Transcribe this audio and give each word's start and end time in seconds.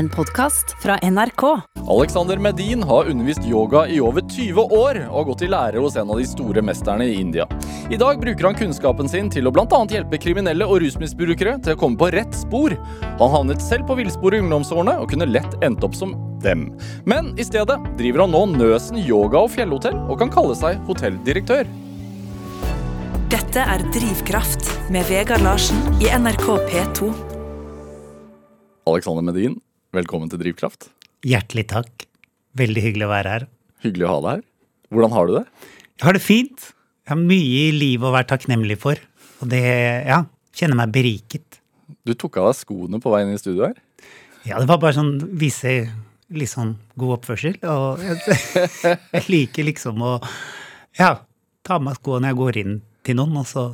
en 0.00 0.08
podkast 0.08 0.76
fra 0.82 0.96
NRK. 1.10 1.42
Alexander 1.88 2.38
Medin 2.38 2.82
har 2.82 3.04
undervist 3.04 3.44
yoga 3.46 3.88
i 3.88 3.98
over 4.00 4.22
20 4.22 4.60
år 4.60 5.00
og 5.10 5.16
har 5.18 5.26
gått 5.28 5.42
i 5.44 5.50
lære 5.52 5.82
hos 5.84 5.98
en 6.00 6.08
av 6.08 6.16
de 6.16 6.24
store 6.24 6.62
mesterne 6.64 7.04
i 7.04 7.18
India. 7.20 7.44
I 7.92 7.98
dag 8.00 8.20
bruker 8.22 8.48
han 8.48 8.56
kunnskapen 8.56 9.10
sin 9.12 9.28
til 9.28 9.50
å 9.50 9.52
bl.a. 9.52 9.82
hjelpe 9.92 10.16
kriminelle 10.22 10.64
og 10.64 10.80
rusmisbrukere 10.80 11.58
til 11.60 11.76
å 11.76 11.80
komme 11.82 12.00
på 12.00 12.08
rett 12.16 12.32
spor. 12.32 12.78
Han 13.20 13.34
havnet 13.36 13.60
selv 13.60 13.90
på 13.90 13.98
villspor 14.00 14.38
i 14.38 14.40
ungdomsårene 14.40 14.96
og 15.02 15.12
kunne 15.12 15.28
lett 15.28 15.60
endt 15.60 15.84
opp 15.84 15.98
som 15.98 16.16
dem. 16.40 16.70
Men 17.04 17.34
i 17.36 17.44
stedet 17.44 17.76
driver 18.00 18.24
han 18.24 18.32
nå 18.32 18.46
Nøsen 18.56 19.04
yoga 19.04 19.44
og 19.44 19.52
fjellhotell 19.52 20.00
og 20.06 20.16
kan 20.24 20.32
kalle 20.32 20.56
seg 20.56 20.80
hotelldirektør. 20.88 21.68
Dette 23.30 23.68
er 23.76 23.84
Drivkraft 23.92 24.78
med 24.88 25.04
Vegard 25.12 25.44
Larsen 25.44 26.00
i 26.00 26.08
NRK 26.08 26.54
P2. 26.70 27.10
Alexander 28.88 29.22
Medin, 29.22 29.60
velkommen 29.94 30.30
til 30.30 30.40
Drivkraft. 30.42 30.88
Hjertelig 31.26 31.66
takk. 31.72 32.06
Veldig 32.58 32.82
hyggelig 32.84 33.06
å 33.06 33.12
være 33.12 33.34
her. 33.34 33.46
Hyggelig 33.84 34.06
å 34.06 34.10
ha 34.12 34.18
deg 34.24 34.36
her. 34.36 34.44
Hvordan 34.90 35.14
har 35.14 35.28
du 35.28 35.32
det? 35.36 35.44
Jeg 36.00 36.06
har 36.06 36.16
det 36.16 36.22
fint. 36.24 36.66
Jeg 37.06 37.12
har 37.12 37.20
mye 37.20 37.62
i 37.68 37.72
livet 37.74 38.06
å 38.06 38.14
være 38.14 38.28
takknemlig 38.30 38.76
for. 38.82 39.00
Og 39.42 39.50
det, 39.50 39.62
ja, 40.06 40.22
kjenner 40.56 40.78
meg 40.82 40.92
beriket. 40.94 41.60
Du 42.06 42.14
tok 42.14 42.38
av 42.40 42.50
deg 42.50 42.60
skoene 42.60 43.00
på 43.02 43.12
vei 43.12 43.24
inn 43.24 43.34
i 43.34 43.40
studio 43.40 43.66
her. 43.66 43.78
Ja, 44.46 44.60
det 44.60 44.70
var 44.70 44.80
bare 44.80 44.96
sånn 44.96 45.16
vise 45.38 45.74
litt 46.30 46.52
sånn 46.52 46.76
god 46.98 47.18
oppførsel. 47.18 47.58
Og 47.66 48.04
jeg, 48.04 48.38
jeg 49.16 49.26
liker 49.26 49.68
liksom 49.68 50.06
å 50.06 50.14
ja, 50.98 51.16
ta 51.66 51.78
av 51.78 51.84
meg 51.86 51.98
skoene 51.98 52.28
når 52.28 52.32
jeg 52.32 52.40
går 52.44 52.60
inn 52.62 52.80
til 53.06 53.18
noen. 53.18 53.42
Og 53.42 53.48
så 53.50 53.66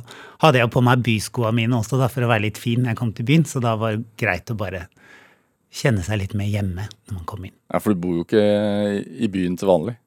hadde 0.43 0.63
jeg 0.63 0.73
på 0.73 0.83
meg 0.85 1.05
byskoa 1.05 1.53
mine 1.55 1.77
også 1.77 2.01
da, 2.01 2.09
for 2.11 2.25
å 2.25 2.31
være 2.33 2.47
litt 2.49 2.61
fin 2.61 2.81
når 2.81 2.95
jeg 2.95 3.01
kom 3.03 3.13
til 3.13 3.29
byen. 3.29 3.45
Så 3.49 3.61
da 3.63 3.77
var 3.79 3.97
det 3.97 4.07
greit 4.19 4.53
å 4.53 4.57
bare 4.57 4.87
kjenne 5.73 6.03
seg 6.05 6.21
litt 6.21 6.35
mer 6.37 6.49
hjemme 6.49 6.87
når 6.87 7.15
man 7.15 7.25
kommer 7.29 7.49
inn. 7.49 7.57
Ja, 7.71 7.81
For 7.83 7.93
du 7.93 8.01
bor 8.01 8.19
jo 8.19 8.25
ikke 8.25 8.43
i 9.03 9.29
byen 9.31 9.57
til 9.59 9.69
vanlig? 9.69 9.97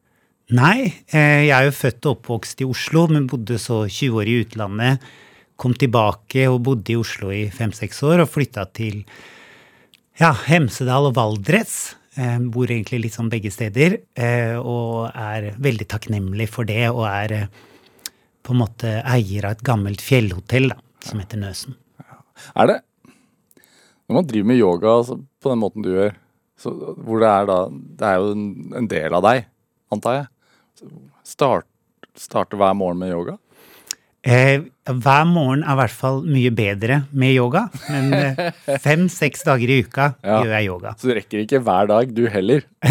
Nei, 0.50 0.90
eh, 1.14 1.46
jeg 1.46 1.54
er 1.54 1.68
jo 1.68 1.76
født 1.76 2.06
og 2.08 2.16
oppvokst 2.16 2.64
i 2.64 2.66
Oslo, 2.66 3.04
men 3.12 3.28
bodde 3.30 3.58
så 3.62 3.84
20 3.86 4.18
år 4.18 4.30
i 4.30 4.38
utlandet. 4.42 5.04
Kom 5.60 5.76
tilbake 5.78 6.48
og 6.50 6.62
bodde 6.66 6.94
i 6.94 6.98
Oslo 6.98 7.30
i 7.30 7.44
fem-seks 7.54 8.02
år 8.08 8.24
og 8.24 8.32
flytta 8.32 8.64
til 8.74 9.04
ja, 10.18 10.32
Hemsedal 10.48 11.10
og 11.12 11.14
Valdres. 11.20 11.94
Eh, 12.18 12.40
bor 12.50 12.66
egentlig 12.66 13.04
litt 13.04 13.14
sånn 13.14 13.30
begge 13.30 13.52
steder. 13.54 14.00
Eh, 14.18 14.56
og 14.58 15.12
er 15.14 15.52
veldig 15.62 15.86
takknemlig 15.92 16.48
for 16.50 16.66
det, 16.66 16.88
og 16.90 17.06
er 17.06 17.46
på 18.42 18.56
en 18.56 18.62
måte 18.64 18.96
eier 19.06 19.46
av 19.46 19.54
et 19.54 19.66
gammelt 19.66 20.02
fjellhotell 20.02 20.72
da, 20.72 20.80
som 21.06 21.22
heter 21.22 21.38
Nøsen. 21.38 21.78
Er 22.56 22.66
det 22.66 22.80
Når 24.08 24.16
man 24.16 24.26
driver 24.26 24.48
med 24.48 24.58
yoga 24.58 24.94
altså, 24.96 25.20
på 25.40 25.52
den 25.52 25.62
måten 25.62 25.84
du 25.84 25.90
gjør, 25.92 26.16
så, 26.60 26.72
hvor 27.00 27.22
det 27.22 27.28
er 27.30 27.46
da 27.48 27.58
Det 27.70 28.08
er 28.08 28.18
jo 28.20 28.32
en, 28.76 28.88
del 28.90 29.14
av 29.16 29.24
deg, 29.24 29.46
antar 29.94 30.18
jeg. 30.18 30.90
Start, 31.24 31.68
starte 32.18 32.58
hver 32.60 32.76
morgen 32.76 33.00
med 33.00 33.14
yoga? 33.14 33.38
Eh, 34.20 34.60
hver 34.84 35.22
morgen 35.24 35.62
er 35.64 35.72
i 35.72 35.78
hvert 35.78 35.94
fall 35.96 36.18
mye 36.28 36.50
bedre 36.52 36.98
med 37.16 37.32
yoga, 37.32 37.62
men 37.88 38.12
eh, 38.12 38.50
fem-seks 38.84 39.46
dager 39.48 39.72
i 39.72 39.78
uka 39.80 40.10
Ja. 40.20 40.42
gjør 40.42 40.52
jeg 40.58 40.68
yoga. 40.68 40.92
Så 41.00 41.08
du 41.08 41.14
rekker 41.16 41.40
ikke 41.46 41.62
hver 41.64 41.88
dag, 41.88 42.12
du 42.12 42.26
heller. 42.28 42.66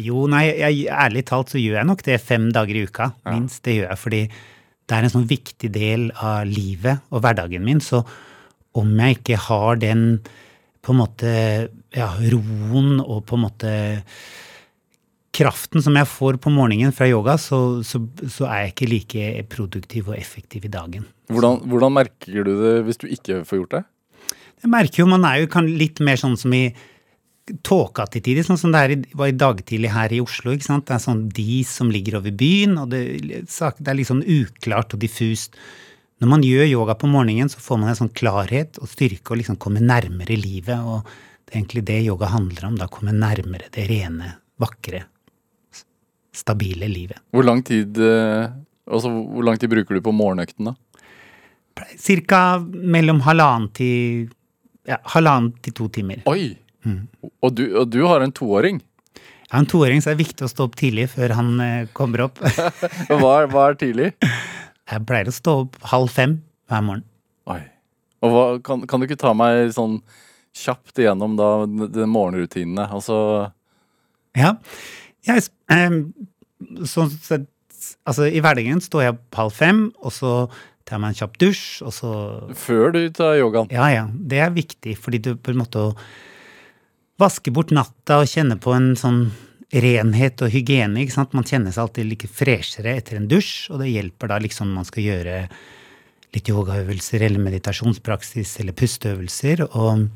Jo, 0.00 0.26
nei, 0.28 0.44
jeg, 0.58 0.84
ærlig 0.92 1.24
talt 1.28 1.52
så 1.52 1.60
gjør 1.60 1.78
jeg 1.80 1.88
nok 1.88 2.04
det 2.04 2.20
fem 2.20 2.50
dager 2.52 2.76
i 2.76 2.84
uka, 2.88 3.12
minst. 3.30 3.62
Det 3.64 3.78
gjør 3.78 3.88
jeg 3.94 4.02
fordi 4.02 4.20
det 4.90 4.98
er 4.98 5.06
en 5.06 5.12
sånn 5.12 5.28
viktig 5.30 5.70
del 5.72 6.08
av 6.18 6.44
livet 6.50 7.00
og 7.14 7.22
hverdagen 7.24 7.64
min, 7.64 7.80
så 7.80 8.02
om 8.76 8.92
jeg 9.00 9.20
ikke 9.20 9.40
har 9.48 9.80
den 9.80 10.04
på 10.80 10.94
en 10.94 11.00
måte 11.00 11.32
ja, 11.94 12.12
roen 12.32 13.00
og 13.02 13.24
på 13.28 13.36
en 13.36 13.44
måte 13.44 13.72
kraften 15.36 15.82
som 15.84 15.94
jeg 15.96 16.08
får 16.10 16.40
på 16.42 16.50
morgenen 16.52 16.94
fra 16.94 17.06
yoga, 17.08 17.36
så, 17.38 17.80
så, 17.86 18.02
så 18.26 18.48
er 18.48 18.64
jeg 18.64 18.72
ikke 18.72 18.90
like 18.90 19.26
produktiv 19.52 20.10
og 20.10 20.18
effektiv 20.18 20.66
i 20.66 20.72
dagen. 20.72 21.06
Hvordan, 21.30 21.60
hvordan 21.70 21.94
merker 22.00 22.46
du 22.46 22.54
det 22.58 22.76
hvis 22.86 23.00
du 23.00 23.06
ikke 23.08 23.42
får 23.46 23.62
gjort 23.62 23.76
det? 23.76 23.82
Jeg 24.60 24.72
merker 24.72 25.02
jo 25.02 25.08
man 25.08 25.24
er 25.24 25.44
jo 25.44 25.66
litt 25.68 26.02
mer 26.04 26.18
sånn 26.20 26.36
som 26.36 26.52
i 26.56 26.66
tåka 27.66 28.04
til 28.10 28.22
tider, 28.22 28.44
sånn 28.46 28.58
som 28.60 28.74
det 28.74 28.82
i, 28.94 28.98
var 29.16 29.30
i 29.30 29.36
dag 29.36 29.62
tidlig 29.66 29.92
her 29.94 30.12
i 30.14 30.20
Oslo. 30.22 30.52
ikke 30.54 30.68
sant? 30.68 30.86
Det 30.88 30.96
er 30.96 31.02
sånn 31.02 31.22
dis 31.34 31.70
som 31.80 31.90
ligger 31.90 32.20
over 32.20 32.34
byen, 32.34 32.76
og 32.82 32.90
det, 32.92 33.02
det 33.40 33.88
er 33.90 33.98
litt 33.98 34.10
sånn 34.10 34.22
uklart 34.22 34.94
og 34.94 35.02
diffust. 35.02 35.56
Når 36.20 36.28
man 36.28 36.42
gjør 36.44 36.66
yoga 36.68 36.94
på 37.00 37.08
morgenen, 37.08 37.48
så 37.48 37.62
får 37.64 37.78
man 37.80 37.90
en 37.92 37.96
sånn 38.02 38.12
klarhet 38.12 38.76
og 38.82 38.90
styrke 38.92 39.32
og 39.32 39.40
liksom 39.40 39.56
komme 39.60 39.80
nærmere 39.80 40.36
livet. 40.36 40.76
Og 40.76 41.06
det 41.48 41.54
er 41.54 41.62
egentlig 41.62 41.84
det 41.88 41.96
yoga 42.04 42.28
handler 42.34 42.66
om. 42.68 42.76
Da 42.76 42.90
komme 42.92 43.14
nærmere 43.16 43.70
det 43.72 43.86
rene, 43.88 44.34
vakre, 44.60 45.06
stabile 46.36 46.90
livet. 46.92 47.22
Hvor 47.32 47.48
lang 47.48 47.64
tid, 47.64 47.96
eh, 47.96 48.52
altså, 48.84 49.14
hvor 49.16 49.48
lang 49.48 49.56
tid 49.60 49.72
bruker 49.72 49.96
du 49.96 50.04
på 50.04 50.14
morgenøkten, 50.14 50.68
da? 50.68 50.76
Cirka 51.96 52.60
mellom 52.60 53.22
halvannen 53.24 53.70
til 53.72 54.28
ja, 54.84 54.98
halvannen 55.14 55.54
til 55.64 55.76
to 55.80 55.88
timer. 55.88 56.20
Oi! 56.28 56.52
Og, 57.40 57.50
du, 57.56 57.64
og 57.76 57.88
du 57.92 58.02
har 58.04 58.20
en 58.24 58.32
toåring. 58.32 58.80
Jeg 59.16 59.52
har 59.56 59.64
en 59.64 59.72
toåring, 59.72 60.00
så 60.00 60.12
det 60.12 60.18
er 60.18 60.24
viktig 60.26 60.44
å 60.46 60.52
stå 60.52 60.68
opp 60.68 60.76
tidlig 60.78 61.08
før 61.14 61.32
han 61.38 61.54
eh, 61.64 61.88
kommer 61.96 62.28
opp. 62.28 62.40
Hva 63.08 63.32
er, 63.40 63.48
hva 63.50 63.70
er 63.70 63.80
tidlig? 63.80 64.12
Jeg 64.90 65.06
pleier 65.06 65.30
å 65.30 65.34
stå 65.34 65.54
opp 65.64 65.78
halv 65.92 66.10
fem 66.12 66.40
hver 66.70 66.82
morgen. 66.86 67.04
Oi. 67.50 67.60
Og 68.26 68.34
hva, 68.34 68.44
kan, 68.64 68.82
kan 68.88 69.00
du 69.00 69.06
ikke 69.06 69.20
ta 69.20 69.32
meg 69.36 69.70
sånn 69.74 70.00
kjapt 70.56 70.98
igjennom 71.00 71.36
da 71.38 71.50
de 71.66 72.08
morgenrutinene? 72.10 72.88
Altså 72.90 73.50
Ja. 74.36 74.56
Jeg, 75.26 75.44
em, 75.72 76.02
sånn 76.88 77.10
sett, 77.12 77.46
altså, 78.08 78.24
I 78.26 78.40
hverdagen 78.40 78.80
står 78.82 79.04
jeg 79.04 79.14
opp 79.14 79.38
halv 79.40 79.52
fem, 79.56 79.82
og 80.00 80.14
så 80.16 80.32
tar 80.84 80.96
jeg 80.96 81.02
meg 81.04 81.12
en 81.12 81.18
kjapp 81.20 81.36
dusj, 81.42 81.64
og 81.86 81.92
så 81.94 82.12
før 82.56 82.94
du 82.96 83.02
tar 83.14 83.36
yogaen. 83.38 83.68
Ja, 83.74 83.90
ja. 83.92 84.06
Det 84.10 84.40
er 84.40 84.54
viktig, 84.54 84.96
fordi 84.98 85.20
du 85.22 85.34
på 85.36 85.52
en 85.52 85.60
måte 85.60 85.84
å 85.90 85.92
vaske 87.20 87.52
bort 87.52 87.72
natta 87.76 88.22
og 88.22 88.30
kjenne 88.32 88.56
på 88.60 88.72
en 88.74 88.94
sånn 88.98 89.26
renhet 89.70 90.42
og 90.42 90.50
hygiene. 90.50 91.02
ikke 91.02 91.14
sant? 91.14 91.34
Man 91.36 91.46
kjenner 91.46 91.74
seg 91.74 91.84
alltid 91.84 92.08
like 92.08 92.30
freshere 92.30 92.96
etter 92.98 93.20
en 93.20 93.28
dusj, 93.30 93.70
og 93.70 93.82
det 93.82 93.92
hjelper 93.92 94.32
da 94.32 94.40
liksom 94.42 94.72
man 94.74 94.88
skal 94.88 95.06
gjøre 95.06 95.36
litt 96.34 96.50
yogaøvelser 96.50 97.24
eller 97.26 97.42
meditasjonspraksis 97.42 98.56
eller 98.62 98.76
pusteøvelser. 98.78 99.64
Og, 99.70 100.06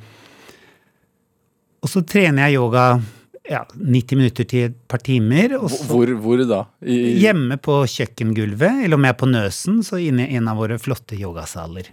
og 1.82 1.90
så 1.90 2.02
trener 2.06 2.48
jeg 2.48 2.58
yoga 2.58 2.86
ja, 3.50 3.62
90 3.76 4.20
minutter 4.20 4.48
til 4.48 4.68
et 4.70 4.76
par 4.90 5.02
timer. 5.04 5.56
Og 5.58 5.70
så 5.72 5.86
Hvor, 5.90 6.12
hvor 6.22 6.44
da? 6.48 6.64
I, 6.82 7.18
hjemme 7.22 7.58
på 7.62 7.82
kjøkkengulvet, 7.96 8.84
eller 8.86 8.98
om 8.98 9.06
jeg 9.06 9.16
er 9.16 9.20
på 9.20 9.30
Nøsen, 9.30 9.82
så 9.86 10.00
inne 10.02 10.28
i 10.28 10.38
en 10.38 10.50
av 10.50 10.60
våre 10.60 10.78
flotte 10.82 11.18
yogasaler. 11.18 11.92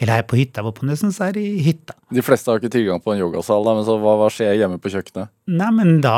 Eller 0.00 0.14
er 0.14 0.20
jeg 0.22 0.28
på 0.30 0.38
hytta 0.38 0.62
på 0.64 0.86
Nøsen, 0.88 1.10
så 1.12 1.26
er 1.26 1.34
det 1.36 1.42
i 1.44 1.58
hytta. 1.60 1.92
De 2.16 2.22
fleste 2.24 2.48
har 2.48 2.56
ikke 2.62 2.70
tilgang 2.72 3.02
på 3.04 3.12
en 3.12 3.20
yogasal, 3.20 3.60
da, 3.66 3.74
men 3.76 3.84
så 3.84 3.98
hva, 4.00 4.14
hva 4.16 4.30
skjer 4.32 4.54
hjemme 4.56 4.78
på 4.80 4.88
kjøkkenet? 4.94 5.28
Nei, 5.52 5.68
men 5.76 5.98
da 6.00 6.14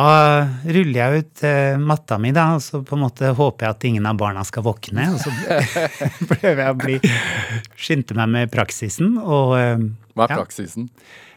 ruller 0.63 1.01
jeg 1.01 1.25
ut 1.25 1.43
eh, 1.49 1.75
matta 1.83 2.19
mi, 2.23 2.31
da, 2.37 2.45
og 2.55 2.63
så 2.63 2.79
på 2.87 2.95
en 2.95 3.03
måte 3.03 3.33
håper 3.35 3.67
jeg 3.67 3.75
at 3.77 3.87
ingen 3.91 4.07
av 4.07 4.21
barna 4.23 4.45
skal 4.47 4.63
våkne. 4.69 5.09
Og 5.17 5.19
så 5.25 5.35
prøver 6.31 6.63
jeg 6.63 6.71
å 6.71 6.79
bli 6.79 7.01
skynde 7.75 8.17
meg 8.23 8.33
med 8.37 8.55
praksisen. 8.55 9.17
Og 9.19 9.57
eh, 9.59 9.85
Hva 10.15 10.29
er 10.29 10.37
Ja. 10.37 10.41
praksisen? 10.45 10.89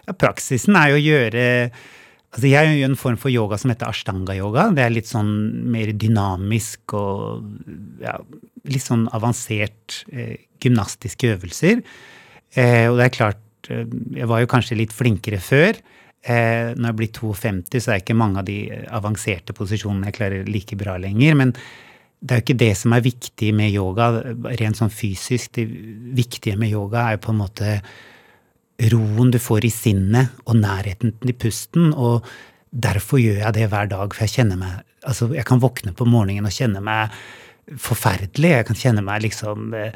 ja, 0.05 0.13
praksisen 0.13 0.77
er 0.77 0.93
jo 0.93 1.01
å 1.01 1.05
gjøre 1.09 1.45
Altså 2.35 2.49
jeg 2.51 2.67
gjør 2.75 2.89
en 2.89 2.97
form 2.99 3.15
for 3.15 3.31
yoga 3.31 3.55
som 3.55 3.71
heter 3.71 3.87
ashtanga-yoga. 3.87 4.65
Det 4.75 4.81
er 4.83 4.91
litt 4.91 5.07
sånn 5.07 5.29
mer 5.71 5.93
dynamisk 5.95 6.91
og 6.99 7.45
ja, 8.03 8.17
litt 8.67 8.83
sånn 8.83 9.05
avansert 9.15 10.01
eh, 10.11 10.41
gymnastiske 10.59 11.29
øvelser. 11.37 11.79
Eh, 12.55 12.87
og 12.89 12.99
det 12.99 13.09
er 13.09 13.15
klart, 13.15 13.43
eh, 13.69 13.85
jeg 14.15 14.29
var 14.31 14.41
jo 14.41 14.51
kanskje 14.51 14.79
litt 14.79 14.95
flinkere 14.95 15.41
før. 15.43 15.77
Eh, 16.25 16.73
når 16.73 16.87
jeg 16.89 16.97
blir 17.01 17.11
52, 17.13 17.81
så 17.83 17.93
er 17.93 18.01
ikke 18.01 18.17
mange 18.17 18.41
av 18.41 18.47
de 18.47 18.59
avanserte 18.89 19.53
posisjonene 19.53 20.09
jeg 20.09 20.17
klarer 20.17 20.49
like 20.49 20.77
bra 20.79 20.97
lenger. 20.97 21.35
Men 21.35 21.53
det 22.25 22.31
er 22.31 22.41
jo 22.41 22.45
ikke 22.47 22.63
det 22.63 22.73
som 22.79 22.95
er 22.95 23.05
viktig 23.05 23.53
med 23.53 23.75
yoga, 23.75 24.09
rent 24.57 24.79
sånn 24.79 24.93
fysisk. 24.93 25.51
Det 25.59 25.67
viktige 26.17 26.57
med 26.57 26.73
yoga 26.73 27.05
er 27.05 27.17
jo 27.17 27.25
på 27.27 27.35
en 27.35 27.41
måte 27.43 27.79
roen 28.91 29.31
du 29.31 29.39
får 29.39 29.67
i 29.67 29.71
sinnet, 29.71 30.33
og 30.47 30.57
nærheten 30.59 31.13
til 31.21 31.37
pusten. 31.37 31.93
Og 31.93 32.25
derfor 32.71 33.21
gjør 33.21 33.43
jeg 33.43 33.57
det 33.59 33.69
hver 33.71 33.91
dag, 33.91 34.13
for 34.13 34.27
jeg 34.27 34.39
kjenner 34.39 34.61
meg 34.61 34.83
Altså, 35.05 35.27
jeg 35.29 35.45
kan 35.45 35.59
våkne 35.61 35.91
på 35.93 36.01
morgenen 36.09 36.47
og 36.49 36.53
kjenne 36.55 36.79
meg 36.81 37.11
forferdelig. 37.77 38.49
Jeg 38.55 38.65
kan 38.65 38.79
kjenne 38.79 39.03
meg 39.05 39.21
liksom 39.21 39.75
eh, 39.77 39.93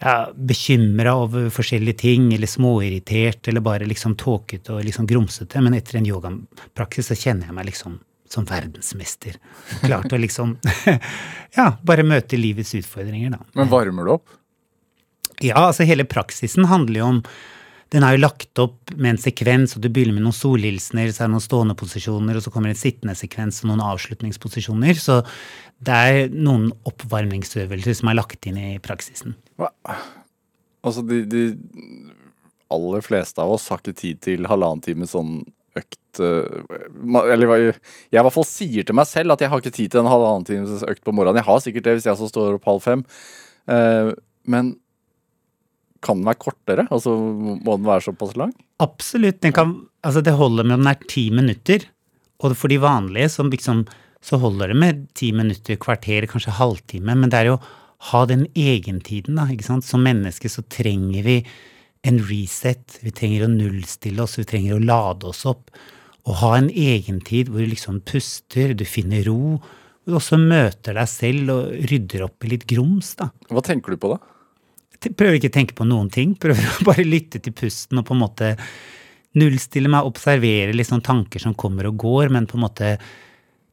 ja, 0.00 0.32
bekymra 0.34 1.14
over 1.14 1.50
forskjellige 1.52 1.98
ting, 2.04 2.30
eller 2.34 2.48
småirritert, 2.48 3.48
eller 3.48 3.60
bare 3.60 3.88
liksom 3.88 4.16
tåkete 4.16 4.72
og 4.72 4.84
liksom 4.86 5.06
grumsete. 5.06 5.60
Men 5.60 5.76
etter 5.76 6.00
en 6.00 6.08
yogapraksis 6.08 7.12
så 7.12 7.18
kjenner 7.18 7.50
jeg 7.50 7.56
meg 7.58 7.68
liksom 7.68 7.98
som 8.30 8.46
verdensmester. 8.46 9.36
Klart 9.82 10.12
å 10.12 10.18
liksom 10.20 10.56
Ja, 11.58 11.72
bare 11.82 12.06
møte 12.06 12.38
livets 12.38 12.72
utfordringer, 12.78 13.34
da. 13.34 13.40
Men 13.58 13.72
varmer 13.72 14.06
du 14.06 14.12
opp? 14.14 14.36
Ja, 15.40 15.56
altså 15.66 15.86
hele 15.88 16.04
praksisen 16.06 16.68
handler 16.70 17.00
jo 17.00 17.08
om 17.16 17.18
den 17.90 18.04
er 18.06 18.14
jo 18.14 18.22
lagt 18.22 18.60
opp 18.62 18.92
med 18.94 19.16
en 19.16 19.20
sekvens, 19.20 19.74
og 19.74 19.82
du 19.82 19.88
begynner 19.90 20.14
med 20.14 20.22
noen 20.28 20.36
solhilsener, 20.36 21.10
så 21.10 21.24
er 21.24 21.28
det 21.28 21.34
noen 21.34 21.42
stående 21.42 21.74
posisjoner, 21.78 22.38
og 22.38 22.44
så 22.44 22.52
kommer 22.54 22.70
en 22.70 22.78
sittende 22.78 23.16
sekvens 23.18 23.58
og 23.64 23.72
noen 23.72 23.82
avslutningsposisjoner. 23.82 24.94
Så 25.00 25.20
det 25.82 25.96
er 25.96 26.34
noen 26.34 26.68
oppvarmingsøvelser 26.86 27.98
som 27.98 28.12
er 28.12 28.18
lagt 28.20 28.46
inn 28.46 28.60
i 28.60 28.74
praksisen. 28.84 29.34
Hva? 29.58 29.72
Altså, 30.86 31.02
de, 31.04 31.24
de 31.28 31.44
aller 32.70 33.02
fleste 33.04 33.42
av 33.42 33.56
oss 33.56 33.66
har 33.72 33.82
ikke 33.82 33.96
tid 33.98 34.20
til 34.24 34.46
halvannen 34.48 34.84
time 34.84 35.08
sånn 35.10 35.40
økt 35.78 36.20
eh, 36.22 36.78
Eller 37.20 37.50
jeg 37.50 37.74
i 38.14 38.18
hvert 38.18 38.34
fall 38.34 38.46
sier 38.48 38.86
til 38.86 38.96
meg 38.98 39.06
selv 39.10 39.34
at 39.34 39.42
jeg 39.42 39.50
har 39.52 39.62
ikke 39.62 39.74
tid 39.74 39.92
til 39.92 40.02
en 40.02 40.10
halvannen 40.10 40.46
times 40.46 40.86
økt 40.86 41.02
på 41.06 41.14
morgenen. 41.14 41.42
Jeg 41.42 41.48
har 41.50 41.60
sikkert 41.64 41.88
det 41.88 41.96
hvis 41.98 42.08
jeg 42.08 42.16
også 42.16 42.30
står 42.30 42.56
opp 42.58 42.70
halv 42.70 42.86
fem. 42.86 43.04
Eh, 43.70 44.12
Men 44.50 44.76
kan 46.04 46.20
den 46.20 46.28
være 46.28 46.40
kortere? 46.40 46.86
Altså, 46.88 47.14
må 47.14 47.76
den 47.76 47.88
være 47.88 48.06
såpass 48.08 48.36
lang? 48.40 48.52
Absolutt. 48.82 49.40
Den 49.44 49.54
kan, 49.56 49.74
altså 50.06 50.22
det 50.24 50.36
holder 50.38 50.66
med 50.66 50.78
om 50.78 50.86
den 50.86 50.92
er 50.94 51.08
ti 51.10 51.26
minutter. 51.34 51.84
Og 52.40 52.56
for 52.56 52.72
de 52.72 52.80
vanlige 52.80 53.28
som 53.32 53.50
liksom, 53.52 53.84
så 54.24 54.40
holder 54.40 54.72
det 54.72 54.78
med 54.80 55.02
ti 55.18 55.30
minutter, 55.36 55.76
kvarter, 55.80 56.26
kanskje 56.30 56.56
halvtime. 56.56 57.16
Men 57.16 57.32
det 57.32 57.42
er 57.42 57.50
jo 57.50 57.58
å 57.58 57.64
ha 58.10 58.24
den 58.28 58.46
egentiden, 58.56 59.36
da. 59.36 59.48
ikke 59.52 59.68
sant? 59.68 59.84
Som 59.84 60.06
menneske 60.06 60.48
så 60.52 60.64
trenger 60.72 61.26
vi 61.26 61.36
en 62.08 62.20
reset. 62.30 63.00
Vi 63.04 63.12
trenger 63.12 63.44
å 63.44 63.52
nullstille 63.52 64.24
oss, 64.24 64.38
vi 64.40 64.48
trenger 64.48 64.78
å 64.78 64.84
lade 64.84 65.28
oss 65.28 65.44
opp. 65.48 65.68
Og 66.28 66.40
ha 66.40 66.54
en 66.56 66.70
egentid 66.72 67.50
hvor 67.52 67.64
du 67.64 67.72
liksom 67.72 68.00
puster, 68.08 68.72
du 68.72 68.86
finner 68.88 69.24
ro. 69.28 69.58
Og 69.60 70.08
du 70.08 70.16
også 70.16 70.40
møter 70.40 70.96
deg 70.96 71.12
selv 71.12 71.52
og 71.52 71.88
rydder 71.92 72.24
opp 72.24 72.44
i 72.44 72.54
litt 72.54 72.64
grums, 72.68 73.12
da. 73.20 73.28
Hva 73.52 73.64
tenker 73.64 73.92
du 73.92 74.00
på 74.00 74.14
da? 74.14 74.20
Prøver 75.00 75.38
ikke 75.38 75.48
å 75.48 75.56
tenke 75.56 75.76
på 75.78 75.86
noen 75.88 76.10
ting. 76.12 76.34
Prøver 76.36 76.60
å 76.60 76.84
bare 76.90 77.06
lytte 77.06 77.40
til 77.40 77.56
pusten 77.56 78.00
og 78.00 78.06
på 78.08 78.16
en 78.16 78.24
måte 78.24 78.54
nullstille 79.38 79.90
meg, 79.90 80.06
observere 80.08 80.84
sånn 80.84 81.04
tanker 81.06 81.42
som 81.42 81.54
kommer 81.54 81.88
og 81.90 81.98
går, 82.02 82.32
men 82.34 82.48
på 82.50 82.58
en 82.58 82.64
måte 82.66 82.94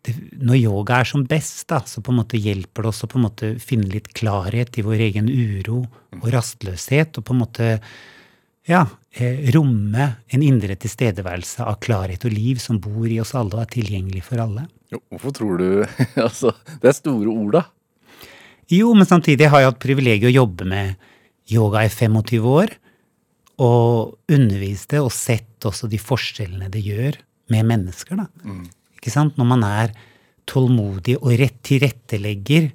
det, 0.05 0.13
Når 0.37 0.59
yoga 0.59 0.99
er 1.01 1.09
som 1.09 1.23
best, 1.27 1.65
da, 1.71 1.81
så 1.83 2.03
på 2.05 2.13
en 2.13 2.19
måte 2.21 2.39
hjelper 2.39 2.85
det 2.85 2.91
oss 2.91 3.03
å 3.03 3.09
på 3.09 3.17
en 3.17 3.25
måte 3.25 3.49
finne 3.59 3.89
litt 3.91 4.11
klarhet 4.15 4.77
i 4.77 4.85
vår 4.85 5.01
egen 5.09 5.27
uro 5.27 5.81
og 6.21 6.29
rastløshet, 6.31 7.17
og 7.17 7.25
på 7.25 7.33
en 7.33 7.41
måte 7.41 7.71
ja, 8.67 8.85
eh, 9.15 9.49
romme 9.55 10.07
en 10.27 10.43
indre 10.43 10.77
tilstedeværelse 10.79 11.65
av 11.65 11.79
klarhet 11.83 12.23
og 12.27 12.35
liv 12.35 12.61
som 12.61 12.79
bor 12.83 13.07
i 13.07 13.19
oss 13.23 13.33
alle 13.35 13.57
og 13.57 13.65
er 13.65 13.73
tilgjengelig 13.73 14.23
for 14.27 14.43
alle. 14.43 14.67
Jo, 14.93 15.01
hvorfor 15.11 15.35
tror 15.35 15.59
du 15.59 15.67
Altså, 16.27 16.53
det 16.79 16.91
er 16.91 16.95
store 16.95 17.33
ord, 17.33 17.57
da. 17.57 17.65
Jo, 18.71 18.91
men 18.95 19.07
samtidig 19.07 19.47
har 19.47 19.63
jeg 19.63 19.71
hatt 19.71 19.83
privilegiet 19.83 20.29
å 20.29 20.37
jobbe 20.43 20.67
med 20.67 21.07
yoga 21.51 21.85
i 21.85 21.91
25 21.91 22.49
år. 22.51 22.73
Og 23.63 24.17
underviste 24.33 25.01
og 25.01 25.13
sett 25.15 25.65
også 25.65 25.89
de 25.89 25.99
forskjellene 26.01 26.69
det 26.73 26.83
gjør 26.85 27.17
med 27.53 27.69
mennesker. 27.71 28.19
da. 28.19 28.27
Ikke 28.97 29.13
sant? 29.13 29.37
Når 29.39 29.49
man 29.49 29.65
er 29.65 29.95
tålmodig 30.47 31.17
og 31.19 31.33
rett 31.41 31.57
tilrettelegger 31.65 32.69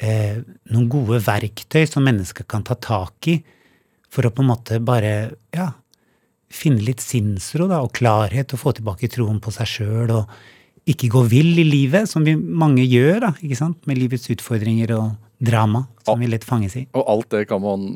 eh, 0.00 0.38
noen 0.72 0.88
gode 0.90 1.20
verktøy 1.24 1.84
som 1.88 2.06
mennesker 2.06 2.46
kan 2.48 2.64
ta 2.64 2.78
tak 2.80 3.28
i 3.28 3.36
for 4.08 4.24
å 4.24 4.32
på 4.32 4.44
en 4.44 4.48
måte 4.48 4.78
bare 4.80 5.12
ja, 5.52 5.68
finne 6.48 6.84
litt 6.84 7.02
sinnsro 7.04 7.68
da, 7.68 7.82
og 7.84 7.92
klarhet 7.96 8.54
og 8.54 8.62
få 8.62 8.72
tilbake 8.78 9.10
troen 9.12 9.40
på 9.42 9.52
seg 9.52 9.68
sjøl 9.68 10.14
og 10.16 10.38
ikke 10.88 11.10
gå 11.12 11.22
vill 11.28 11.58
i 11.60 11.66
livet, 11.68 12.08
som 12.08 12.24
vi 12.24 12.32
mange 12.34 12.86
gjør 12.88 13.26
da, 13.26 13.32
ikke 13.44 13.58
sant? 13.58 13.82
med 13.84 14.00
livets 14.00 14.30
utfordringer 14.32 14.94
og 14.96 15.10
drama, 15.38 15.86
som 16.04 16.20
vi 16.20 16.28
litt 16.30 16.46
fanges 16.46 16.76
i. 16.78 16.84
Og 16.98 17.04
alt 17.14 17.30
det 17.34 17.46
kan 17.50 17.62
man 17.62 17.88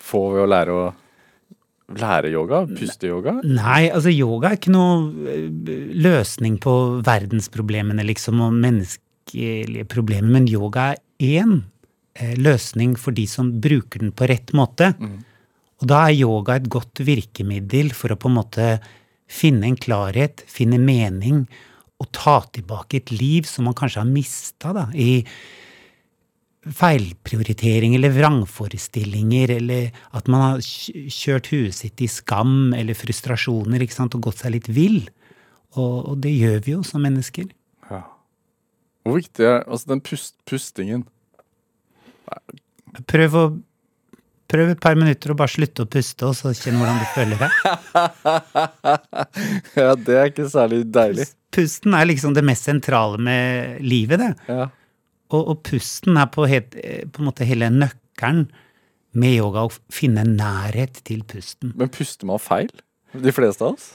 få 0.00 0.30
ved 0.34 0.44
å 0.44 0.50
lære 0.50 0.76
å 0.76 0.88
lære 1.98 2.30
yoga? 2.30 2.62
Puste-yoga? 2.70 3.40
Nei, 3.44 3.90
altså 3.90 4.12
yoga 4.12 4.50
er 4.50 4.60
ikke 4.60 4.74
noe 4.74 5.30
eh, 5.30 5.48
løsning 5.98 6.58
på 6.62 6.74
verdensproblemene, 7.06 8.04
liksom, 8.06 8.42
og 8.44 8.56
menneskelige 8.62 9.86
problemer, 9.90 10.30
men 10.38 10.48
yoga 10.50 10.92
er 10.92 11.02
én 11.42 11.56
eh, 12.14 12.36
løsning 12.38 12.96
for 13.00 13.16
de 13.16 13.26
som 13.30 13.52
bruker 13.62 14.04
den 14.04 14.14
på 14.14 14.28
rett 14.30 14.54
måte. 14.56 14.92
Og 15.80 15.88
da 15.88 16.04
er 16.06 16.20
yoga 16.20 16.58
et 16.60 16.68
godt 16.70 17.02
virkemiddel 17.06 17.94
for 17.96 18.12
å 18.12 18.20
på 18.20 18.30
en 18.30 18.38
måte 18.38 18.68
finne 19.30 19.68
en 19.68 19.78
klarhet, 19.78 20.44
finne 20.50 20.78
mening, 20.82 21.44
og 22.00 22.08
ta 22.16 22.40
tilbake 22.52 23.00
et 23.00 23.10
liv 23.12 23.48
som 23.48 23.66
man 23.68 23.76
kanskje 23.76 24.02
har 24.02 24.08
mista 24.08 24.72
da, 24.76 24.86
i 24.94 25.22
feilprioritering 26.60 27.94
eller 27.96 28.12
vrangforestillinger, 28.12 29.54
eller 29.56 29.88
at 30.16 30.28
man 30.28 30.42
har 30.44 30.60
kjørt 30.60 31.48
huet 31.54 31.76
sitt 31.76 32.02
i 32.04 32.08
skam 32.10 32.74
eller 32.76 32.98
frustrasjoner 32.98 33.80
ikke 33.84 33.96
sant, 33.96 34.16
og 34.16 34.28
gått 34.28 34.42
seg 34.42 34.54
litt 34.58 34.68
vill. 34.68 35.00
Og, 35.78 35.94
og 36.12 36.20
det 36.24 36.34
gjør 36.34 36.60
vi 36.66 36.74
jo 36.74 36.84
som 36.84 37.02
mennesker. 37.06 37.48
Ja. 37.88 38.02
Hvor 39.06 39.16
viktig 39.16 39.46
er 39.46 39.62
altså 39.64 39.94
den 39.94 40.04
pust, 40.04 40.36
pustingen? 40.48 41.06
Prøv, 43.08 43.36
å, 43.38 43.44
prøv 44.50 44.74
et 44.74 44.82
par 44.82 44.98
minutter 44.98 45.32
å 45.32 45.38
bare 45.38 45.54
slutte 45.54 45.86
å 45.86 45.90
puste, 45.90 46.28
og 46.28 46.36
så 46.36 46.52
kjenn 46.58 46.76
hvordan 46.76 47.00
du 47.00 47.06
føler 47.14 47.40
deg. 47.40 47.52
ja, 49.80 49.94
det 49.96 50.18
er 50.18 50.28
ikke 50.28 50.50
særlig 50.52 50.82
deilig. 50.92 51.30
Pusten 51.54 51.96
er 51.96 52.06
liksom 52.06 52.36
det 52.36 52.44
mest 52.46 52.68
sentrale 52.68 53.18
med 53.22 53.80
livet, 53.80 54.20
det. 54.20 54.34
Ja. 54.50 54.68
Og, 55.30 55.40
og 55.52 55.62
pusten 55.66 56.18
er 56.20 56.28
på, 56.32 56.46
helt, 56.50 56.76
eh, 56.82 57.06
på 57.06 57.22
en 57.22 57.30
måte 57.30 57.46
hele 57.48 57.70
nøkkelen 57.72 58.48
med 59.18 59.36
yoga, 59.40 59.66
å 59.66 59.94
finne 59.94 60.24
nærhet 60.26 61.02
til 61.06 61.24
pusten. 61.26 61.74
Men 61.78 61.90
puster 61.92 62.28
man 62.30 62.42
feil? 62.42 62.70
De 63.14 63.32
fleste 63.34 63.66
av 63.66 63.74
oss? 63.74 63.88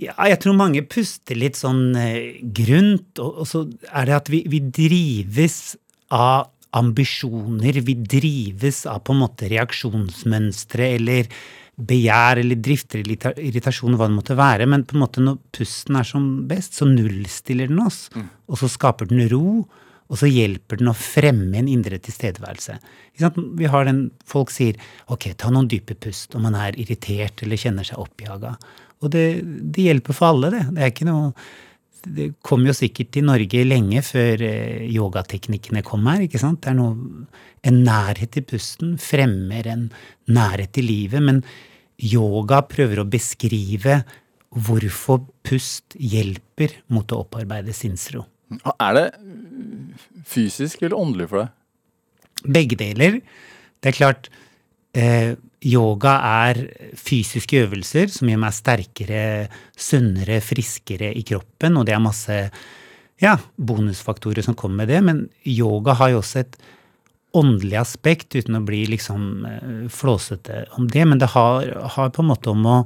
Ja, 0.00 0.14
jeg 0.24 0.38
tror 0.40 0.56
mange 0.56 0.80
puster 0.88 1.36
litt 1.36 1.58
sånn 1.60 1.92
eh, 2.00 2.40
grunt, 2.56 3.20
og, 3.20 3.42
og 3.42 3.48
så 3.48 3.66
er 3.92 4.08
det 4.08 4.16
at 4.16 4.30
vi, 4.32 4.44
vi 4.48 4.62
drives 4.72 5.76
av 6.12 6.48
ambisjoner, 6.72 7.82
vi 7.84 7.98
drives 8.00 8.86
av 8.88 9.02
på 9.04 9.12
en 9.12 9.20
måte 9.26 9.50
reaksjonsmønstre 9.52 10.88
eller 10.96 11.28
begjær 11.82 12.40
eller 12.42 12.60
drifter 12.60 13.02
eller 13.02 13.40
irritasjon, 13.40 13.96
hva 13.98 14.08
det 14.08 14.16
måtte 14.16 14.36
være, 14.38 14.68
men 14.68 14.84
på 14.88 14.96
en 14.96 15.02
måte 15.04 15.24
når 15.24 15.38
pusten 15.56 15.98
er 16.00 16.08
som 16.08 16.26
best, 16.48 16.76
så 16.78 16.88
nullstiller 16.88 17.68
den 17.68 17.80
oss, 17.84 18.06
og 18.48 18.60
så 18.60 18.70
skaper 18.72 19.08
den 19.10 19.24
ro, 19.32 19.64
og 20.12 20.20
så 20.20 20.28
hjelper 20.28 20.76
den 20.76 20.90
å 20.92 20.96
fremme 20.96 21.56
en 21.56 21.70
indre 21.72 21.96
tilstedeværelse. 22.04 22.76
Vi 23.56 23.70
har 23.72 23.88
den, 23.88 24.04
Folk 24.28 24.52
sier 24.52 24.76
ok, 25.08 25.30
ta 25.40 25.48
noen 25.48 25.70
dype 25.72 25.96
pust 25.96 26.36
om 26.36 26.44
man 26.44 26.56
er 26.58 26.76
irritert 26.80 27.40
eller 27.42 27.60
kjenner 27.60 27.86
seg 27.88 28.02
oppjaga. 28.02 28.52
Og 29.02 29.12
det, 29.14 29.26
det 29.72 29.88
hjelper 29.88 30.16
for 30.16 30.34
alle, 30.34 30.52
det. 30.52 30.66
Det 30.76 30.84
er 30.84 30.92
ikke 30.92 31.08
noe 31.08 31.32
det 32.02 32.32
kom 32.42 32.64
jo 32.66 32.74
sikkert 32.74 33.12
til 33.14 33.26
Norge 33.28 33.60
lenge 33.62 34.00
før 34.02 34.42
eh, 34.42 34.86
yogateknikkene 34.90 35.84
kom 35.86 36.08
her. 36.10 36.24
ikke 36.24 36.40
sant? 36.42 36.62
Det 36.64 36.72
er 36.72 36.78
noe, 36.78 37.26
En 37.62 37.76
nærhet 37.86 38.32
til 38.34 38.42
pusten 38.42 38.96
fremmer 38.98 39.68
en 39.70 39.84
nærhet 40.26 40.72
til 40.74 40.88
livet. 40.88 41.22
Men 41.22 41.44
yoga 42.02 42.58
prøver 42.66 42.98
å 42.98 43.06
beskrive 43.06 44.00
hvorfor 44.50 45.22
pust 45.46 45.94
hjelper 45.94 46.74
mot 46.90 47.06
å 47.14 47.22
opparbeide 47.22 47.70
sinnsro. 47.70 48.24
Er 48.74 48.98
det 48.98 49.06
fysisk 50.28 50.82
eller 50.82 50.98
åndelig 50.98 51.30
for 51.30 51.44
deg? 51.44 51.56
Begge 52.42 52.78
deler. 52.80 53.20
Det 53.82 53.92
er 53.92 53.96
klart, 53.96 54.28
eh, 54.94 55.34
yoga 55.62 56.16
er 56.46 56.60
fysiske 56.98 57.64
øvelser 57.66 58.10
som 58.10 58.30
gjør 58.30 58.40
meg 58.44 58.56
sterkere, 58.56 59.24
sunnere, 59.76 60.40
friskere 60.42 61.12
i 61.14 61.22
kroppen, 61.26 61.78
og 61.78 61.86
det 61.86 61.94
er 61.94 62.02
masse 62.02 62.38
ja, 63.22 63.36
bonusfaktorer 63.56 64.42
som 64.42 64.56
kommer 64.58 64.82
med 64.82 64.90
det, 64.90 65.02
men 65.06 65.26
yoga 65.46 65.94
har 66.00 66.14
jo 66.14 66.22
også 66.22 66.42
et 66.42 66.58
åndelig 67.38 67.78
aspekt, 67.80 68.34
uten 68.36 68.58
å 68.58 68.64
bli 68.66 68.82
liksom 68.90 69.46
eh, 69.48 69.86
flåsete 69.92 70.66
om 70.76 70.88
det, 70.90 71.06
men 71.08 71.22
det 71.22 71.30
har, 71.32 71.70
har 71.96 72.12
på 72.12 72.24
en 72.24 72.32
måte 72.34 72.52
om 72.52 72.68
å 72.68 72.76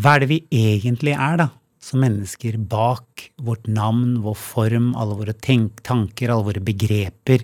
Hva 0.00 0.14
er 0.14 0.22
det 0.22 0.28
vi 0.30 0.38
egentlig 0.56 1.12
er, 1.12 1.34
da? 1.36 1.50
Som 1.82 2.04
mennesker 2.04 2.58
bak 2.70 3.28
vårt 3.42 3.66
navn, 3.66 4.20
vår 4.22 4.36
form, 4.38 4.92
alle 4.94 5.16
våre 5.18 5.34
tanker, 5.34 6.30
alle 6.30 6.46
våre 6.52 6.62
begreper, 6.62 7.42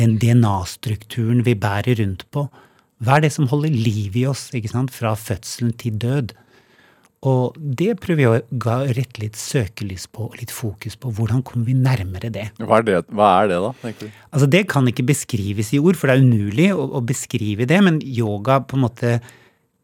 den 0.00 0.16
DNA-strukturen 0.20 1.42
vi 1.44 1.56
bærer 1.56 2.00
rundt 2.00 2.24
på. 2.32 2.46
Hva 3.04 3.18
er 3.18 3.26
det 3.26 3.34
som 3.34 3.48
holder 3.50 3.72
liv 3.72 4.16
i 4.16 4.24
oss 4.28 4.48
ikke 4.56 4.72
sant? 4.72 4.92
fra 4.94 5.12
fødselen 5.18 5.76
til 5.76 5.98
død? 6.00 6.32
Og 7.26 7.56
det 7.56 7.94
prøver 7.98 8.22
jeg 8.22 8.32
å 8.36 8.76
rette 8.94 9.22
litt 9.22 9.38
søkelys 9.40 10.04
på, 10.12 10.28
litt 10.38 10.52
fokus 10.52 10.98
på. 11.00 11.10
Hvordan 11.16 11.42
kommer 11.46 11.66
vi 11.66 11.74
nærmere 11.74 12.30
det? 12.32 12.50
Hva 12.60 12.78
er 12.78 12.86
det, 12.86 12.98
hva 13.08 13.30
er 13.40 13.50
det 13.50 13.58
da, 13.64 13.72
tenker 13.80 14.06
du? 14.06 14.20
Altså 14.30 14.48
Det 14.52 14.62
kan 14.70 14.90
ikke 14.90 15.06
beskrives 15.08 15.72
i 15.74 15.80
ord, 15.80 15.98
for 15.98 16.08
det 16.08 16.18
er 16.18 16.26
umulig 16.26 16.68
å, 16.76 16.84
å 16.98 17.02
beskrive 17.04 17.66
det, 17.68 17.80
men 17.82 17.98
yoga 18.04 18.60
på 18.62 18.78
en 18.78 18.84
måte 18.84 19.16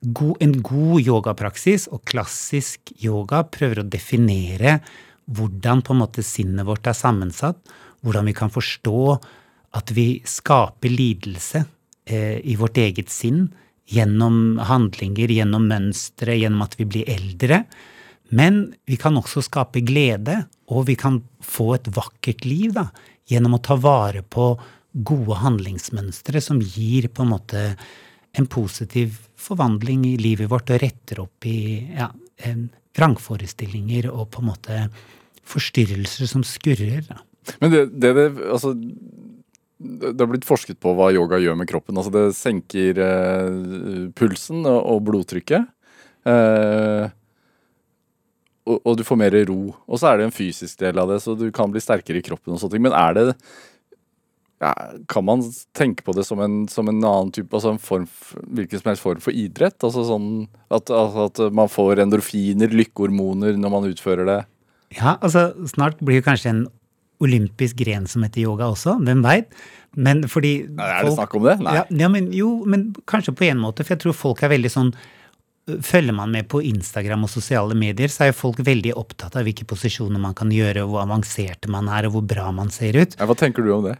god, 0.02 0.36
En 0.42 0.58
god 0.62 1.00
yogapraksis 1.00 1.88
og 1.92 2.04
klassisk 2.08 2.92
yoga 3.02 3.44
prøver 3.44 3.82
å 3.82 3.88
definere 3.88 4.80
hvordan 5.30 5.82
på 5.86 5.94
en 5.94 6.02
måte 6.02 6.24
sinnet 6.26 6.66
vårt 6.66 6.88
er 6.90 6.98
sammensatt, 6.98 7.60
hvordan 8.02 8.26
vi 8.26 8.34
kan 8.34 8.50
forstå 8.50 9.02
at 9.78 9.92
vi 9.94 10.20
skaper 10.26 10.90
lidelse 10.92 11.62
eh, 12.04 12.42
i 12.42 12.56
vårt 12.58 12.80
eget 12.82 13.12
sinn 13.12 13.46
gjennom 13.92 14.58
handlinger, 14.66 15.30
gjennom 15.30 15.66
mønstre, 15.70 16.34
gjennom 16.38 16.64
at 16.66 16.76
vi 16.80 16.86
blir 16.88 17.08
eldre. 17.10 17.62
Men 18.34 18.72
vi 18.88 18.98
kan 19.00 19.16
også 19.20 19.44
skape 19.44 19.84
glede, 19.86 20.42
og 20.72 20.86
vi 20.88 20.96
kan 20.98 21.20
få 21.44 21.74
et 21.76 21.90
vakkert 21.94 22.46
liv 22.48 22.72
da, 22.76 22.88
gjennom 23.30 23.58
å 23.58 23.64
ta 23.64 23.76
vare 23.78 24.24
på 24.24 24.54
gode 24.92 25.38
handlingsmønstre 25.40 26.40
som 26.44 26.60
gir 26.60 27.08
på 27.12 27.24
en 27.24 27.32
måte 27.32 27.62
en 28.36 28.48
positiv 28.48 29.20
forvandling 29.42 30.06
i 30.08 30.16
livet 30.20 30.50
vårt 30.50 30.70
og 30.72 30.80
retter 30.82 31.22
opp 31.24 31.48
i 31.48 31.58
ja, 31.96 32.08
vrangforestillinger 32.96 34.10
og 34.12 34.30
på 34.32 34.42
en 34.42 34.50
måte 34.52 34.84
forstyrrelser 35.48 36.30
som 36.30 36.44
skurrer. 36.46 37.02
Da. 37.08 37.20
Men 37.60 37.74
det, 37.74 37.84
det, 37.98 38.12
det 38.18 38.26
altså 38.52 38.74
det 39.82 40.20
har 40.20 40.30
blitt 40.30 40.46
forsket 40.46 40.78
på 40.82 40.92
hva 40.94 41.10
yoga 41.14 41.40
gjør 41.42 41.56
med 41.58 41.68
kroppen. 41.70 41.96
Altså 41.98 42.12
det 42.14 42.36
senker 42.38 43.00
eh, 43.02 44.04
pulsen 44.14 44.62
og, 44.62 44.78
og 44.78 45.02
blodtrykket. 45.08 45.66
Eh, 46.28 47.08
og, 48.62 48.76
og, 48.78 48.92
du 48.98 49.02
får 49.06 49.18
mer 49.18 49.36
ro. 49.48 49.72
Og 49.90 49.98
så 49.98 50.12
er 50.12 50.20
det 50.20 50.28
en 50.28 50.34
fysisk 50.34 50.78
del 50.84 51.00
av 51.02 51.10
det, 51.10 51.18
så 51.24 51.34
du 51.38 51.48
kan 51.54 51.72
bli 51.72 51.82
sterkere 51.82 52.20
i 52.20 52.24
kroppen. 52.24 52.54
og 52.54 52.70
ting. 52.70 52.84
Men 52.84 52.94
er 52.94 53.18
det 53.18 53.26
ja, 54.62 54.72
Kan 55.10 55.26
man 55.26 55.42
tenke 55.74 56.04
på 56.06 56.14
det 56.14 56.24
som 56.28 56.40
en, 56.42 56.62
som 56.70 56.88
en 56.88 57.00
annen 57.02 57.32
type, 57.34 57.50
altså 57.50 57.72
en 57.74 57.82
form, 57.82 58.06
hvilken 58.54 58.82
som 58.82 58.92
helst 58.92 59.02
form 59.02 59.22
for 59.24 59.34
idrett? 59.34 59.78
Altså 59.82 60.04
sånn 60.06 60.28
at, 60.72 60.92
at 60.92 61.40
man 61.54 61.70
får 61.70 62.04
endorfiner, 62.04 62.70
lykkehormoner, 62.70 63.58
når 63.58 63.74
man 63.74 63.88
utfører 63.90 64.28
det? 64.28 64.38
Ja, 64.94 65.16
altså 65.18 65.50
snart 65.72 65.98
blir 66.04 66.20
det 66.20 66.28
kanskje 66.28 66.52
en 66.52 66.62
olympisk 67.22 67.78
gren 67.78 68.06
som 68.10 68.24
heter 68.26 68.44
yoga 68.44 68.68
også, 68.72 68.96
hvem 69.02 69.22
veit? 69.24 69.50
Men 69.94 70.24
fordi 70.30 70.62
Er 70.66 71.06
det 71.06 71.16
snakk 71.16 71.34
om 71.38 71.44
det? 71.46 71.58
Nei. 71.62 71.74
Ja, 71.80 71.82
ja, 72.04 72.12
men, 72.12 72.30
jo, 72.34 72.62
men 72.66 72.92
kanskje 73.10 73.34
på 73.36 73.46
en 73.50 73.60
måte, 73.62 73.84
for 73.84 73.94
jeg 73.96 74.04
tror 74.04 74.16
folk 74.16 74.42
er 74.42 74.54
veldig 74.54 74.72
sånn 74.72 74.94
Følger 75.62 76.10
man 76.10 76.32
med 76.34 76.48
på 76.50 76.58
Instagram 76.66 77.22
og 77.22 77.30
sosiale 77.30 77.76
medier, 77.78 78.10
så 78.10 78.24
er 78.24 78.32
jo 78.32 78.34
folk 78.34 78.58
veldig 78.66 78.96
opptatt 78.98 79.36
av 79.38 79.44
hvilke 79.46 79.62
posisjoner 79.70 80.18
man 80.18 80.34
kan 80.34 80.50
gjøre, 80.50 80.82
hvor 80.90 81.04
avanserte 81.04 81.70
man 81.70 81.86
er, 81.86 82.08
og 82.08 82.16
hvor 82.16 82.24
bra 82.32 82.48
man 82.50 82.72
ser 82.74 82.98
ut. 82.98 83.14
Ja, 83.14 83.28
hva 83.30 83.36
tenker 83.38 83.62
du 83.62 83.70
om 83.70 83.86
det? 83.86 83.94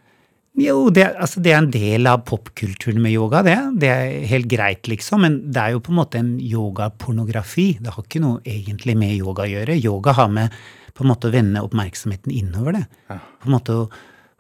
Jo, 0.60 0.90
det, 0.92 1.06
altså 1.16 1.40
det 1.40 1.52
er 1.54 1.62
en 1.62 1.70
del 1.72 2.08
av 2.10 2.26
popkulturen 2.28 3.00
med 3.00 3.14
yoga, 3.14 3.40
det. 3.46 3.56
Det 3.80 3.88
er 3.88 4.26
helt 4.28 4.50
greit, 4.52 4.88
liksom. 4.90 5.24
Men 5.24 5.38
det 5.48 5.62
er 5.62 5.72
jo 5.72 5.80
på 5.84 5.94
en 5.94 6.00
måte 6.02 6.20
en 6.20 6.34
yogapornografi. 6.36 7.66
Det 7.80 7.94
har 7.94 8.04
ikke 8.04 8.20
noe 8.20 8.42
egentlig 8.44 8.96
med 9.00 9.14
yoga 9.16 9.46
å 9.46 9.52
gjøre. 9.54 9.78
Yoga 9.80 10.16
har 10.20 10.28
med 10.32 10.52
på 10.92 11.06
en 11.06 11.08
måte 11.08 11.30
å 11.30 11.32
vende 11.32 11.62
oppmerksomheten 11.64 12.34
innover 12.36 12.76
det. 12.76 12.84
På 13.08 13.48
en 13.48 13.56
måte 13.56 13.78
å 13.80 13.88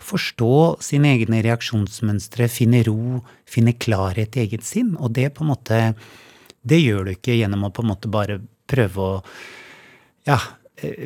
forstå 0.02 0.52
sine 0.84 1.14
egne 1.16 1.40
reaksjonsmønstre, 1.46 2.50
finne 2.52 2.82
ro, 2.84 3.22
finne 3.48 3.72
klarhet 3.80 4.36
i 4.36 4.44
eget 4.44 4.68
sinn. 4.68 4.92
Og 5.00 5.14
det 5.16 5.30
på 5.32 5.46
en 5.46 5.54
måte 5.54 5.84
Det 6.62 6.78
gjør 6.78 7.08
du 7.08 7.10
ikke 7.16 7.34
gjennom 7.34 7.64
å 7.66 7.72
på 7.74 7.82
en 7.82 7.88
måte 7.90 8.06
bare 8.06 8.36
prøve 8.70 9.02
å 9.02 9.14
ja, 10.28 10.36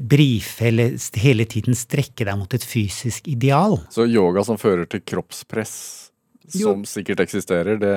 brife 0.01 0.69
eller 0.71 0.97
hele 1.21 1.47
tiden 1.49 1.77
strekke 1.79 2.27
deg 2.29 2.39
mot 2.39 2.57
et 2.57 2.65
fysisk 2.67 3.29
ideal. 3.31 3.79
Så 3.93 4.09
yoga 4.09 4.45
som 4.47 4.61
fører 4.61 4.89
til 4.91 5.03
kroppspress, 5.07 5.75
som 6.49 6.83
jo. 6.83 6.89
sikkert 6.89 7.25
eksisterer, 7.27 7.81
det 7.81 7.97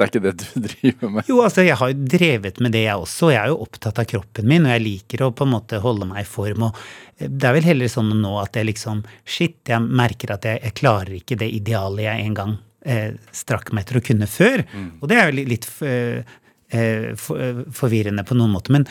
det 0.00 0.06
er 0.06 0.10
ikke 0.14 0.20
det 0.24 0.32
du 0.40 0.60
driver 0.70 1.10
med? 1.12 1.28
Jo, 1.28 1.42
altså 1.44 1.64
jeg 1.66 1.76
har 1.76 1.90
jo 1.92 2.08
drevet 2.14 2.60
med 2.64 2.72
det, 2.72 2.86
jeg 2.86 3.02
også. 3.02 3.28
Jeg 3.34 3.42
er 3.42 3.52
jo 3.52 3.60
opptatt 3.66 4.00
av 4.00 4.08
kroppen 4.08 4.48
min, 4.48 4.64
og 4.64 4.72
jeg 4.72 4.84
liker 4.86 5.26
å 5.26 5.30
på 5.36 5.44
en 5.44 5.52
måte 5.52 5.80
holde 5.84 6.08
meg 6.08 6.24
i 6.24 6.28
form. 6.28 6.64
og 6.70 6.80
eh, 7.18 7.28
Det 7.28 7.48
er 7.50 7.56
vel 7.58 7.68
heller 7.68 7.92
sånn 7.92 8.14
nå 8.22 8.32
at 8.40 8.56
jeg 8.56 8.70
liksom 8.70 9.02
Shit, 9.28 9.58
jeg 9.68 9.84
merker 9.84 10.32
at 10.32 10.48
jeg, 10.48 10.62
jeg 10.64 10.76
klarer 10.80 11.18
ikke 11.18 11.36
det 11.42 11.50
idealet 11.58 12.06
jeg 12.06 12.24
en 12.24 12.38
gang 12.38 12.56
eh, 12.80 13.12
strakk 13.42 13.74
meg 13.74 13.84
etter 13.84 14.00
å 14.00 14.04
kunne 14.08 14.30
før. 14.30 14.64
Mm. 14.72 14.90
Og 15.02 15.12
det 15.12 15.20
er 15.20 15.28
jo 15.28 15.48
litt, 15.52 15.68
eh, 15.84 16.36
eh 16.80 17.06
for, 17.20 17.44
eh, 17.44 17.64
forvirrende 17.82 18.24
på 18.24 18.38
noen 18.40 18.56
måte. 18.56 18.72
Men 18.72 18.88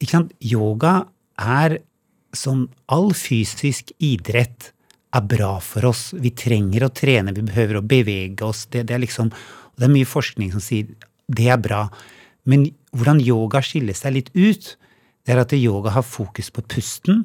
ikke 0.00 0.16
sant, 0.16 0.32
yoga 0.40 1.02
er 1.40 1.80
som 2.36 2.68
all 2.92 3.10
fysisk 3.16 3.90
idrett 3.98 4.70
er 5.10 5.24
bra 5.26 5.56
for 5.64 5.88
oss. 5.90 6.10
Vi 6.14 6.30
trenger 6.36 6.86
å 6.86 6.92
trene, 6.94 7.34
vi 7.34 7.42
behøver 7.46 7.80
å 7.80 7.86
bevege 7.86 8.46
oss. 8.46 8.66
Det, 8.70 8.84
det 8.86 8.94
er 8.94 9.02
liksom 9.02 9.32
det 9.80 9.88
er 9.88 9.94
mye 9.94 10.08
forskning 10.08 10.52
som 10.52 10.62
sier 10.62 10.90
det 11.30 11.48
er 11.50 11.60
bra. 11.62 11.86
Men 12.50 12.68
hvordan 12.96 13.20
yoga 13.22 13.62
skiller 13.64 13.96
seg 13.96 14.16
litt 14.16 14.30
ut, 14.34 14.74
det 15.24 15.34
er 15.34 15.42
at 15.42 15.54
yoga 15.56 15.94
har 15.94 16.06
fokus 16.06 16.50
på 16.52 16.64
pusten, 16.68 17.24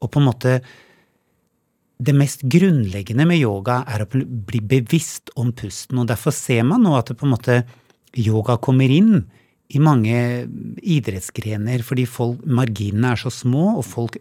og 0.00 0.12
på 0.12 0.20
en 0.20 0.28
måte 0.28 0.60
det 2.00 2.14
mest 2.16 2.46
grunnleggende 2.48 3.26
med 3.28 3.42
yoga 3.42 3.82
er 3.90 4.04
å 4.04 4.08
bli 4.08 4.62
bevisst 4.64 5.32
om 5.36 5.50
pusten. 5.52 6.00
Og 6.00 6.08
derfor 6.08 6.32
ser 6.32 6.64
man 6.64 6.86
nå 6.86 6.94
at 6.96 7.10
det 7.10 7.18
på 7.20 7.28
en 7.28 7.34
måte 7.34 7.58
yoga 8.16 8.56
kommer 8.62 8.88
inn 8.88 9.26
i 9.70 9.80
mange 9.82 10.16
idrettsgrener 10.82 11.84
fordi 11.86 12.06
folk, 12.10 12.42
marginene 12.46 13.14
er 13.14 13.20
så 13.20 13.32
små, 13.34 13.76
og 13.78 13.86
folk 13.86 14.18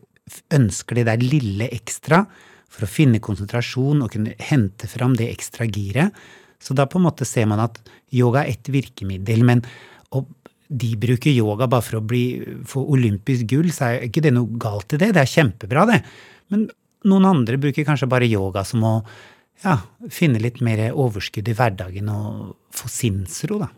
ønsker 0.54 1.00
det 1.00 1.08
der 1.10 1.24
lille 1.24 1.70
ekstra 1.74 2.24
for 2.70 2.86
å 2.86 2.92
finne 2.92 3.22
konsentrasjon 3.24 4.04
og 4.06 4.14
kunne 4.14 4.36
hente 4.46 4.90
fram 4.90 5.16
det 5.18 5.32
ekstra 5.32 5.66
giret. 5.66 6.14
Så 6.62 6.76
da 6.78 6.86
på 6.86 7.00
en 7.00 7.08
måte 7.08 7.26
ser 7.26 7.48
man 7.50 7.64
at 7.64 7.80
yoga 8.14 8.44
er 8.44 8.54
ett 8.54 8.70
virkemiddel. 8.70 9.46
Men 9.48 9.64
og 10.16 10.30
de 10.70 10.92
bruker 11.02 11.34
yoga 11.34 11.66
bare 11.70 11.86
for 11.86 11.98
å 11.98 12.06
bli, 12.06 12.24
få 12.70 12.84
olympisk 12.94 13.48
gull, 13.50 13.72
så 13.74 13.90
er 13.90 14.08
ikke 14.10 14.24
det 14.26 14.36
noe 14.36 14.60
galt 14.62 14.94
i 14.94 15.02
det. 15.02 15.14
Det 15.18 15.24
er 15.24 15.34
kjempebra, 15.34 15.88
det. 15.90 16.00
Men 16.54 16.68
noen 17.10 17.30
andre 17.30 17.58
bruker 17.62 17.88
kanskje 17.88 18.10
bare 18.12 18.30
yoga 18.30 18.66
som 18.68 18.86
å 18.86 18.94
ja, 19.64 19.80
finne 20.14 20.42
litt 20.42 20.62
mer 20.64 20.92
overskudd 20.94 21.50
i 21.50 21.56
hverdagen 21.58 22.12
og 22.14 22.54
få 22.76 22.92
sinnsro, 22.92 23.64
da. 23.64 23.70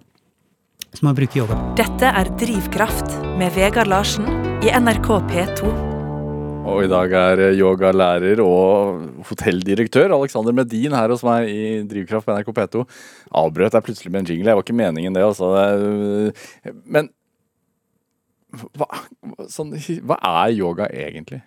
Som 0.92 1.08
å 1.08 1.14
bruke 1.16 1.40
yoga. 1.40 1.56
Dette 1.80 2.10
er 2.20 2.28
Drivkraft 2.36 3.14
med 3.40 3.54
Vegard 3.56 3.88
Larsen 3.88 4.26
i 4.60 4.74
NRK 4.76 5.08
P2. 5.30 5.70
Og 6.68 6.82
i 6.84 6.90
dag 6.92 7.14
er 7.16 7.42
yogalærer 7.56 8.42
og 8.44 9.24
hotelldirektør 9.30 10.12
Alexander 10.18 10.54
Medin 10.56 10.94
her 10.94 11.14
hos 11.14 11.24
meg 11.26 11.48
i 11.48 11.64
Drivkraft 11.88 12.28
på 12.28 12.36
NRK 12.36 12.52
P2. 12.58 12.84
Avbrøt 13.40 13.78
jeg 13.80 13.88
plutselig 13.88 14.12
med 14.12 14.22
en 14.22 14.30
jingle. 14.34 14.50
Det 14.50 14.58
var 14.60 14.68
ikke 14.68 14.78
meningen, 14.82 15.16
det. 15.16 15.24
altså. 15.24 15.48
Men 16.84 17.08
hva, 18.52 18.90
sånn, 19.48 19.72
hva 20.04 20.20
er 20.20 20.58
yoga 20.58 20.92
egentlig? 20.92 21.40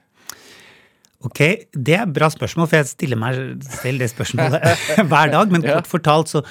Ok, 1.25 1.41
Det 1.73 1.95
er 1.97 2.03
et 2.05 2.13
bra 2.13 2.29
spørsmål, 2.29 2.69
for 2.69 2.83
jeg 2.83 2.91
stiller 2.91 3.17
meg 3.17 3.39
selv 3.65 4.03
det 4.03 4.11
spørsmålet 4.13 4.61
hver 5.11 5.31
dag. 5.33 5.53
Men 5.53 5.65
kort 5.65 5.89
fortalt, 5.89 6.29
så 6.29 6.43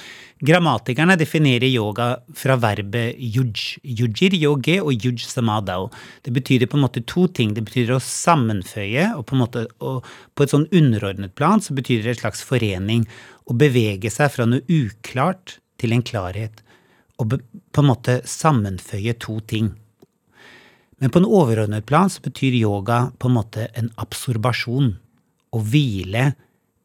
grammatikerne 0.44 1.18
definerer 1.20 1.70
yoga 1.70 2.08
fra 2.38 2.58
verbet 2.58 3.20
yuj. 3.22 3.78
Yujir 3.86 4.34
yoge 4.40 4.80
og 4.82 4.98
yuj 4.98 5.28
samadao. 5.28 5.92
Det 6.26 6.34
betyr 6.34 6.66
på 6.66 6.80
en 6.80 6.86
måte 6.88 7.06
to 7.06 7.28
ting. 7.30 7.54
Det 7.54 7.66
betyr 7.68 7.94
å 7.94 8.02
sammenføye, 8.02 9.12
og 9.14 9.28
på 9.30 9.38
en 9.38 9.44
måte 9.44 9.68
og 9.78 10.10
på 10.34 10.48
et 10.48 10.56
sånn 10.56 10.66
underordnet 10.74 11.36
plan 11.38 11.62
så 11.62 11.78
betyr 11.78 12.02
det 12.02 12.16
et 12.16 12.24
slags 12.24 12.42
forening. 12.42 13.06
Å 13.46 13.54
bevege 13.54 14.10
seg 14.10 14.34
fra 14.34 14.50
noe 14.50 14.66
uklart 14.72 15.60
til 15.78 15.94
en 15.94 16.02
klarhet. 16.02 16.66
Og 17.22 17.38
på 17.38 17.84
en 17.84 17.92
måte 17.92 18.24
sammenføye 18.26 19.14
to 19.22 19.38
ting. 19.46 19.76
Men 21.04 21.12
på 21.12 21.20
en 21.20 21.28
overordnet 21.28 21.84
plan 21.84 22.08
så 22.08 22.22
betyr 22.24 22.56
yoga 22.56 23.10
på 23.20 23.28
en 23.28 23.36
måte 23.36 23.66
en 23.76 23.90
absorbasjon. 24.00 24.94
Å 25.52 25.60
hvile 25.60 26.30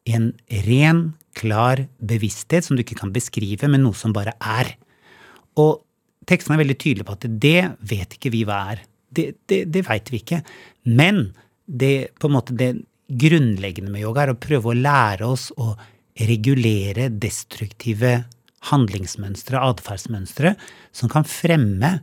i 0.03 0.15
en 0.17 0.33
ren, 0.65 0.99
klar 1.39 1.85
bevissthet 2.03 2.65
som 2.65 2.75
du 2.75 2.83
ikke 2.83 2.97
kan 2.99 3.13
beskrive, 3.15 3.69
men 3.71 3.85
noe 3.85 3.95
som 3.95 4.11
bare 4.11 4.33
er. 4.43 4.73
Og 5.55 5.79
teksten 6.27 6.57
er 6.57 6.59
veldig 6.65 6.75
tydelig 6.83 7.07
på 7.07 7.15
at 7.15 7.29
det 7.45 7.61
vet 7.79 8.17
ikke 8.17 8.33
vi 8.33 8.43
hva 8.49 8.59
er. 8.73 8.83
Det, 9.07 9.29
det, 9.47 9.61
det 9.71 9.85
veit 9.87 10.11
vi 10.11 10.19
ikke. 10.19 10.41
Men 10.91 11.29
det, 11.63 12.11
på 12.19 12.27
en 12.27 12.35
måte, 12.35 12.57
det 12.59 12.73
grunnleggende 13.07 13.93
med 13.93 14.03
yoga 14.03 14.25
er 14.25 14.35
å 14.35 14.41
prøve 14.41 14.73
å 14.73 14.77
lære 14.77 15.31
oss 15.31 15.47
å 15.55 15.71
regulere 16.27 17.07
destruktive 17.23 18.17
handlingsmønstre, 18.67 19.63
atferdsmønstre, 19.63 20.57
som 20.91 21.07
kan 21.07 21.23
fremme 21.23 22.01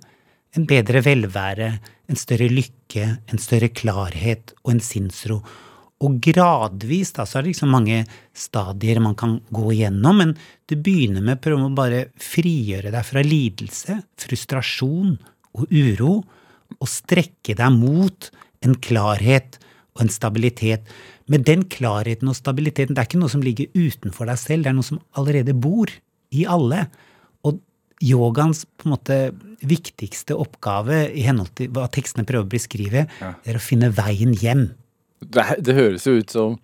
en 0.57 0.67
bedre 0.69 1.03
velvære, 1.05 1.71
en 2.09 2.19
større 2.19 2.49
lykke, 2.51 3.07
en 3.31 3.41
større 3.41 3.71
klarhet 3.75 4.55
og 4.65 4.77
en 4.77 4.83
sinnsro. 4.85 5.41
Og 6.05 6.19
gradvis 6.21 7.15
da, 7.17 7.25
så 7.25 7.39
er 7.39 7.47
det 7.47 7.55
liksom 7.55 7.73
mange 7.73 8.03
stadier 8.37 9.01
man 9.01 9.17
kan 9.17 9.39
gå 9.55 9.71
igjennom, 9.73 10.21
men 10.21 10.35
det 10.69 10.81
begynner 10.85 11.25
med 11.25 11.39
å 11.39 11.45
prøve 11.47 11.69
å 11.69 11.77
bare 11.77 12.03
frigjøre 12.21 12.93
deg 12.93 13.07
fra 13.09 13.25
lidelse, 13.25 14.01
frustrasjon 14.21 15.15
og 15.57 15.73
uro, 15.73 16.19
og 16.77 16.91
strekke 16.91 17.55
deg 17.57 17.77
mot 17.79 18.29
en 18.67 18.75
klarhet 18.83 19.57
og 19.97 20.05
en 20.05 20.13
stabilitet. 20.13 20.85
Men 21.31 21.47
den 21.47 21.65
klarheten 21.71 22.29
og 22.29 22.37
stabiliteten 22.37 22.95
det 22.95 23.03
er 23.03 23.09
ikke 23.09 23.23
noe 23.23 23.33
som 23.33 23.45
ligger 23.45 23.73
utenfor 23.73 24.29
deg 24.29 24.41
selv, 24.41 24.67
det 24.67 24.73
er 24.73 24.77
noe 24.77 24.87
som 24.87 25.01
allerede 25.17 25.57
bor 25.57 25.91
i 26.35 26.45
alle 26.45 26.85
yogaens 28.05 28.65
på 28.77 28.89
en 28.89 28.95
måte 28.95 29.17
viktigste 29.67 30.37
oppgave 30.37 31.07
i 31.17 31.25
henhold 31.27 31.55
til 31.57 31.71
hva 31.75 31.87
tekstene 31.93 32.27
prøver 32.29 32.45
å 32.45 32.53
beskrive, 32.57 33.07
ja. 33.09 33.33
er 33.41 33.59
å 33.59 33.63
finne 33.63 33.91
veien 33.97 34.35
hjem. 34.37 34.69
Det, 35.25 35.47
det, 35.65 35.77
høres 35.77 36.07
jo 36.07 36.19
ut 36.21 36.33
som 36.33 36.57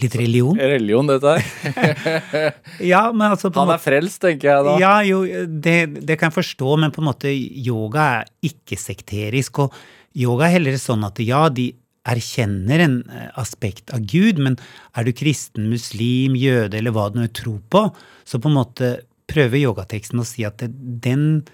Litt 0.00 0.16
religion? 0.18 0.56
Religion, 0.58 1.06
dette 1.06 1.36
her. 1.36 2.54
Ja, 2.92 3.04
men 3.14 3.28
altså 3.28 3.46
Han 3.54 3.70
er 3.70 3.78
frelst, 3.78 4.18
tenker 4.24 4.50
jeg 4.50 4.64
da. 4.66 4.72
Ja, 4.82 4.94
jo, 5.06 5.20
det, 5.46 5.76
det 6.02 6.16
kan 6.18 6.32
jeg 6.32 6.38
forstå, 6.40 6.72
men 6.82 6.90
på 6.90 6.98
en 6.98 7.06
måte 7.12 7.30
yoga 7.30 8.08
er 8.16 8.32
ikke-sekterisk. 8.48 9.60
Og 9.62 9.76
yoga 10.18 10.48
er 10.48 10.56
heller 10.56 10.80
sånn 10.82 11.06
at 11.06 11.22
ja, 11.22 11.44
de 11.46 11.68
erkjenner 12.10 12.82
en 12.84 12.96
eh, 13.06 13.28
aspekt 13.40 13.94
av 13.94 14.02
Gud, 14.10 14.42
men 14.42 14.58
er 14.98 15.06
du 15.06 15.14
kristen, 15.16 15.70
muslim, 15.70 16.34
jøde 16.36 16.80
eller 16.80 16.94
hva 16.94 17.06
du 17.12 17.20
nå 17.22 17.30
tror 17.30 17.62
på, 17.70 17.86
så 18.26 18.42
på 18.42 18.50
en 18.50 18.58
måte 18.58 18.90
prøver 19.30 19.62
yogateksten 19.62 20.20
å 20.20 20.26
si 20.28 20.44
at 20.46 20.62
den 20.68 21.44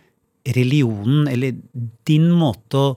religionen, 0.49 1.29
eller 1.29 1.59
din 2.09 2.31
måte 2.33 2.81
å 2.81 2.93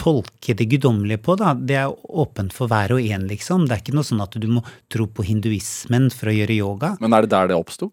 tolke 0.00 0.54
det 0.56 0.66
guddommelige 0.70 1.20
på, 1.24 1.36
da, 1.40 1.52
det 1.54 1.76
er 1.82 1.92
åpent 1.92 2.54
for 2.56 2.70
hver 2.70 2.94
og 2.96 3.04
en, 3.04 3.26
liksom. 3.30 3.66
Det 3.68 3.76
er 3.76 3.82
ikke 3.82 3.96
noe 3.98 4.06
sånn 4.06 4.22
at 4.24 4.36
du 4.40 4.46
må 4.50 4.62
tro 4.92 5.06
på 5.10 5.26
hinduismen 5.26 6.08
for 6.14 6.30
å 6.30 6.36
gjøre 6.36 6.56
yoga. 6.56 6.94
Men 7.02 7.16
er 7.16 7.26
det 7.26 7.34
der 7.34 7.50
det 7.50 7.58
oppsto? 7.58 7.90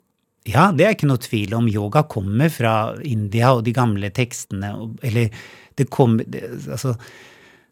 Ja, 0.48 0.70
det 0.72 0.86
er 0.86 0.96
ikke 0.96 1.10
noe 1.10 1.20
tvil 1.20 1.54
om. 1.58 1.68
Yoga 1.68 2.06
kommer 2.08 2.52
fra 2.54 2.96
India 3.04 3.52
og 3.58 3.66
de 3.68 3.74
gamle 3.76 4.10
tekstene. 4.16 4.72
Eller 5.04 5.34
det 5.76 5.90
kommer 5.92 6.24
Altså, 6.72 6.96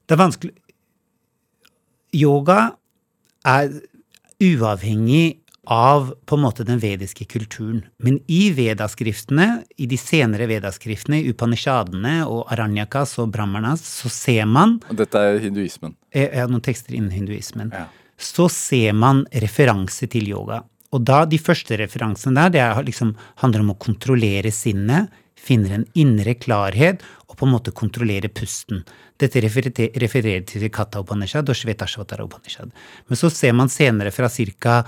det 0.06 0.16
er 0.16 0.20
vanskelig 0.20 0.52
Yoga 2.16 2.60
er 3.48 3.72
uavhengig 4.44 5.45
av 5.72 6.14
på 6.26 6.36
en 6.38 6.44
måte 6.44 6.66
den 6.68 6.80
vediske 6.80 7.26
kulturen. 7.30 7.84
Men 8.00 8.20
i 8.28 8.52
vedaskriftene, 8.56 9.64
i 9.78 9.86
de 9.90 9.98
senere 9.98 10.48
vedaskriftene, 10.50 11.24
Upanishadene 11.32 12.28
og 12.28 12.46
Aranyakas 12.54 13.18
og 13.24 13.32
Brahmanas, 13.36 13.82
så 14.04 14.10
ser 14.12 14.46
man 14.46 14.80
Dette 14.92 15.16
er 15.18 15.40
hinduismen. 15.40 15.96
jeg 16.14 16.32
har 16.34 16.48
noen 16.48 16.62
tekster 16.62 16.94
innen 16.96 17.12
hinduismen, 17.12 17.72
Ja. 17.74 17.88
så 18.18 18.50
ser 18.50 18.94
man 18.94 19.26
referanse 19.34 20.08
til 20.10 20.28
yoga. 20.30 20.64
Og 20.94 21.04
da, 21.04 21.26
de 21.26 21.38
første 21.38 21.76
referansene 21.78 22.36
der, 22.36 22.50
det 22.50 22.62
er 22.62 22.84
liksom, 22.84 23.16
handler 23.38 23.60
om 23.62 23.72
å 23.74 23.80
kontrollere 23.80 24.52
sinnet, 24.52 25.10
finne 25.36 25.70
en 25.76 25.86
indre 25.94 26.34
klarhet, 26.36 27.02
og 27.30 27.36
på 27.38 27.46
en 27.46 27.52
måte 27.52 27.74
kontrollere 27.76 28.30
pusten. 28.30 28.84
Dette 29.20 29.42
refererer 29.42 30.46
til 30.48 30.70
Kata 30.70 31.00
Upanishad 31.04 31.48
og 31.50 31.56
Shvetashvatara 31.56 32.24
Upanishad. 32.26 32.72
Men 33.10 33.18
så 33.20 33.30
ser 33.32 33.54
man 33.54 33.68
senere 33.70 34.12
fra 34.12 34.30
ca. 34.30 34.84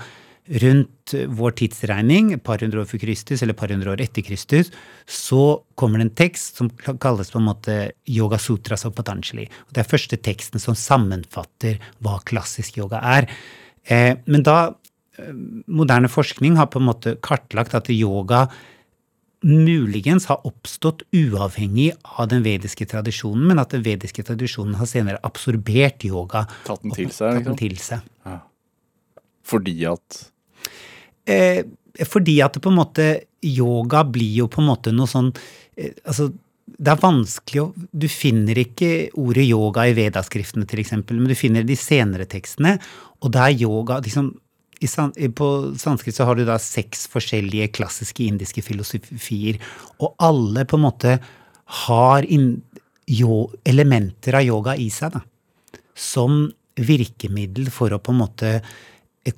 rundt 0.48 1.14
vår 1.38 1.54
tidsregning, 1.60 2.32
par 2.44 2.62
hundre 2.62 2.82
år 2.82 2.88
før 2.88 3.02
Kristus, 3.02 3.42
eller 3.42 3.56
par 3.58 3.72
hundre 3.72 3.92
år 3.92 4.02
etter 4.04 4.24
Kristus, 4.24 4.70
så 5.04 5.60
kommer 5.78 6.00
det 6.00 6.08
en 6.08 6.18
tekst 6.22 6.60
som 6.60 6.70
kalles 7.00 7.32
på 7.32 7.40
en 7.40 7.48
måte 7.50 7.76
Yoga 8.08 8.40
Sutras 8.40 8.86
of 8.88 8.96
Patanjali. 8.96 9.48
Det 9.72 9.82
er 9.82 9.90
første 9.90 10.16
teksten 10.20 10.62
som 10.62 10.76
sammenfatter 10.78 11.82
hva 12.04 12.18
klassisk 12.28 12.80
yoga 12.80 13.02
er. 13.16 13.28
Eh, 13.84 14.16
men 14.26 14.44
da 14.46 14.58
eh, 15.18 15.34
moderne 15.66 16.10
forskning 16.12 16.56
har 16.60 16.70
på 16.72 16.80
en 16.80 16.88
måte 16.88 17.16
kartlagt 17.24 17.76
at 17.76 17.92
yoga 17.92 18.46
muligens 19.44 20.26
har 20.26 20.42
oppstått 20.48 21.04
uavhengig 21.14 21.92
av 22.02 22.26
den 22.32 22.42
vediske 22.42 22.88
tradisjonen, 22.90 23.44
men 23.52 23.60
at 23.62 23.70
den 23.70 23.84
vediske 23.86 24.24
tradisjonen 24.26 24.74
har 24.80 24.88
senere 24.90 25.20
absorbert 25.22 26.02
yoga. 26.08 26.48
Tatt 26.66 26.82
den 26.82 26.96
til 26.96 27.12
seg, 27.14 27.38
tatt 27.38 27.46
den 27.46 27.60
til 27.60 27.78
seg. 27.78 28.34
Fordi 29.48 29.76
at 29.88 30.18
Eh, 31.28 31.62
fordi 32.08 32.38
at 32.44 32.56
det 32.56 32.62
på 32.64 32.72
en 32.72 32.78
måte 32.78 33.08
Yoga 33.44 34.02
blir 34.06 34.40
jo 34.40 34.48
på 34.50 34.62
en 34.62 34.70
måte 34.70 34.92
noe 34.94 35.10
sånn 35.10 35.28
eh, 35.76 35.92
Altså, 36.08 36.30
det 36.68 36.92
er 36.92 37.00
vanskelig 37.02 37.62
å 37.62 37.68
Du 37.92 38.08
finner 38.12 38.60
ikke 38.62 39.10
ordet 39.18 39.46
yoga 39.48 39.86
i 39.88 39.96
vedaskriftene, 39.96 40.66
eksempel, 40.68 41.18
men 41.18 41.32
du 41.32 41.38
finner 41.38 41.66
de 41.66 41.76
senere 41.78 42.28
tekstene, 42.28 42.76
og 43.20 43.32
det 43.34 43.44
er 43.44 43.62
yoga 43.64 44.00
liksom 44.04 44.32
På 45.38 45.48
sanskrit 45.80 46.16
så 46.16 46.28
har 46.28 46.38
du 46.38 46.44
da 46.46 46.58
seks 46.62 47.08
forskjellige 47.10 47.72
klassiske 47.74 48.22
indiske 48.24 48.62
filosofier, 48.62 49.58
og 49.98 50.14
alle 50.22 50.62
på 50.68 50.78
en 50.78 50.84
måte 50.84 51.16
har 51.86 52.24
in, 52.24 52.52
jo, 53.10 53.48
elementer 53.66 54.38
av 54.38 54.46
yoga 54.46 54.76
i 54.78 54.86
seg, 54.94 55.18
da 55.18 55.24
som 55.98 56.46
virkemiddel 56.78 57.72
for 57.74 57.92
å 57.92 57.98
på 57.98 58.14
en 58.14 58.20
måte 58.22 58.52
eh, 58.58 59.34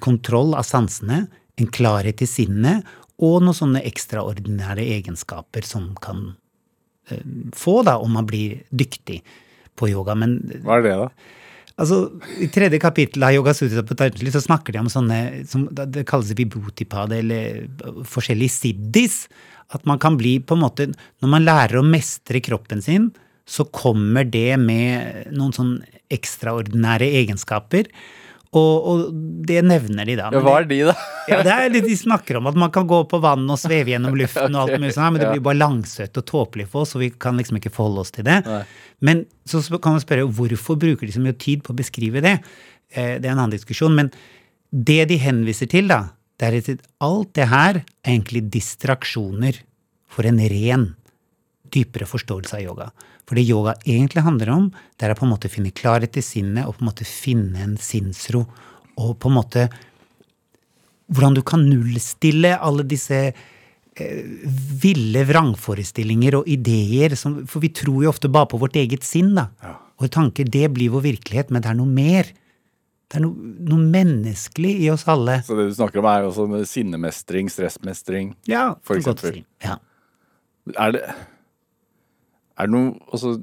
kontroll 0.00 0.54
av 0.54 0.66
sansene, 0.68 1.26
en 1.60 1.70
klarhet 1.70 2.22
i 2.22 2.28
sinnet, 2.28 2.86
og 3.20 3.42
noen 3.44 3.56
sånne 3.56 3.82
ekstraordinære 3.84 4.86
egenskaper 4.96 5.66
som 5.66 5.90
kan 6.00 6.30
eh, 7.10 7.20
få 7.52 7.82
da 7.84 7.98
om 8.00 8.14
man 8.16 8.28
blir 8.28 8.62
dyktig 8.70 9.20
på 9.76 9.90
yoga. 9.90 10.16
Men 10.16 10.38
Hva 10.64 10.78
er 10.78 10.86
det, 10.86 10.96
da? 11.02 11.10
altså, 11.80 12.00
i 12.40 12.48
tredje 12.52 12.80
kapittel 12.82 13.24
av 13.26 13.34
Yoga 13.36 13.54
Sutra 13.56 13.84
Patanjali 13.86 14.32
så 14.32 14.42
snakker 14.44 14.74
de 14.74 14.82
om 14.82 14.90
sånne 14.92 15.20
som 15.50 15.66
det 15.70 16.06
kalles 16.08 16.32
vibhutipad, 16.36 17.12
eller 17.16 17.66
forskjellige 18.08 18.56
siddis. 18.56 19.24
At 19.70 19.84
man 19.86 20.00
kan 20.02 20.16
bli 20.18 20.40
på 20.42 20.56
en 20.56 20.64
måte 20.64 20.88
Når 21.22 21.28
man 21.30 21.44
lærer 21.46 21.78
å 21.78 21.86
mestre 21.86 22.40
kroppen 22.42 22.80
sin, 22.82 23.12
så 23.46 23.64
kommer 23.70 24.24
det 24.26 24.58
med 24.58 25.30
noen 25.34 25.54
sånn 25.54 25.76
ekstraordinære 26.10 27.06
egenskaper. 27.20 27.86
Og, 28.50 28.86
og 28.90 29.02
det 29.46 29.60
nevner 29.62 30.08
de 30.08 30.16
da. 30.18 30.24
Ja, 30.34 30.40
hva 30.42 30.56
er 30.58 30.64
de, 30.66 30.80
da? 30.88 30.94
Ja, 31.30 31.36
det 31.46 31.52
er 31.54 31.68
litt 31.70 31.84
de 31.86 31.94
snakker 31.94 32.40
om 32.40 32.48
at 32.50 32.56
man 32.58 32.72
kan 32.74 32.88
gå 32.90 32.98
på 33.06 33.20
vann 33.22 33.44
og 33.46 33.60
sveve 33.62 33.92
gjennom 33.92 34.16
luften 34.20 34.56
og 34.58 34.64
alt 34.64 34.80
mulig 34.82 34.90
sånt, 34.96 35.14
men 35.14 35.22
det 35.22 35.28
blir 35.36 35.44
bare 35.46 35.60
langsøtt 35.60 36.18
og 36.18 36.26
tåpelig 36.26 36.66
for 36.72 36.82
oss, 36.82 36.96
og 36.98 37.04
vi 37.04 37.12
kan 37.14 37.38
liksom 37.38 37.60
ikke 37.60 37.70
forholde 37.70 38.02
oss 38.02 38.10
til 38.16 38.26
det. 38.26 38.40
Nei. 38.48 38.64
Men 39.06 39.22
så 39.46 39.62
kan 39.78 39.94
man 39.94 40.02
spørre 40.02 40.26
hvorfor 40.26 40.80
bruker 40.82 41.06
de 41.06 41.14
så 41.14 41.22
mye 41.22 41.38
tid 41.38 41.62
på 41.62 41.70
å 41.70 41.78
beskrive 41.78 42.24
det? 42.26 42.40
Eh, 42.90 43.20
Det 43.22 43.28
er 43.28 43.36
en 43.36 43.38
annen 43.44 43.54
diskusjon, 43.54 43.94
men 43.94 44.10
det 44.74 45.04
de 45.12 45.20
henviser 45.22 45.70
til, 45.70 45.86
da, 45.90 46.08
det 46.42 46.48
er 46.50 46.58
at 46.58 46.84
alt 47.06 47.30
det 47.38 47.46
her 47.54 47.80
er 47.84 48.10
egentlig 48.16 48.48
distraksjoner 48.50 49.62
for 50.10 50.26
en 50.26 50.42
ren, 50.50 50.88
dypere 51.72 52.08
forståelse 52.08 52.58
av 52.58 52.64
yoga. 52.64 52.88
For 53.28 53.38
det 53.38 53.46
yoga 53.46 53.76
egentlig 53.84 54.24
handler 54.26 54.50
om, 54.54 54.66
det 54.98 55.06
er 55.06 55.14
å 55.14 55.18
på 55.18 55.26
en 55.26 55.32
måte 55.34 55.50
finne 55.52 55.72
klarhet 55.74 56.18
i 56.18 56.24
sinnet 56.24 56.66
og 56.66 56.76
på 56.78 56.84
en 56.84 56.90
måte 56.90 57.06
finne 57.08 57.62
en 57.62 57.76
sinnsro. 57.80 58.44
Og 59.00 59.14
på 59.20 59.30
en 59.30 59.38
måte 59.38 59.68
hvordan 61.10 61.38
du 61.38 61.42
kan 61.46 61.64
nullstille 61.66 62.52
alle 62.62 62.84
disse 62.86 63.16
eh, 63.30 64.20
ville 64.82 65.24
vrangforestillinger 65.26 66.38
og 66.38 66.50
ideer. 66.50 67.16
Som, 67.18 67.40
for 67.50 67.62
vi 67.64 67.72
tror 67.74 68.04
jo 68.04 68.12
ofte 68.12 68.30
bare 68.30 68.50
på 68.52 68.60
vårt 68.62 68.78
eget 68.78 69.06
sinn, 69.06 69.32
da. 69.38 69.48
Og 70.00 70.10
tanker, 70.14 70.46
det 70.48 70.70
blir 70.74 70.92
vår 70.94 71.04
virkelighet, 71.10 71.50
men 71.50 71.64
det 71.64 71.72
er 71.72 71.80
noe 71.80 71.90
mer. 71.90 72.30
Det 73.10 73.18
er 73.18 73.24
noe, 73.24 73.50
noe 73.66 73.90
menneskelig 73.90 74.76
i 74.84 74.86
oss 74.92 75.02
alle. 75.10 75.40
Så 75.42 75.58
det 75.58 75.66
du 75.72 75.74
snakker 75.74 75.98
om, 75.98 76.06
er 76.06 76.28
også 76.28 76.46
sinnemestring, 76.70 77.50
stressmestring. 77.50 78.36
Ja, 78.48 78.76
For 78.86 79.00
eksempel? 79.00 79.40
godt 79.42 79.42
si. 79.42 79.66
Ja. 79.66 79.80
Er 80.78 80.94
det 80.94 81.02
Er 82.60 82.68
det 82.68 82.74
noe 82.76 82.92
Altså, 83.10 83.38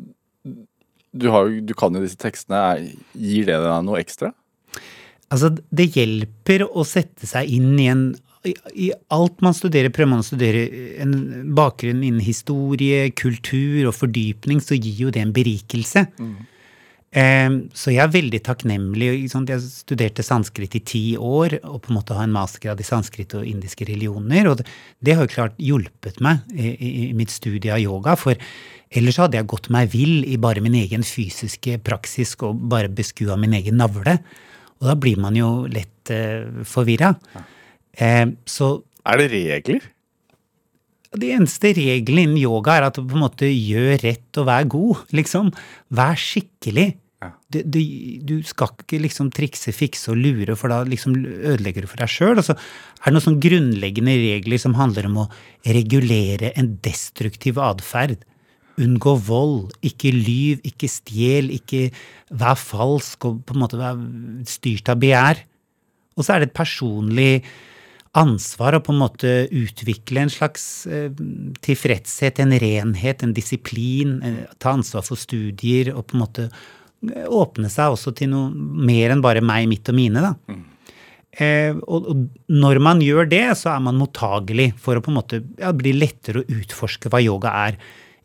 du, 1.18 1.30
har, 1.34 1.50
du 1.50 1.74
kan 1.78 1.96
jo 1.96 2.04
disse 2.04 2.20
tekstene. 2.22 2.92
Gir 3.18 3.48
det 3.50 3.58
deg 3.64 3.86
noe 3.88 4.00
ekstra? 4.02 4.32
Altså, 5.34 5.52
det 5.74 5.90
hjelper 5.98 6.68
å 6.68 6.86
sette 6.88 7.28
seg 7.28 7.50
inn 7.58 7.74
i 7.82 7.90
en 7.92 8.08
i, 8.46 8.54
I 8.88 8.92
alt 9.12 9.42
man 9.44 9.56
studerer, 9.58 9.92
prøver 9.92 10.12
man 10.14 10.22
å 10.22 10.26
studere 10.26 10.62
en 11.04 11.16
bakgrunn 11.58 12.04
innen 12.06 12.24
historie, 12.24 13.10
kultur 13.18 13.90
og 13.90 13.96
fordypning, 13.98 14.62
så 14.64 14.78
gir 14.78 15.08
jo 15.08 15.12
det 15.12 15.26
en 15.26 15.34
berikelse. 15.36 16.06
Eh, 16.22 16.38
så 17.08 17.94
jeg 17.94 18.04
er 18.04 18.12
veldig 18.12 18.40
takknemlig. 18.44 19.08
Jeg 19.32 19.62
studerte 19.64 20.26
sanskrit 20.26 20.76
i 20.76 20.82
ti 20.84 21.04
år, 21.16 21.58
og 21.64 21.80
på 21.86 21.92
en 21.92 21.98
måte 21.98 22.18
har 22.18 22.28
en 22.28 22.36
mastergrad 22.36 22.82
i 22.84 22.88
sanskrit 22.88 23.34
og 23.34 23.48
indiske 23.48 23.88
religioner. 23.88 24.50
Og 24.52 24.60
det, 24.60 25.16
har 25.16 25.24
jo 25.24 25.32
klart 25.32 25.56
hjulpet 25.58 26.20
meg 26.22 26.44
i, 26.54 27.14
mitt 27.16 27.32
studie 27.32 27.72
av 27.74 27.80
yoga. 27.80 28.18
For 28.20 28.36
ellers 28.92 29.22
hadde 29.24 29.40
jeg 29.40 29.48
gått 29.48 29.72
meg 29.74 29.90
vill 29.96 30.28
i 30.28 30.38
bare 30.38 30.62
min 30.62 30.76
egen 30.76 31.06
fysiske 31.08 31.80
praksis 31.80 32.36
og 32.44 32.60
bare 32.70 32.92
beskua 32.92 33.40
min 33.40 33.56
egen 33.56 33.80
navle. 33.80 34.20
Og 34.78 34.92
da 34.92 34.98
blir 35.00 35.18
man 35.18 35.38
jo 35.38 35.66
lett 35.72 36.12
eh, 36.14 36.44
forvirra. 36.68 37.16
Eh, 37.98 38.26
så 38.46 38.74
Er 39.08 39.18
det 39.24 39.32
regler? 39.32 39.94
De 41.16 41.32
eneste 41.36 41.72
reglene 41.78 42.26
innen 42.28 42.40
yoga 42.42 42.78
er 42.78 42.88
at 42.90 42.98
du 42.98 43.06
på 43.08 43.16
en 43.16 43.26
måte 43.26 43.48
gjør 43.48 44.02
rett 44.04 44.40
og 44.42 44.48
vær 44.50 44.70
god, 44.72 45.04
liksom. 45.16 45.52
Vær 45.96 46.18
skikkelig. 46.20 46.90
Ja. 47.24 47.32
Du, 47.50 47.62
du, 47.66 47.80
du 48.30 48.36
skal 48.46 48.74
ikke 48.76 49.00
liksom 49.02 49.32
trikse, 49.34 49.74
fikse 49.74 50.12
og 50.14 50.20
lure, 50.22 50.54
for 50.60 50.70
da 50.70 50.84
liksom 50.86 51.16
ødelegger 51.26 51.86
du 51.86 51.90
for 51.90 52.04
deg 52.04 52.12
sjøl. 52.14 52.38
Og 52.38 52.52
er 52.52 52.58
det 53.08 53.16
noen 53.16 53.26
sånn 53.26 53.40
grunnleggende 53.42 54.18
regler 54.22 54.62
som 54.62 54.76
handler 54.78 55.10
om 55.10 55.22
å 55.24 55.30
regulere 55.66 56.52
en 56.60 56.76
destruktiv 56.86 57.62
atferd. 57.64 58.20
Unngå 58.78 59.16
vold, 59.26 59.72
ikke 59.86 60.12
lyv, 60.14 60.60
ikke 60.68 60.90
stjel, 60.92 61.50
ikke 61.56 61.88
vær 62.38 62.60
falsk 62.62 63.26
og 63.26 63.40
på 63.48 63.56
en 63.56 63.64
måte 63.64 63.80
vær 63.80 63.98
styrt 64.50 64.92
av 64.94 65.02
begjær. 65.02 65.42
Og 66.18 66.26
så 66.26 66.36
er 66.36 66.44
det 66.44 66.52
et 66.52 66.60
personlig 66.60 67.32
ansvar 68.18 68.78
å 68.78 68.84
på 68.84 68.94
en 68.94 69.02
måte 69.02 69.34
utvikle 69.54 70.26
en 70.26 70.32
slags 70.34 70.88
eh, 70.90 71.12
tilfredshet, 71.66 72.42
en 72.44 72.56
renhet, 72.62 73.24
en 73.24 73.36
disiplin. 73.36 74.18
Eh, 74.26 74.42
ta 74.62 74.74
ansvar 74.78 75.06
for 75.08 75.20
studier 75.20 75.94
og 75.96 76.08
på 76.10 76.18
en 76.18 76.24
måte 76.26 76.48
åpne 77.30 77.70
seg 77.70 77.94
også 77.94 78.16
til 78.18 78.32
noe 78.32 78.50
mer 78.88 79.14
enn 79.14 79.22
bare 79.22 79.44
meg, 79.46 79.68
mitt 79.70 79.90
og 79.92 79.98
mine. 79.98 80.24
da. 80.24 80.34
Eh, 81.38 81.76
og, 81.86 82.10
og 82.10 82.50
når 82.50 82.82
man 82.82 83.04
gjør 83.06 83.30
det, 83.30 83.46
så 83.60 83.76
er 83.76 83.86
man 83.86 84.00
mottagelig 84.00 84.72
for 84.82 84.98
å 84.98 85.04
på 85.06 85.14
en 85.14 85.20
måte 85.20 85.44
ja, 85.60 85.74
bli 85.76 85.94
lettere 85.94 86.42
å 86.42 86.58
utforske 86.58 87.12
hva 87.14 87.22
yoga 87.22 87.54
er. 87.68 87.78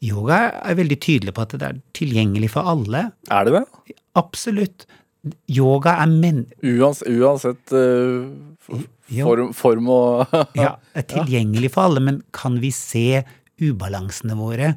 Yoga 0.03 0.39
er 0.65 0.79
veldig 0.81 0.99
tydelig 1.03 1.35
på 1.37 1.45
at 1.45 1.53
det 1.61 1.69
er 1.69 1.83
tilgjengelig 1.95 2.55
for 2.55 2.67
alle. 2.73 3.11
Er 3.31 3.47
det 3.47 3.61
det? 3.61 3.97
Absolutt. 4.19 4.87
Yoga 5.53 5.99
er 6.03 6.11
men... 6.11 6.47
Uans, 6.65 7.05
uansett 7.07 7.75
eh, 7.77 8.25
f- 8.63 8.87
Jo. 9.13 9.27
form, 9.29 9.53
form 9.57 9.89
og 9.93 10.33
Ja, 10.59 10.77
er 10.97 11.07
tilgjengelig 11.11 11.73
for 11.75 11.89
alle, 11.91 12.01
men 12.05 12.23
kan 12.37 12.61
vi 12.63 12.71
se 12.75 13.23
ubalansene 13.63 14.35
våre 14.39 14.75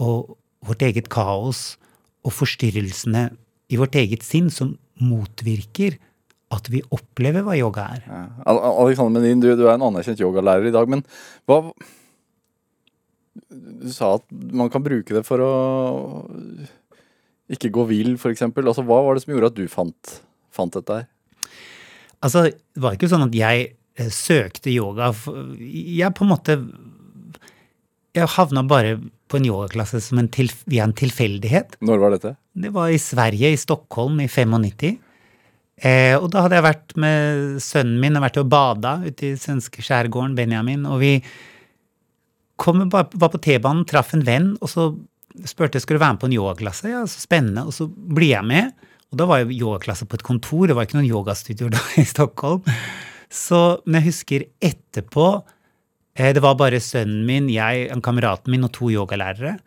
og 0.00 0.36
vårt 0.66 0.82
eget 0.84 1.08
kaos 1.12 1.76
og 2.26 2.34
forstyrrelsene 2.36 3.28
i 3.72 3.78
vårt 3.80 3.94
eget 3.96 4.22
sinn 4.26 4.50
som 4.52 4.74
motvirker 5.00 5.96
at 6.52 6.66
vi 6.68 6.80
opplever 6.92 7.44
hva 7.46 7.54
yoga 7.56 7.84
er? 7.94 8.02
Ja. 8.10 8.20
Al- 8.50 8.58
Al- 8.58 8.78
Alexander 8.84 9.20
Menin, 9.22 9.40
du, 9.40 9.48
du 9.56 9.64
er 9.68 9.76
en 9.76 9.84
anerkjent 9.86 10.20
yogalærer 10.20 10.66
i 10.68 10.74
dag, 10.74 10.88
men 10.90 11.04
hva 11.48 11.60
Du 13.50 13.88
sa 13.94 14.16
at 14.18 14.24
man 14.34 14.68
kan 14.72 14.82
bruke 14.84 15.14
det 15.14 15.22
for 15.26 15.40
å 15.42 15.52
ikke 17.50 17.70
gå 17.74 17.84
vill, 17.88 18.12
f.eks. 18.18 18.42
Altså, 18.50 18.82
hva 18.86 18.98
var 19.06 19.16
det 19.16 19.22
som 19.24 19.32
gjorde 19.34 19.50
at 19.50 19.56
du 19.58 19.64
fant, 19.70 20.16
fant 20.54 20.74
dette 20.76 20.98
her? 21.00 21.06
Altså, 22.24 22.48
det 22.50 22.82
var 22.82 22.96
ikke 22.96 23.10
sånn 23.10 23.28
at 23.28 23.36
jeg 23.36 23.70
eh, 23.70 24.10
søkte 24.12 24.72
yoga. 24.72 25.12
Jeg 25.60 26.16
på 26.16 26.26
en 26.26 26.32
måte 26.34 26.58
Jeg 28.16 28.26
havna 28.34 28.64
bare 28.66 28.98
på 29.30 29.38
en 29.38 29.46
yogaklasse 29.46 30.00
som 30.02 30.18
en 30.18 30.28
til, 30.32 30.50
via 30.66 30.82
en 30.82 30.96
tilfeldighet. 30.96 31.76
Når 31.86 32.02
var 32.02 32.16
dette? 32.16 32.34
Det 32.58 32.72
var 32.74 32.90
i 32.90 32.98
Sverige, 32.98 33.52
i 33.54 33.60
Stockholm, 33.60 34.18
i 34.24 34.26
95. 34.26 34.98
Eh, 35.80 36.16
og 36.18 36.26
da 36.32 36.42
hadde 36.44 36.58
jeg 36.58 36.66
vært 36.66 36.96
med 37.00 37.60
sønnen 37.64 38.00
min 38.02 38.18
og 38.18 38.24
vært 38.26 38.40
og 38.42 38.50
bada 38.52 38.98
ute 39.06 39.30
i 39.30 39.38
svenske 39.40 39.84
skjærgården, 39.86 40.34
Benjamin. 40.36 40.82
Og 40.90 40.98
vi 41.00 41.12
kom, 42.60 42.82
var 42.92 43.06
på 43.08 43.40
T-banen, 43.40 43.86
traff 43.88 44.12
en 44.16 44.26
venn, 44.26 44.52
og 44.60 44.72
så 44.72 44.90
spurte 45.48 45.78
jeg 45.78 45.86
skulle 45.86 46.02
være 46.02 46.16
med 46.16 46.22
på 46.24 46.28
en 46.28 46.36
yogaklasse. 46.36 46.90
Ja, 46.90 47.04
så 47.08 47.22
spennende. 47.22 47.64
Og 47.70 47.76
så 47.76 47.86
blir 47.88 48.34
jeg 48.34 48.46
med. 48.50 48.74
Og 49.10 49.18
da 49.18 49.26
var 49.26 49.42
jo 49.42 49.54
yogaklasse 49.54 50.06
på 50.06 50.18
et 50.18 50.26
kontor, 50.26 50.68
det 50.68 50.76
var 50.78 50.86
ikke 50.86 51.00
noen 51.00 51.10
yogastudio 51.10 51.70
da 51.74 51.80
i 51.98 52.06
Stockholm. 52.06 52.62
Så, 53.30 53.80
men 53.86 54.00
jeg 54.00 54.10
husker 54.10 54.44
etterpå 54.58 55.26
eh, 56.18 56.32
Det 56.34 56.42
var 56.42 56.56
bare 56.58 56.80
sønnen 56.82 57.22
min, 57.26 57.50
jeg, 57.52 57.86
en 57.90 58.02
kameraten 58.02 58.50
min 58.50 58.66
og 58.66 58.72
to 58.74 58.90
yogalærere. 58.90 59.58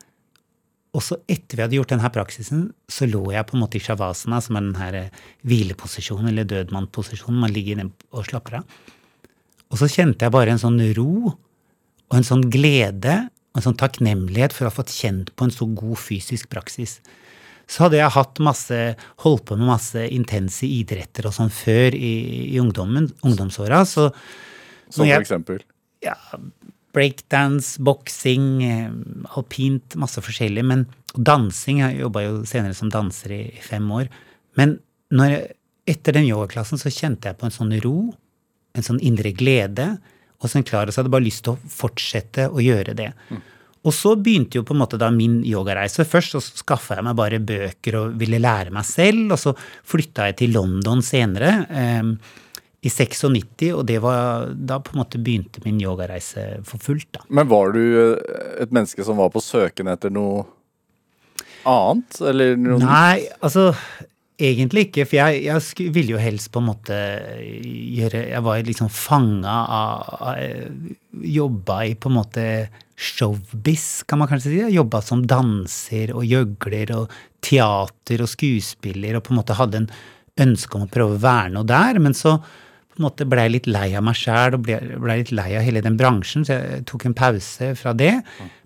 Og 0.93 1.01
så 1.01 1.17
etter 1.31 1.57
vi 1.57 1.63
hadde 1.63 1.77
gjort 1.79 1.93
denne 1.95 2.11
praksisen, 2.13 2.65
så 2.91 3.07
lå 3.09 3.23
jeg 3.33 3.47
på 3.49 3.55
en 3.57 3.63
måte 3.63 3.79
i 3.79 3.83
shavasana, 3.83 4.41
som 4.43 4.59
er 4.59 4.67
den 4.67 4.75
her 4.77 4.97
eh, 4.99 5.21
hvileposisjonen, 5.47 6.29
eller 6.29 6.47
dødmannposisjonen. 6.49 7.39
Man 7.41 7.55
ligger 7.55 7.79
ned 7.79 8.05
og 8.13 8.27
slapper 8.27 8.59
av. 8.61 8.83
Og 9.73 9.79
så 9.81 9.89
kjente 9.89 10.27
jeg 10.27 10.35
bare 10.35 10.53
en 10.53 10.61
sånn 10.61 10.77
ro 10.93 11.33
og 11.33 12.17
en 12.19 12.27
sånn 12.27 12.45
glede 12.53 13.23
og 13.53 13.59
en 13.59 13.65
sånn 13.67 13.79
takknemlighet 13.79 14.53
for 14.53 14.67
å 14.67 14.69
ha 14.69 14.75
fått 14.75 14.93
kjent 14.93 15.31
på 15.33 15.47
en 15.47 15.53
så 15.53 15.65
god 15.65 15.97
fysisk 15.97 16.51
praksis. 16.53 16.99
Så 17.73 17.87
hadde 17.87 17.97
jeg 17.97 18.13
hatt 18.13 18.41
masse, 18.43 18.79
holdt 19.23 19.47
på 19.49 19.57
med 19.57 19.71
masse 19.71 20.03
intense 20.13 20.67
idretter 20.69 21.25
og 21.25 21.33
sånn 21.33 21.49
før 21.53 21.95
i, 21.97 22.13
i 22.53 22.59
ungdommen, 22.61 23.07
ungdomsåra, 23.25 23.81
så 23.89 24.11
Som 24.93 25.07
for 25.07 25.23
eksempel? 25.23 25.63
ja, 26.05 26.13
breakdance, 26.93 27.81
boksing, 27.81 28.47
eh, 28.67 28.91
alpint, 29.37 29.95
masse 29.97 30.21
forskjellig. 30.21 30.63
Men 30.65 30.85
dansing 31.17 31.79
Jeg 31.81 32.01
jobba 32.03 32.23
jo 32.27 32.43
senere 32.45 32.75
som 32.77 32.89
danser 32.93 33.33
i, 33.33 33.43
i 33.57 33.61
fem 33.65 33.89
år. 33.91 34.11
Men 34.57 34.77
jeg, 35.11 35.55
etter 35.89 36.13
den 36.13 36.29
yogaklassen 36.29 36.77
så 36.77 36.91
kjente 36.93 37.31
jeg 37.31 37.39
på 37.39 37.47
en 37.49 37.55
sånn 37.55 37.73
ro, 37.83 38.13
en 38.73 38.85
sånn 38.85 39.01
indre 39.01 39.33
glede, 39.33 39.97
og 40.41 40.49
så 40.49 40.59
en 40.59 40.67
klarhet. 40.67 40.93
Så 40.93 41.01
hadde 41.01 41.09
jeg 41.09 41.17
bare 41.17 41.25
lyst 41.25 41.43
til 41.47 41.55
å 41.55 41.73
fortsette 41.81 42.49
å 42.51 42.61
gjøre 42.61 42.93
det. 42.99 43.09
Og 43.83 43.91
så 43.91 44.13
begynte 44.15 44.59
jo 44.59 44.63
på 44.67 44.75
en 44.75 44.79
måte 44.79 44.99
da 44.99 45.09
min 45.11 45.41
yogareise. 45.43 46.05
Først 46.07 46.37
så 46.37 46.41
skaffa 46.43 46.99
jeg 46.99 47.07
meg 47.07 47.17
bare 47.19 47.41
bøker 47.43 47.99
og 47.99 48.15
ville 48.21 48.39
lære 48.39 48.71
meg 48.71 48.87
selv, 48.87 49.33
og 49.35 49.41
så 49.41 49.51
flytta 49.91 50.29
jeg 50.29 50.39
til 50.39 50.55
London 50.55 51.03
senere. 51.03 51.51
Eh, 51.67 52.39
i 52.83 52.91
96, 52.91 53.69
og 53.77 53.85
det 53.87 53.99
var 54.03 54.49
da 54.51 54.79
på 54.83 54.91
en 54.91 54.99
måte 54.99 55.19
begynte 55.23 55.61
min 55.63 55.79
yogareise 55.79 56.59
for 56.67 56.83
fullt. 56.83 57.07
da. 57.15 57.21
Men 57.31 57.47
var 57.51 57.71
du 57.75 57.79
eh, 57.79 58.33
et 58.63 58.73
menneske 58.75 59.05
som 59.07 59.19
var 59.19 59.31
på 59.31 59.43
søken 59.43 59.91
etter 59.91 60.11
noe 60.11 60.43
annet? 61.63 62.19
Eller 62.27 62.57
noe 62.59 62.81
Nei, 62.83 63.23
altså 63.39 63.69
egentlig 64.35 64.89
ikke, 64.89 65.05
for 65.07 65.21
jeg, 65.21 65.45
jeg 65.45 65.93
ville 65.95 66.17
jo 66.17 66.21
helst 66.21 66.51
på 66.51 66.59
en 66.59 66.67
måte 66.71 66.97
gjøre 67.39 68.25
Jeg 68.33 68.43
var 68.43 68.63
liksom 68.67 68.89
fanga 68.91 69.57
av, 69.77 70.15
av 70.27 71.23
Jobba 71.23 71.83
i 71.87 71.95
på 71.95 72.11
en 72.11 72.17
måte 72.17 72.47
showbiz, 72.95 74.03
kan 74.07 74.21
man 74.21 74.29
kanskje 74.29 74.51
si. 74.51 74.59
Jobba 74.75 75.01
som 75.01 75.23
danser 75.27 76.13
og 76.15 76.25
gjøgler 76.29 76.93
og 76.97 77.13
teater 77.43 78.23
og 78.23 78.29
skuespiller, 78.31 79.17
og 79.17 79.25
på 79.25 79.33
en 79.33 79.39
måte 79.41 79.57
hadde 79.57 79.83
en 79.83 79.89
ønske 80.43 80.77
om 80.77 80.85
å 80.85 80.91
prøve 80.91 81.17
å 81.17 81.23
være 81.23 81.53
noe 81.55 81.67
der. 81.69 81.99
Men 82.03 82.15
så 82.17 82.37
på 82.93 83.01
en 83.01 83.07
måte 83.07 83.25
ble 83.29 83.47
jeg 83.47 83.55
litt 83.55 83.71
lei 83.73 83.87
av 83.97 84.05
meg 84.05 84.17
sjæl 84.17 84.57
og 84.57 84.65
ble, 84.67 84.77
ble 85.01 85.17
litt 85.23 85.33
lei 85.33 85.49
av 85.57 85.65
hele 85.65 85.81
den 85.81 85.97
bransjen, 85.97 86.45
så 86.45 86.59
jeg 86.59 86.83
tok 86.89 87.07
en 87.09 87.17
pause 87.17 87.71
fra 87.79 87.95
det. 87.97 88.13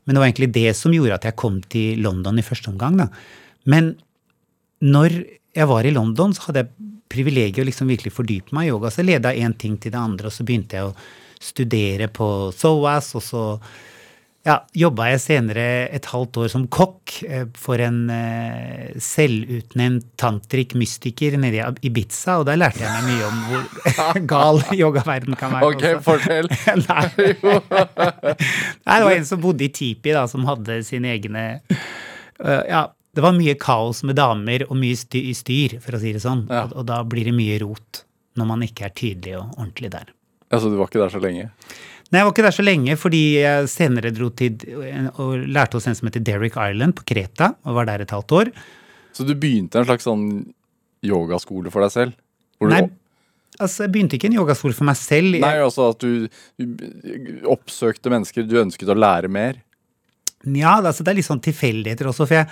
Men 0.03 0.15
det 0.15 0.21
var 0.21 0.27
egentlig 0.27 0.51
det 0.55 0.73
som 0.79 0.95
gjorde 0.95 1.19
at 1.19 1.27
jeg 1.29 1.39
kom 1.39 1.61
til 1.71 2.03
London 2.03 2.39
i 2.39 2.45
første 2.45 2.71
omgang. 2.73 2.99
da. 2.99 3.07
Men 3.71 3.93
når 4.83 5.21
jeg 5.57 5.67
var 5.71 5.87
i 5.87 5.93
London, 5.95 6.35
så 6.35 6.49
hadde 6.49 6.65
jeg 6.65 6.91
privilegiet 7.07 7.63
å 7.63 7.67
liksom 7.67 7.89
virkelig 7.89 8.13
fordype 8.13 8.55
meg 8.55 8.67
i 8.67 8.71
yoga. 8.73 8.91
Så 8.91 9.05
leda 9.05 9.31
én 9.31 9.55
ting 9.57 9.77
til 9.79 9.93
det 9.95 9.99
andre, 9.99 10.27
og 10.27 10.35
så 10.35 10.45
begynte 10.47 10.77
jeg 10.77 10.89
å 10.89 10.95
studere 11.39 12.09
på 12.11 12.27
SOAS, 12.55 13.13
og 13.17 13.23
så 13.23 13.43
ja, 14.47 14.55
jobba 14.77 15.09
jeg 15.11 15.19
senere 15.19 15.65
et 15.93 16.07
halvt 16.07 16.39
år 16.43 16.51
som 16.53 16.65
kokk 16.71 17.17
eh, 17.27 17.45
for 17.59 17.81
en 17.83 18.05
eh, 18.13 18.93
selvutnevnt 19.03 20.07
tantrik-mystiker 20.19 21.35
nede 21.41 21.59
i 21.59 21.89
Ibiza, 21.89 22.37
og 22.39 22.47
der 22.47 22.59
lærte 22.61 22.85
jeg 22.85 22.93
meg 22.95 23.09
mye 23.09 23.27
om 23.27 23.41
hvor 23.49 24.21
gal 24.33 24.61
yogaverden 24.77 25.35
kan 25.39 25.57
være. 25.57 25.71
Ok, 25.71 25.87
fortell. 26.05 26.47
Nei. 26.87 27.05
Nei, 28.87 28.97
det 28.97 29.07
var 29.09 29.15
en 29.17 29.27
som 29.27 29.41
bodde 29.43 29.67
i 29.67 29.71
Tipi, 29.73 30.15
da, 30.15 30.23
som 30.31 30.47
hadde 30.47 30.79
sine 30.87 31.11
egne 31.17 31.47
øh, 31.59 32.63
Ja, 32.69 32.87
det 33.17 33.25
var 33.25 33.35
mye 33.35 33.57
kaos 33.59 34.03
med 34.07 34.15
damer 34.19 34.63
og 34.69 34.77
mye 34.79 34.95
styr, 34.95 35.33
styr 35.35 35.79
for 35.83 35.97
å 35.97 36.01
si 36.01 36.13
det 36.15 36.23
sånn. 36.23 36.45
Ja. 36.47 36.67
Og, 36.69 36.79
og 36.79 36.87
da 36.87 37.01
blir 37.03 37.27
det 37.27 37.35
mye 37.35 37.59
rot 37.65 38.05
når 38.37 38.47
man 38.47 38.63
ikke 38.63 38.87
er 38.87 38.95
tydelig 38.95 39.39
og 39.39 39.57
ordentlig 39.57 39.91
der. 39.91 40.11
Altså, 40.53 40.69
du 40.71 40.77
var 40.79 40.87
ikke 40.87 41.01
der 41.01 41.11
så 41.11 41.19
lenge? 41.19 41.49
Nei, 42.07 42.21
jeg 42.21 42.27
var 42.27 42.31
ikke 42.31 42.45
der 42.45 42.55
så 42.55 42.63
lenge, 42.63 42.93
fordi 42.99 43.21
jeg 43.41 43.67
senere 43.71 44.13
dro 44.15 44.29
til 44.31 44.55
og 45.19 45.41
lærte 45.43 45.75
hos 45.75 45.89
en 45.89 45.97
som 45.97 46.07
heter 46.07 46.23
Derrick 46.23 46.55
Island 46.55 46.95
på 46.95 47.03
Kreta, 47.09 47.51
og 47.67 47.75
var 47.75 47.89
der 47.89 48.05
et 48.05 48.13
halvt 48.15 48.35
år. 48.37 48.51
Så 49.17 49.25
du 49.27 49.33
begynte 49.35 49.81
en 49.81 49.87
slags 49.89 50.07
sånn 50.07 50.23
yogaskole 51.03 51.73
for 51.73 51.83
deg 51.83 51.93
selv? 51.93 52.15
Nei, 52.63 52.85
altså, 53.59 53.83
jeg 53.83 53.93
begynte 53.93 54.17
ikke 54.17 54.31
en 54.31 54.37
yogaskole 54.39 54.77
for 54.77 54.87
meg 54.87 54.97
selv. 54.99 55.35
Nei, 55.43 55.55
altså 55.61 55.91
at 55.91 56.03
du 56.03 56.27
du 56.57 57.43
oppsøkte 57.51 58.13
mennesker 58.13 58.47
du 58.47 58.55
ønsket 58.63 58.93
å 58.93 58.97
lære 58.97 59.31
mer? 59.31 59.59
Ja, 60.47 60.77
altså, 60.79 61.03
det 61.03 61.11
er 61.11 61.19
litt 61.19 61.27
sånn 61.27 61.43
tilfeldigheter 61.43 62.07
også, 62.07 62.27
for 62.29 62.39
jeg, 62.39 62.47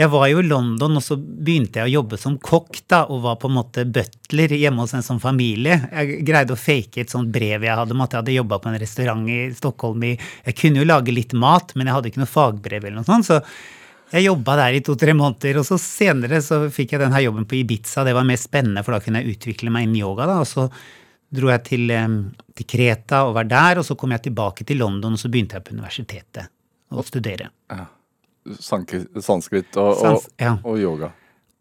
jeg 0.00 0.08
var 0.08 0.28
jo 0.30 0.38
i 0.40 0.46
London, 0.46 0.94
og 0.96 1.02
så 1.04 1.16
begynte 1.20 1.82
jeg 1.82 1.90
å 1.90 1.94
jobbe 1.98 2.16
som 2.20 2.38
kokk, 2.40 2.78
da, 2.88 3.02
og 3.12 3.20
var 3.26 3.34
på 3.42 3.50
en 3.50 3.56
måte 3.58 3.82
butler 3.84 4.54
hjemme 4.56 4.80
hos 4.86 4.94
en 4.96 5.04
sånn 5.04 5.20
familie. 5.20 5.76
Jeg 5.92 6.22
greide 6.24 6.54
å 6.56 6.60
fake 6.60 7.02
et 7.02 7.12
sånt 7.12 7.28
brev 7.34 7.66
jeg 7.66 7.76
hadde 7.76 7.92
om 7.92 8.00
at 8.06 8.14
jeg 8.14 8.22
hadde 8.22 8.36
jobba 8.38 8.58
på 8.62 8.70
en 8.70 8.78
restaurant 8.80 9.28
i 9.28 9.42
Stockholm 9.58 10.06
Jeg 10.06 10.56
kunne 10.56 10.80
jo 10.80 10.88
lage 10.88 11.12
litt 11.12 11.34
mat, 11.36 11.74
men 11.76 11.90
jeg 11.90 11.98
hadde 11.98 12.12
ikke 12.14 12.22
noe 12.22 12.32
fagbrev 12.32 12.86
eller 12.86 13.02
noe 13.02 13.10
sånt, 13.10 13.28
så 13.28 13.42
jeg 14.14 14.24
jobba 14.24 14.56
der 14.62 14.78
i 14.78 14.82
to-tre 14.88 15.12
måneder, 15.14 15.60
og 15.60 15.68
så 15.68 15.76
senere 15.78 16.40
så 16.42 16.62
fikk 16.72 16.96
jeg 16.96 17.04
denne 17.04 17.20
jobben 17.22 17.44
på 17.46 17.60
Ibiza. 17.60 18.02
Det 18.08 18.16
var 18.16 18.26
mer 18.26 18.40
spennende, 18.40 18.82
for 18.86 18.96
da 18.96 19.04
kunne 19.04 19.20
jeg 19.20 19.36
utvikle 19.36 19.70
meg 19.70 19.84
innen 19.86 20.00
yoga, 20.00 20.26
da, 20.32 20.40
og 20.40 20.48
så 20.48 20.66
dro 21.30 21.52
jeg 21.52 21.66
til, 21.68 21.92
til 22.56 22.72
Kreta 22.72 23.26
og 23.28 23.36
var 23.36 23.46
der, 23.52 23.78
og 23.78 23.86
så 23.86 23.94
kom 24.00 24.16
jeg 24.16 24.24
tilbake 24.30 24.64
til 24.66 24.80
London, 24.80 25.14
og 25.14 25.20
så 25.20 25.28
begynte 25.30 25.60
jeg 25.60 25.68
på 25.68 25.76
universitetet 25.76 26.48
å 26.90 27.04
studere. 27.06 27.52
Sank- 27.70 27.99
Sanskrit 28.60 29.76
og, 29.76 29.94
Sans- 30.00 30.28
ja. 30.40 30.56
og 30.64 30.78
yoga. 30.80 31.12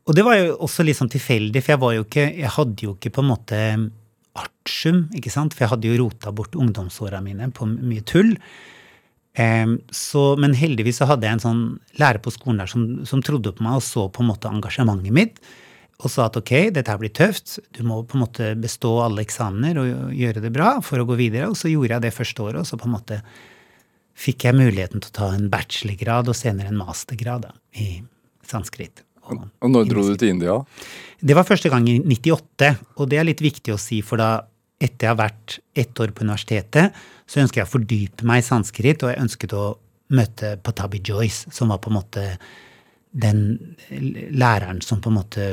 Og 0.10 0.16
det 0.18 0.26
var 0.26 0.40
jo 0.40 0.56
også 0.66 0.86
litt 0.88 0.98
sånn 0.98 1.12
tilfeldig, 1.12 1.62
for 1.62 1.76
jeg 1.76 1.82
var 1.84 1.94
jo 1.94 2.06
ikke 2.08 2.26
Jeg 2.40 2.52
hadde 2.56 2.86
jo 2.88 2.96
ikke 2.96 3.12
på 3.14 3.22
en 3.22 3.30
måte 3.30 3.62
artium, 4.40 5.04
ikke 5.18 5.32
sant? 5.34 5.54
For 5.54 5.66
jeg 5.66 5.74
hadde 5.74 5.90
jo 5.90 6.02
rota 6.04 6.32
bort 6.34 6.56
ungdomsåra 6.58 7.22
mine 7.22 7.50
på 7.54 7.68
mye 7.70 8.04
tull. 8.08 8.36
Em, 9.40 9.78
så, 9.94 10.34
men 10.42 10.56
heldigvis 10.58 11.02
så 11.02 11.08
hadde 11.10 11.28
jeg 11.28 11.38
en 11.38 11.44
sånn 11.44 11.64
lærer 12.02 12.22
på 12.24 12.34
skolen 12.34 12.62
der 12.64 12.72
som, 12.72 12.86
som 13.08 13.22
trodde 13.26 13.54
på 13.56 13.66
meg 13.66 13.80
og 13.80 13.86
så 13.86 14.08
på 14.12 14.24
en 14.24 14.32
måte 14.32 14.50
engasjementet 14.52 15.16
mitt. 15.16 15.42
Og 16.00 16.08
sa 16.12 16.30
at 16.30 16.38
ok, 16.40 16.54
dette 16.72 16.90
her 16.92 17.00
blir 17.02 17.12
tøft, 17.12 17.58
du 17.76 17.84
må 17.84 18.00
på 18.08 18.16
en 18.16 18.24
måte 18.24 18.54
bestå 18.60 18.94
alle 19.04 19.26
eksamener 19.26 19.82
og 19.82 20.14
gjøre 20.16 20.44
det 20.46 20.54
bra 20.56 20.78
for 20.86 21.02
å 21.02 21.08
gå 21.10 21.18
videre. 21.20 21.52
Og 21.52 21.60
så 21.60 21.72
gjorde 21.72 21.98
jeg 21.98 22.06
det 22.08 22.16
første 22.16 22.46
året, 22.46 22.62
og 22.64 22.70
så 22.70 22.80
på 22.80 22.88
en 22.88 22.96
måte 22.96 23.20
fikk 24.20 24.48
jeg 24.48 24.58
muligheten 24.58 25.04
til 25.04 25.12
å 25.14 25.18
ta 25.20 25.30
en 25.36 25.50
bachelorgrad 25.52 26.32
og 26.32 26.38
senere 26.38 26.72
en 26.72 26.80
mastergrad 26.80 27.48
da, 27.48 27.54
i 27.80 28.02
sanskrit. 28.48 29.04
Og, 29.30 29.46
Og 29.62 29.72
når 29.72 29.90
dro 29.90 30.06
du 30.08 30.16
til 30.18 30.34
India? 30.34 30.56
Det 31.22 31.36
var 31.38 31.48
første 31.48 31.70
gang 31.72 31.86
i 31.90 32.00
98, 32.02 32.72
og 32.98 33.12
det 33.12 33.20
er 33.20 33.28
litt 33.28 33.44
viktig 33.44 33.76
å 33.76 33.82
si, 33.82 34.02
for 34.06 34.22
da 34.22 34.32
etter 34.80 35.06
jeg 35.06 35.12
har 35.12 35.20
vært 35.20 35.60
ett 35.78 36.02
år 36.02 36.14
på 36.16 36.24
universitetet, 36.26 36.96
så 37.30 37.44
ønsker 37.44 37.62
jeg 37.62 37.68
å 37.68 37.74
fordype 37.74 38.28
meg 38.28 38.42
i 38.42 38.48
sanskrit, 38.48 39.04
og 39.04 39.12
jeg 39.12 39.24
ønsket 39.26 39.56
å 39.56 39.66
møte 40.16 40.56
Patabi 40.64 41.02
Joyce, 41.06 41.52
som 41.54 41.70
var 41.72 41.82
på 41.84 41.92
en 41.92 42.00
måte 42.00 42.26
den 43.12 43.44
læreren 44.34 44.82
som 44.86 45.02
på 45.02 45.12
en 45.12 45.18
måte 45.20 45.46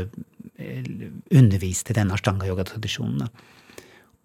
eh, 0.57 0.89
underviste 1.35 1.97
denne 1.97 2.17
ashtanga-yoga-tradisjonen. 2.17 3.27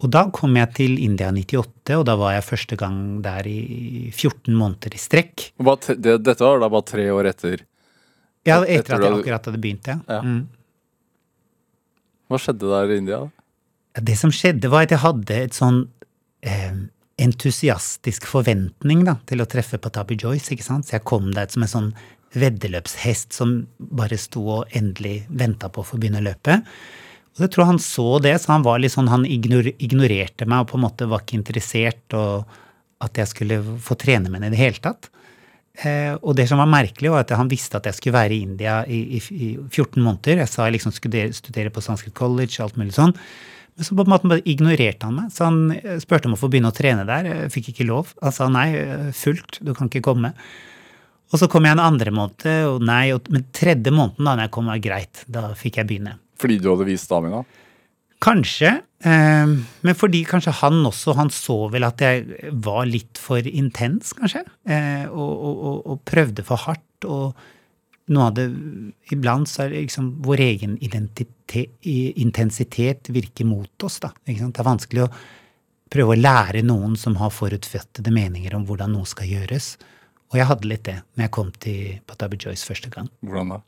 Og 0.02 0.10
da 0.10 0.24
kom 0.34 0.56
jeg 0.58 0.72
til 0.74 0.96
India 0.98 1.28
98, 1.30 1.94
og 2.00 2.06
da 2.08 2.16
var 2.18 2.34
jeg 2.34 2.46
første 2.48 2.78
gang 2.78 2.96
der 3.22 3.46
i 3.46 4.10
14 4.10 4.50
måneder 4.58 4.96
i 4.96 5.00
strekk. 5.00 5.52
Det, 5.62 6.16
dette 6.26 6.42
var 6.42 6.58
da 6.62 6.70
bare 6.72 6.88
tre 6.88 7.04
år 7.14 7.28
etter. 7.30 7.62
Ja, 8.42 8.58
Etter 8.64 8.80
etter 8.80 8.96
at 8.96 9.06
jeg 9.06 9.18
akkurat 9.20 9.46
hadde 9.46 9.60
begynt, 9.62 9.86
ja. 9.86 10.00
Ja. 10.10 10.18
Mm. 10.26 10.40
Hva 12.32 12.40
skjedde 12.42 12.70
der 12.72 12.90
i 12.90 12.96
India? 12.98 13.20
Ja, 13.94 14.02
Det 14.08 14.16
som 14.18 14.32
skjedde, 14.34 14.70
var 14.72 14.88
at 14.88 14.94
jeg 14.96 15.02
hadde 15.04 15.38
et 15.46 15.54
sånn 15.54 15.84
eh, 16.42 16.80
entusiastisk 17.22 18.26
forventning 18.26 19.04
da, 19.06 19.18
til 19.28 19.44
å 19.44 19.46
treffe 19.46 19.78
Patabi 19.78 20.18
Joyce. 20.18 20.50
ikke 20.56 20.66
sant? 20.66 20.88
Så 20.88 20.96
jeg 20.96 21.06
kom 21.06 21.30
der 21.36 21.46
som 21.52 21.62
en 21.62 21.70
sånn 21.70 21.92
veddeløpshest 22.32 23.36
som 23.36 23.66
bare 23.78 24.16
sto 24.18 24.42
og 24.58 24.74
endelig 24.74 25.26
venta 25.28 25.68
på 25.70 25.84
å 25.84 25.86
få 25.86 26.00
begynne 26.00 26.24
løpet. 26.24 26.64
Og 27.36 27.46
jeg 27.46 27.52
tror 27.54 27.70
han 27.70 27.80
så 27.80 28.06
det, 28.20 28.34
så 28.42 28.52
han 28.52 28.64
var 28.66 28.82
litt 28.82 28.92
sånn, 28.92 29.08
han 29.08 29.24
ignor, 29.24 29.70
ignorerte 29.80 30.48
meg 30.48 30.64
og 30.64 30.72
på 30.72 30.78
en 30.78 30.84
måte 30.84 31.08
var 31.08 31.24
ikke 31.24 31.38
interessert 31.38 32.16
og 32.18 32.44
at 33.02 33.18
jeg 33.18 33.30
skulle 33.30 33.58
få 33.82 33.96
trene 33.98 34.28
med 34.28 34.38
henne 34.42 34.52
i 34.52 34.54
det 34.54 34.60
hele 34.60 34.82
tatt. 34.82 35.08
Eh, 35.72 36.12
og 36.20 36.36
det 36.36 36.44
som 36.50 36.60
var 36.60 36.68
merkelig, 36.70 37.10
var 37.10 37.24
at 37.24 37.32
han 37.34 37.50
visste 37.50 37.78
at 37.78 37.88
jeg 37.88 37.96
skulle 37.96 38.18
være 38.18 38.36
i 38.36 38.42
India 38.44 38.82
i, 38.84 39.00
i, 39.16 39.22
i 39.32 39.48
14 39.56 39.96
måneder. 40.02 40.42
Jeg 40.42 40.52
sa 40.52 40.66
jeg 40.66 40.76
liksom 40.76 40.94
skulle 40.94 41.30
studere, 41.34 41.72
på 41.72 41.84
Sanskrit 41.84 42.14
College, 42.18 42.58
og 42.58 42.68
alt 42.68 42.80
mulig 42.80 42.94
sånn. 42.96 43.14
Men 43.72 43.88
så 43.88 43.96
på 43.96 44.04
en 44.04 44.12
måte 44.12 44.42
ignorerte 44.44 45.08
han 45.08 45.16
meg. 45.16 45.32
Så 45.32 45.48
han 45.48 45.62
eh, 45.78 45.96
spurte 46.02 46.28
om 46.28 46.36
å 46.36 46.40
få 46.40 46.52
begynne 46.52 46.70
å 46.70 46.76
trene 46.76 47.08
der. 47.08 47.30
Jeg 47.30 47.54
fikk 47.56 47.72
ikke 47.72 47.88
lov. 47.88 48.12
Han 48.20 48.36
sa 48.36 48.50
nei, 48.52 48.68
eh, 48.76 49.08
fullt, 49.16 49.62
du 49.64 49.72
kan 49.78 49.88
ikke 49.88 50.04
komme. 50.12 50.34
Og 51.32 51.40
så 51.40 51.48
kom 51.48 51.64
jeg 51.64 51.78
en 51.78 51.80
andre 51.80 52.12
måned, 52.12 52.44
og 52.68 52.84
nei, 52.84 53.06
og, 53.16 53.30
men 53.32 53.48
tredje 53.56 53.94
måneden 53.94 54.28
da 54.28 54.36
jeg 54.44 54.52
kom, 54.52 54.68
var 54.68 54.84
greit. 54.84 55.24
Da 55.32 55.48
fikk 55.56 55.80
jeg 55.80 55.88
begynne. 55.88 56.18
Fordi 56.40 56.56
du 56.60 56.70
hadde 56.72 56.88
vist 56.88 57.08
stamina? 57.08 57.40
Kanskje, 58.22 58.76
eh, 59.02 59.48
men 59.82 59.96
fordi 59.98 60.20
kanskje 60.28 60.52
han 60.60 60.76
også, 60.86 61.16
han 61.18 61.30
så 61.34 61.56
vel 61.72 61.88
at 61.88 62.04
jeg 62.04 62.52
var 62.62 62.86
litt 62.86 63.18
for 63.18 63.42
intens, 63.42 64.12
kanskje, 64.14 64.44
eh, 64.70 65.06
og, 65.10 65.32
og, 65.48 65.80
og, 65.80 65.96
prøvde 66.06 66.44
for 66.46 66.62
hardt, 66.68 67.08
og 67.10 67.34
noe 68.14 68.28
av 68.28 68.36
det, 68.36 68.46
iblant 69.14 69.48
så 69.50 69.64
er 69.64 69.72
det 69.72 69.86
liksom 69.88 70.06
vår 70.22 70.38
egen 70.44 70.72
intensitet 70.82 73.10
virker 73.14 73.44
mot 73.48 73.86
oss, 73.86 73.96
da? 74.02 74.10
Det 74.22 74.38
er 74.38 74.70
vanskelig 74.70 75.02
å 75.06 75.12
prøve 75.92 76.14
å 76.14 76.20
lære 76.20 76.62
noen 76.66 76.94
som 76.98 77.16
har 77.18 77.30
forutføttede 77.34 78.10
meninger 78.14 78.54
om 78.54 78.64
hvordan 78.68 78.94
noe 78.94 79.06
skal 79.08 79.26
gjøres, 79.30 79.66
og 80.30 80.38
jeg 80.38 80.48
hadde 80.48 80.70
litt 80.70 80.86
det 80.86 80.98
når 81.02 81.22
jeg 81.26 81.34
kom 81.34 81.50
til 81.60 81.80
Patabi 82.08 82.36
Joyce 82.40 82.68
første 82.68 82.88
gang. 82.92 83.08
Hvordan 83.26 83.48
da? 83.56 83.60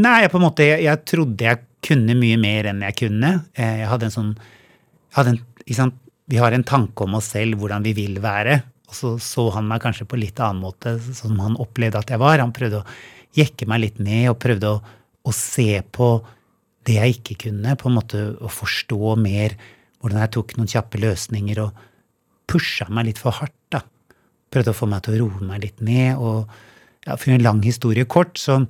Nei, 0.00 0.18
jeg, 0.22 0.30
på 0.30 0.38
en 0.38 0.44
måte, 0.44 0.66
jeg, 0.66 0.82
jeg 0.86 0.96
trodde 1.08 1.46
jeg 1.46 1.58
kunne 1.90 2.16
mye 2.18 2.38
mer 2.40 2.70
enn 2.70 2.82
jeg 2.86 2.98
kunne. 3.04 3.32
Eh, 3.54 3.82
Jeg 3.82 3.90
hadde 3.90 4.08
en 4.08 4.16
sånn 4.16 4.32
hadde 5.16 5.34
en, 5.34 5.40
sant? 5.74 5.96
Vi 6.30 6.38
har 6.38 6.54
en 6.54 6.62
tanke 6.66 7.02
om 7.04 7.16
oss 7.18 7.32
selv, 7.34 7.58
hvordan 7.58 7.82
vi 7.82 7.92
vil 7.96 8.20
være. 8.22 8.60
Og 8.90 8.94
så 8.94 9.08
så 9.22 9.48
han 9.54 9.66
meg 9.70 9.82
kanskje 9.82 10.06
på 10.06 10.18
litt 10.18 10.38
annen 10.42 10.62
måte, 10.62 10.96
som 11.14 11.38
han 11.42 11.58
opplevde 11.58 11.98
at 11.98 12.10
jeg 12.10 12.22
var. 12.22 12.38
Han 12.42 12.54
prøvde 12.54 12.82
å 12.82 12.86
jekke 13.38 13.66
meg 13.70 13.82
litt 13.84 13.98
ned 14.02 14.28
og 14.30 14.38
prøvde 14.42 14.70
å, 14.70 14.78
å 15.26 15.34
se 15.34 15.82
på 15.94 16.10
det 16.86 16.96
jeg 17.00 17.18
ikke 17.18 17.38
kunne. 17.48 17.76
På 17.78 17.90
en 17.90 17.98
måte 17.98 18.22
å 18.38 18.50
forstå 18.50 19.16
mer 19.20 19.56
hvordan 20.00 20.22
jeg 20.22 20.32
tok 20.38 20.54
noen 20.56 20.70
kjappe 20.70 21.00
løsninger 21.02 21.60
og 21.62 21.82
pusha 22.50 22.86
meg 22.90 23.10
litt 23.10 23.20
for 23.22 23.34
hardt. 23.36 23.54
da. 23.74 23.82
Prøvde 24.50 24.72
å 24.72 24.78
få 24.78 24.88
meg 24.90 25.04
til 25.06 25.18
å 25.18 25.26
roe 25.26 25.46
meg 25.50 25.66
litt 25.66 25.82
ned. 25.84 26.16
og 26.18 26.48
ja, 27.06 27.16
For 27.16 27.34
en 27.34 27.42
lang 27.42 27.62
historie 27.62 28.06
kort, 28.06 28.38
så 28.38 28.62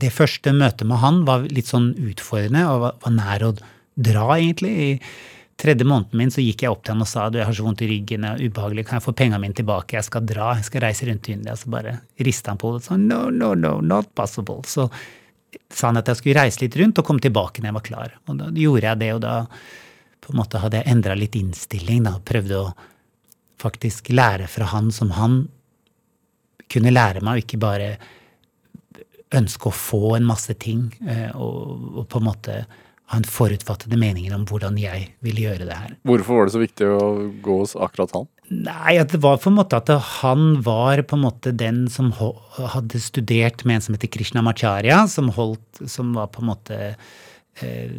det 0.00 0.10
første 0.14 0.52
møtet 0.54 0.88
med 0.90 1.00
han 1.02 1.22
var 1.28 1.46
litt 1.46 1.70
sånn 1.70 1.92
utfordrende 2.10 2.64
og 2.70 2.82
var, 2.82 2.98
var 3.04 3.14
nær 3.14 3.46
å 3.46 3.52
dra, 3.94 4.26
egentlig. 4.34 4.72
I 4.74 5.60
tredje 5.60 5.86
måneden 5.86 6.18
min 6.18 6.32
så 6.34 6.42
gikk 6.42 6.64
jeg 6.64 6.74
opp 6.74 6.82
til 6.82 6.96
han 6.96 7.04
og 7.04 7.10
sa 7.10 7.28
du, 7.30 7.38
jeg 7.38 7.46
har 7.46 7.56
så 7.56 7.66
vondt 7.66 7.84
i 7.86 7.90
ryggen, 7.92 8.26
det 8.26 8.32
er 8.32 8.48
ubehagelig, 8.50 8.86
kan 8.88 8.98
jeg 8.98 9.06
få 9.06 9.14
pengene 9.16 9.42
mine 9.44 9.54
tilbake, 9.54 9.94
jeg 9.98 10.08
skal 10.08 10.26
dra, 10.26 10.50
jeg 10.58 10.66
skal 10.66 10.82
reise 10.88 11.06
rundt 11.08 11.30
i 11.30 11.36
India. 11.36 11.54
Så 11.58 11.70
bare 11.70 11.98
rista 12.26 12.50
han 12.50 12.60
på 12.60 12.72
hodet 12.72 12.88
sa, 12.88 12.98
no, 12.98 13.28
no, 13.30 13.52
no, 13.54 13.76
not 13.84 14.10
possible. 14.18 14.64
Så 14.66 14.88
sa 15.70 15.92
han 15.92 16.02
at 16.02 16.10
jeg 16.10 16.20
skulle 16.20 16.42
reise 16.42 16.64
litt 16.64 16.78
rundt 16.80 16.98
og 16.98 17.06
komme 17.06 17.22
tilbake 17.22 17.62
når 17.62 17.70
jeg 17.70 17.78
var 17.78 17.86
klar. 17.90 18.18
Og 18.26 18.40
da 18.40 18.50
gjorde 18.50 18.88
jeg 18.88 19.02
det, 19.04 19.12
og 19.14 19.22
da 19.22 19.36
på 20.24 20.32
en 20.32 20.40
måte 20.40 20.60
hadde 20.62 20.80
jeg 20.80 20.90
endra 20.90 21.14
litt 21.18 21.38
innstilling, 21.38 22.02
da, 22.08 22.16
og 22.18 22.26
prøvde 22.26 22.60
å 22.64 22.74
faktisk 23.62 24.10
lære 24.10 24.48
fra 24.50 24.72
han 24.74 24.90
som 24.92 25.14
han 25.14 25.44
kunne 26.72 26.92
lære 26.92 27.22
meg, 27.22 27.36
og 27.36 27.44
ikke 27.44 27.60
bare 27.62 27.88
ønske 29.34 29.70
å 29.70 29.76
få 29.76 30.16
en 30.18 30.26
masse 30.28 30.54
ting, 30.62 30.88
eh, 31.06 31.30
og, 31.34 31.94
og 31.94 32.08
på 32.10 32.20
en 32.20 32.28
måte 32.30 32.58
ha 33.12 33.18
en 33.20 33.26
forutfattede 33.28 33.98
meninger 34.00 34.32
om 34.32 34.46
hvordan 34.48 34.78
jeg 34.80 35.10
vil 35.24 35.42
gjøre 35.42 35.66
det 35.68 35.76
her. 35.76 35.96
Hvorfor 36.08 36.38
var 36.38 36.48
det 36.48 36.54
så 36.54 36.62
viktig 36.62 36.86
å 36.88 37.08
gå 37.44 37.58
hos 37.60 37.74
akkurat 37.76 38.14
han? 38.16 38.30
Nei, 38.52 38.96
at 39.00 39.12
det 39.12 39.20
var 39.24 39.38
på 39.40 39.50
en 39.50 39.58
måte 39.58 39.78
at 39.80 39.90
han 40.20 40.62
var 40.64 41.00
på 41.08 41.16
en 41.16 41.24
måte 41.24 41.52
den 41.56 41.84
som 41.92 42.10
hadde 42.14 43.00
studert 43.00 43.64
med 43.64 43.78
en 43.78 43.84
som 43.86 43.96
heter 43.96 44.12
Krishnamacharya, 44.12 45.04
som 45.08 45.30
holdt 45.32 45.84
Som 45.90 46.12
var 46.16 46.28
på 46.32 46.42
en 46.42 46.50
måte 46.50 46.80
eh, 47.64 47.94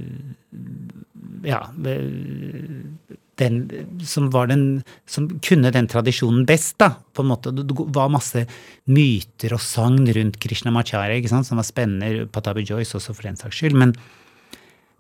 Ja 1.46 1.66
eh, 1.86 3.18
den 3.40 3.56
som 4.04 4.30
den 4.32 4.84
Som 5.06 5.28
kunne 5.40 5.72
den 5.72 5.88
tradisjonen 5.88 6.46
best, 6.46 6.78
da. 6.78 6.96
På 7.14 7.22
en 7.22 7.32
måte. 7.34 7.52
Det 7.52 7.76
var 7.96 8.10
masse 8.10 8.46
myter 8.86 9.54
og 9.54 9.62
sagn 9.62 10.06
rundt 10.08 10.40
Krishnamacharya, 10.40 11.18
ikke 11.20 11.32
sant, 11.32 11.48
som 11.48 11.58
var 11.58 11.68
spennende. 11.68 12.28
Patabi 12.28 12.66
Joyce 12.66 12.98
også, 12.98 13.14
for 13.14 13.28
den 13.28 13.38
saks 13.40 13.60
skyld. 13.60 13.76
Men 13.76 13.96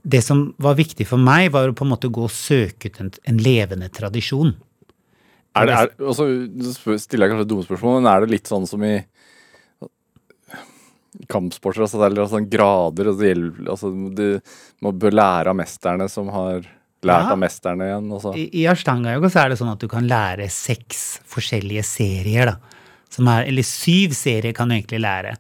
det 0.05 0.21
som 0.21 0.53
var 0.61 0.77
viktig 0.77 1.07
for 1.09 1.17
meg, 1.21 1.51
var 1.53 1.69
å 1.69 1.75
på 1.75 1.85
en 1.85 1.93
måte 1.95 2.11
gå 2.13 2.27
og 2.27 2.33
søke 2.33 2.91
ut 2.91 3.01
en, 3.01 3.11
en 3.25 3.41
levende 3.41 3.89
tradisjon. 3.89 4.53
Er 5.55 5.69
det, 5.69 5.75
er, 5.75 5.91
altså, 6.03 6.27
nå 6.27 6.97
stiller 6.99 7.25
jeg 7.25 7.31
kanskje 7.31 7.45
et 7.47 7.51
dumt 7.53 7.65
spørsmål, 7.65 8.01
men 8.01 8.09
er 8.11 8.23
det 8.23 8.33
litt 8.33 8.49
sånn 8.51 8.67
som 8.67 8.83
i 8.83 8.97
kampsporter? 11.31 11.85
Altså, 11.85 12.01
det 12.01 12.09
er 12.09 12.15
litt 12.17 12.33
sånn 12.33 12.49
grader? 12.51 13.11
Altså, 13.13 13.23
det 13.23 13.69
altså, 13.71 13.91
du, 14.19 14.57
man 14.83 14.99
bør 14.99 15.15
lære 15.15 15.53
av 15.53 15.57
mesterne 15.57 16.09
som 16.11 16.29
har 16.35 16.67
lært 17.05 17.27
Ja. 17.27 17.31
av 17.35 17.39
mesterne 17.41 17.87
igjen? 17.89 18.09
Også. 18.17 18.33
I, 18.37 18.45
i 18.61 18.65
Ashtanga-yoga 18.71 19.29
så 19.31 19.43
er 19.45 19.49
det 19.53 19.59
sånn 19.61 19.71
at 19.73 19.79
du 19.83 19.87
kan 19.91 20.07
lære 20.09 20.47
seks 20.51 21.03
forskjellige 21.31 21.83
serier, 21.87 22.51
da. 22.53 22.57
Som 23.15 23.29
er, 23.31 23.45
eller 23.47 23.63
syv 23.63 24.11
serier 24.17 24.51
kan 24.57 24.67
du 24.67 24.75
egentlig 24.75 24.99
lære. 25.05 25.35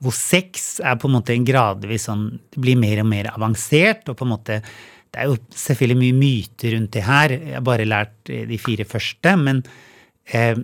Hvor 0.00 0.14
seks 0.14 0.78
er 0.80 0.94
på 0.96 1.08
en 1.10 1.16
måte 1.18 1.34
en 1.34 1.44
gradvis 1.44 2.04
sånn 2.06 2.28
Det 2.54 2.60
blir 2.62 2.76
mer 2.78 3.00
og 3.02 3.08
mer 3.10 3.26
avansert, 3.34 4.06
og 4.08 4.16
på 4.16 4.24
en 4.24 4.30
måte 4.36 4.60
Det 5.10 5.22
er 5.24 5.26
jo 5.32 5.36
selvfølgelig 5.50 5.98
mye 5.98 6.16
myter 6.20 6.74
rundt 6.76 6.92
det 6.92 7.02
her. 7.02 7.32
Jeg 7.34 7.54
har 7.56 7.64
bare 7.66 7.84
lært 7.88 8.30
eh, 8.30 8.44
de 8.46 8.58
fire 8.60 8.84
første, 8.84 9.32
men 9.40 9.62
eh, 10.32 10.54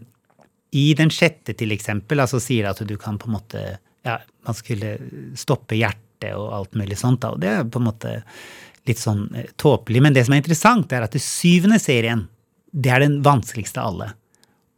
i 0.77 0.87
den 0.95 1.09
sjette, 1.11 1.55
til 1.57 1.73
eksempel, 1.73 2.21
altså 2.21 2.39
sier 2.43 2.67
det 2.67 2.75
at 2.75 2.87
du 2.89 2.97
kan 3.01 3.19
på 3.19 3.27
en 3.31 3.37
måte 3.39 3.63
Ja, 4.05 4.19
man 4.47 4.55
skulle 4.55 4.99
stoppe 5.35 5.75
hjertet 5.81 6.35
og 6.37 6.53
alt 6.53 6.75
mulig 6.77 6.97
sånt, 7.01 7.21
da, 7.25 7.31
og 7.35 7.41
det 7.41 7.49
er 7.51 7.65
på 7.65 7.81
en 7.81 7.87
måte 7.89 8.11
litt 8.89 9.01
sånn 9.01 9.29
eh, 9.37 9.45
tåpelig. 9.61 10.01
Men 10.05 10.15
det 10.17 10.25
som 10.27 10.35
er 10.37 10.41
interessant, 10.43 10.93
er 10.93 11.03
at 11.07 11.15
det 11.17 11.23
syvende 11.25 11.79
serien, 11.83 12.21
det 12.75 12.91
er 12.93 13.01
den 13.05 13.17
vanskeligste 13.25 13.79
av 13.81 13.87
alle. 13.93 14.09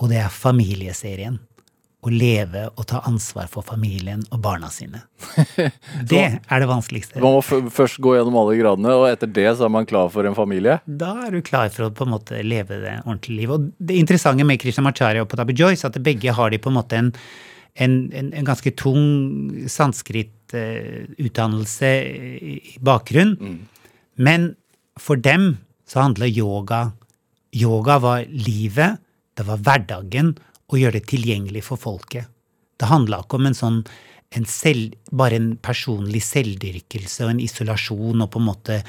Og 0.02 0.06
det 0.12 0.18
er 0.22 0.30
familieserien. 0.32 1.36
Å 2.06 2.08
leve 2.12 2.68
og 2.76 2.84
ta 2.86 3.00
ansvar 3.08 3.46
for 3.50 3.62
familien 3.66 4.20
og 4.30 4.38
barna 4.44 4.68
sine. 4.70 5.00
Det 6.10 6.26
er 6.38 6.58
det 6.62 6.68
vanskeligste. 6.70 7.18
Man 7.18 7.34
må 7.34 7.40
først 7.72 7.98
gå 8.04 8.10
gjennom 8.14 8.36
alle 8.38 8.54
gradene, 8.60 8.90
og 8.94 9.08
etter 9.08 9.26
det 9.26 9.56
så 9.58 9.64
er 9.66 9.72
man 9.74 9.88
klar 9.90 10.08
for 10.14 10.22
en 10.28 10.36
familie? 10.36 10.76
Da 10.86 11.24
er 11.24 11.30
du 11.34 11.40
klar 11.42 11.68
for 11.74 11.82
å 11.88 11.94
på 11.96 12.04
en 12.06 12.14
måte 12.14 12.34
leve 12.46 12.74
det 12.84 12.96
ordentlige 13.00 13.38
livet. 13.40 13.54
Og 13.56 13.60
det 13.88 13.98
interessante 13.98 14.44
med 14.46 14.60
Krishnamacharya 14.62 15.22
og 15.24 15.30
Patabi 15.32 15.54
Joyce, 15.58 15.84
at 15.88 16.04
begge 16.04 16.30
har 16.36 16.48
de 16.52 16.58
på 16.62 16.70
en 16.70 16.78
måte 16.78 16.94
en, 17.00 17.10
en, 17.74 17.92
en, 18.12 18.28
en 18.38 18.48
ganske 18.52 18.70
tung 18.78 19.02
sanskrit-utdannelse 19.72 21.90
i 22.06 22.08
i 22.76 22.78
bakgrunn. 22.86 23.32
Men 24.16 24.54
for 25.00 25.20
dem 25.20 25.56
så 25.86 26.02
handler 26.02 26.32
yoga 26.32 26.92
Yoga 27.56 27.94
var 28.02 28.24
livet, 28.28 28.98
det 29.32 29.44
var 29.48 29.60
hverdagen, 29.64 30.34
å 30.68 30.76
gjøre 30.76 30.98
det 30.98 31.06
tilgjengelig 31.08 31.62
for 31.64 31.80
folket. 31.80 32.26
Det 32.76 32.88
handla 32.90 33.22
ikke 33.22 33.38
om 33.38 33.46
en 33.48 33.56
sånn 33.56 33.78
en 34.36 34.46
selv, 34.50 34.96
bare 35.14 35.38
en 35.38 35.52
personlig 35.62 36.22
selvdyrkelse 36.26 37.24
og 37.24 37.32
en 37.32 37.42
isolasjon 37.44 38.24
og 38.24 38.30
på 38.32 38.42
en 38.42 38.48
måte 38.48 38.80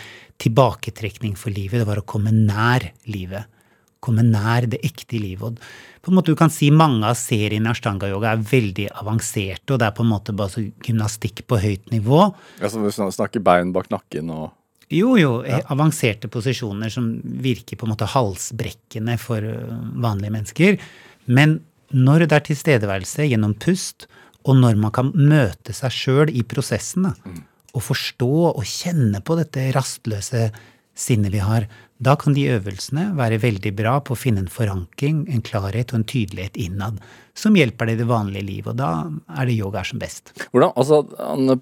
tilbaketrekning 0.41 1.37
for 1.39 1.53
livet. 1.53 1.81
Det 1.81 1.87
var 1.87 2.01
å 2.01 2.07
komme 2.09 2.33
nær 2.33 2.91
livet. 3.05 3.53
komme 3.99 4.21
nær 4.23 4.67
det 4.69 4.77
ekte 4.85 5.17
livet. 5.19 5.57
Og 5.57 6.01
på 6.05 6.11
en 6.11 6.15
måte 6.15 6.31
du 6.31 6.37
kan 6.37 6.51
si 6.53 6.69
Mange 6.71 7.05
av 7.09 7.17
seriene 7.17 7.71
ashtanga-yoga 7.73 8.35
er 8.35 8.43
veldig 8.51 8.85
avanserte, 9.01 9.73
og 9.73 9.79
det 9.79 9.87
er 9.87 9.95
på 9.97 10.05
en 10.05 10.11
måte 10.11 10.35
bare 10.37 10.53
så 10.53 10.61
gymnastikk 10.63 11.41
på 11.47 11.57
høyt 11.59 11.89
nivå. 11.91 12.19
Altså, 12.61 12.79
du 12.79 12.91
snakker 12.91 13.43
bein 13.43 13.73
bak 13.75 13.89
nakken 13.91 14.29
og 14.31 14.51
Jo, 14.93 15.17
jo, 15.19 15.31
avanserte 15.67 16.29
posisjoner 16.31 16.91
som 16.93 17.09
virker 17.43 17.75
på 17.75 17.87
en 17.87 17.91
måte 17.91 18.07
halsbrekkende 18.07 19.17
for 19.19 19.43
øh, 19.43 19.73
vanlige 19.99 20.31
mennesker. 20.31 20.77
Men 21.27 21.59
når 21.91 22.25
det 22.25 22.37
er 22.37 22.45
tilstedeværelse 22.47 23.27
gjennom 23.27 23.55
pust, 23.59 24.07
og 24.47 24.55
når 24.61 24.79
man 24.79 24.93
kan 24.95 25.11
møte 25.11 25.75
seg 25.75 25.91
sjøl 25.91 26.31
i 26.31 26.45
prosessen, 26.47 27.09
da, 27.09 27.35
og 27.75 27.83
forstå 27.83 28.31
og 28.53 28.63
kjenne 28.63 29.19
på 29.21 29.35
dette 29.39 29.67
rastløse 29.75 30.47
sinnet 30.97 31.35
vi 31.35 31.43
har, 31.43 31.67
da 32.01 32.13
kan 32.19 32.35
de 32.37 32.45
øvelsene 32.53 33.09
være 33.17 33.39
veldig 33.41 33.71
bra 33.77 33.97
på 34.05 34.13
å 34.13 34.19
finne 34.19 34.43
en 34.43 34.51
forankring, 34.51 35.25
en 35.33 35.43
klarhet 35.45 35.91
og 35.91 35.99
en 36.01 36.07
tydelighet 36.09 36.57
innad, 36.61 37.01
som 37.37 37.57
hjelper 37.57 37.89
deg 37.89 37.97
i 37.97 38.01
det 38.01 38.09
vanlige 38.09 38.45
liv. 38.45 38.69
Og 38.69 38.77
da 38.79 38.91
er 39.35 39.49
det 39.49 39.57
yoga 39.57 39.83
som 39.85 40.01
best. 40.01 40.33
Hvordan? 40.53 40.73
Altså, 40.77 41.01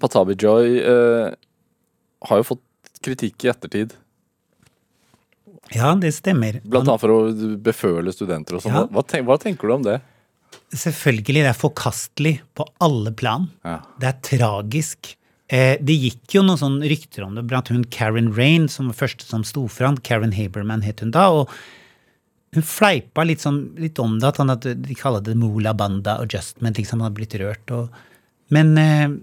Patabi 0.00 0.36
Joy 0.40 0.78
øh, 0.84 1.34
har 2.28 2.42
jo 2.42 2.48
fått 2.52 2.62
kritikk 3.06 3.46
i 3.46 3.52
ettertid. 3.52 3.94
Ja, 5.74 5.94
det 5.98 6.12
stemmer. 6.14 6.60
Blant 6.64 6.88
annet 6.88 7.02
for 7.02 7.14
å 7.14 7.20
beføle 7.62 8.12
studenter 8.14 8.58
og 8.58 8.64
sånn. 8.64 8.76
Ja. 8.76 8.84
Hva, 8.92 9.02
tenk, 9.06 9.26
hva 9.26 9.38
tenker 9.42 9.70
du 9.70 9.76
om 9.78 9.86
det? 9.86 9.98
Selvfølgelig, 10.74 11.42
det 11.42 11.50
er 11.50 11.58
forkastelig 11.58 12.34
på 12.56 12.66
alle 12.82 13.12
plan. 13.16 13.48
Ja. 13.66 13.80
Det 14.00 14.10
er 14.10 14.20
tragisk. 14.28 15.16
Eh, 15.46 15.74
det 15.82 15.94
gikk 15.94 16.36
jo 16.38 16.44
noen 16.46 16.60
sånne 16.60 16.90
rykter 16.90 17.26
om 17.26 17.34
det 17.38 17.46
blant 17.50 17.70
hun 17.70 17.84
Karen 17.94 18.32
Rain, 18.34 18.66
som 18.70 18.90
var 18.90 18.98
første 19.02 19.26
som 19.26 19.44
sto 19.46 19.66
fram. 19.70 19.98
Karen 20.06 20.34
Haberman 20.36 20.86
het 20.86 21.02
hun 21.02 21.14
da. 21.14 21.28
og 21.30 21.50
hun 22.56 22.64
fleipa 22.64 23.24
litt, 23.26 23.42
sånn, 23.44 23.74
litt 23.76 23.98
om 24.00 24.16
det, 24.20 24.30
at 24.30 24.38
han 24.40 24.48
hadde, 24.48 24.76
de 24.80 24.94
kalte 24.96 25.26
det 25.28 25.36
Mola 25.38 25.74
Banda 25.76 26.16
Adjustment, 26.22 26.78
liksom, 26.78 27.02
han 27.02 27.10
hadde 27.10 27.18
blitt 27.18 27.36
rørt. 27.42 27.74
Og, 27.74 27.90
men 28.54 28.72
eh, 28.80 29.16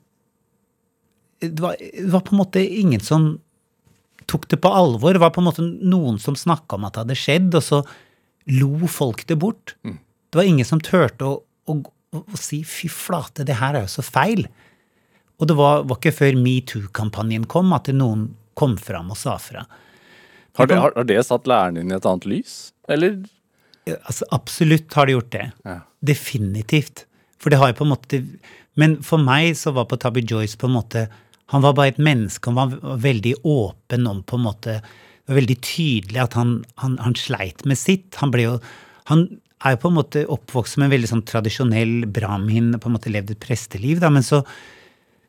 det, 1.41 1.58
var, 1.63 1.80
det 1.80 2.12
var 2.13 2.26
på 2.28 2.36
en 2.36 2.43
måte 2.43 2.62
ingen 2.62 3.02
som 3.04 3.34
tok 4.30 4.48
det 4.52 4.60
på 4.64 4.72
alvor. 4.72 5.16
Det 5.16 5.22
var 5.24 5.34
på 5.36 5.42
en 5.44 5.50
måte 5.50 5.66
noen 5.66 6.20
som 6.22 6.38
snakka 6.38 6.78
om 6.78 6.88
at 6.88 6.96
det 6.96 7.04
hadde 7.04 7.20
skjedd, 7.20 7.50
og 7.60 7.66
så 7.66 7.82
lo 8.52 8.90
folk 8.92 9.26
det 9.30 9.40
bort. 9.40 9.76
Det 9.84 10.40
var 10.40 10.50
ingen 10.50 10.68
som 10.68 10.82
turte 10.84 11.28
å, 11.28 11.40
å, 11.70 11.78
å, 11.80 12.22
å 12.24 12.40
si 12.40 12.64
'fy 12.68 12.90
flate, 12.92 13.46
det 13.48 13.60
her 13.62 13.78
er 13.78 13.86
jo 13.86 13.94
så 13.96 14.06
feil'. 14.06 14.48
Og 15.42 15.50
det 15.50 15.56
var, 15.58 15.84
var 15.90 16.00
ikke 16.00 16.16
før 16.16 16.38
metoo-kampanjen 16.40 17.48
kom 17.50 17.74
at 17.76 17.90
noen 17.94 18.32
kom 18.58 18.76
fram 18.78 19.12
og 19.14 19.18
sa 19.20 19.38
fra. 19.42 19.66
Har 20.58 20.70
det, 20.70 20.78
har, 20.78 20.94
har 20.96 21.08
det 21.10 21.22
satt 21.26 21.50
læreren 21.50 21.80
din 21.80 21.92
i 21.92 21.96
et 21.98 22.06
annet 22.06 22.28
lys? 22.30 22.58
Eller? 22.92 23.18
Altså, 24.06 24.28
absolutt 24.36 24.94
har 24.94 25.10
det 25.10 25.16
gjort 25.16 25.32
det. 25.34 25.48
Ja. 25.66 25.80
Definitivt. 26.06 27.06
For 27.42 27.52
det 27.52 27.60
har 27.60 27.74
jo 27.74 27.80
på 27.82 27.88
en 27.88 27.92
måte 27.92 28.22
Men 28.80 28.96
for 29.04 29.22
meg 29.22 29.58
så 29.60 29.74
var 29.76 29.90
på 29.90 29.98
Tabby 30.00 30.24
Joyce 30.24 30.58
på 30.58 30.70
en 30.70 30.78
måte 30.78 31.02
Han 31.54 31.63
var 31.63 31.78
bare 31.78 31.94
et 31.94 32.02
menneske. 32.02 32.50
Han 32.50 32.58
var 32.58 33.00
veldig 33.02 33.38
åpen 33.46 34.10
om 34.10 34.24
på 34.26 34.39
en 34.39 34.48
måte 34.50 34.82
var 35.28 35.39
veldig 35.39 35.56
tydelig 35.63 36.20
at 36.20 36.36
han, 36.38 36.58
han, 36.82 36.98
han 37.00 37.16
sleit 37.20 37.63
med 37.70 37.80
sitt. 37.80 38.12
Han 38.20 38.34
ble 38.34 38.48
jo 38.48 38.58
Han 39.12 39.28
er 39.63 39.76
jo 39.76 39.82
på 39.84 39.89
en 39.92 39.98
måte 39.98 40.22
oppvokst 40.32 40.76
som 40.76 40.86
en 40.86 40.92
veldig 40.92 41.10
sånn 41.10 41.26
tradisjonell 41.28 42.06
brahmin, 42.12 42.74
på 42.80 42.89
en 42.89 42.96
måte 42.98 43.12
levd 43.12 43.34
et 43.34 43.42
presteliv, 43.44 44.02
da, 44.04 44.10
men 44.12 44.24
så, 44.24 44.42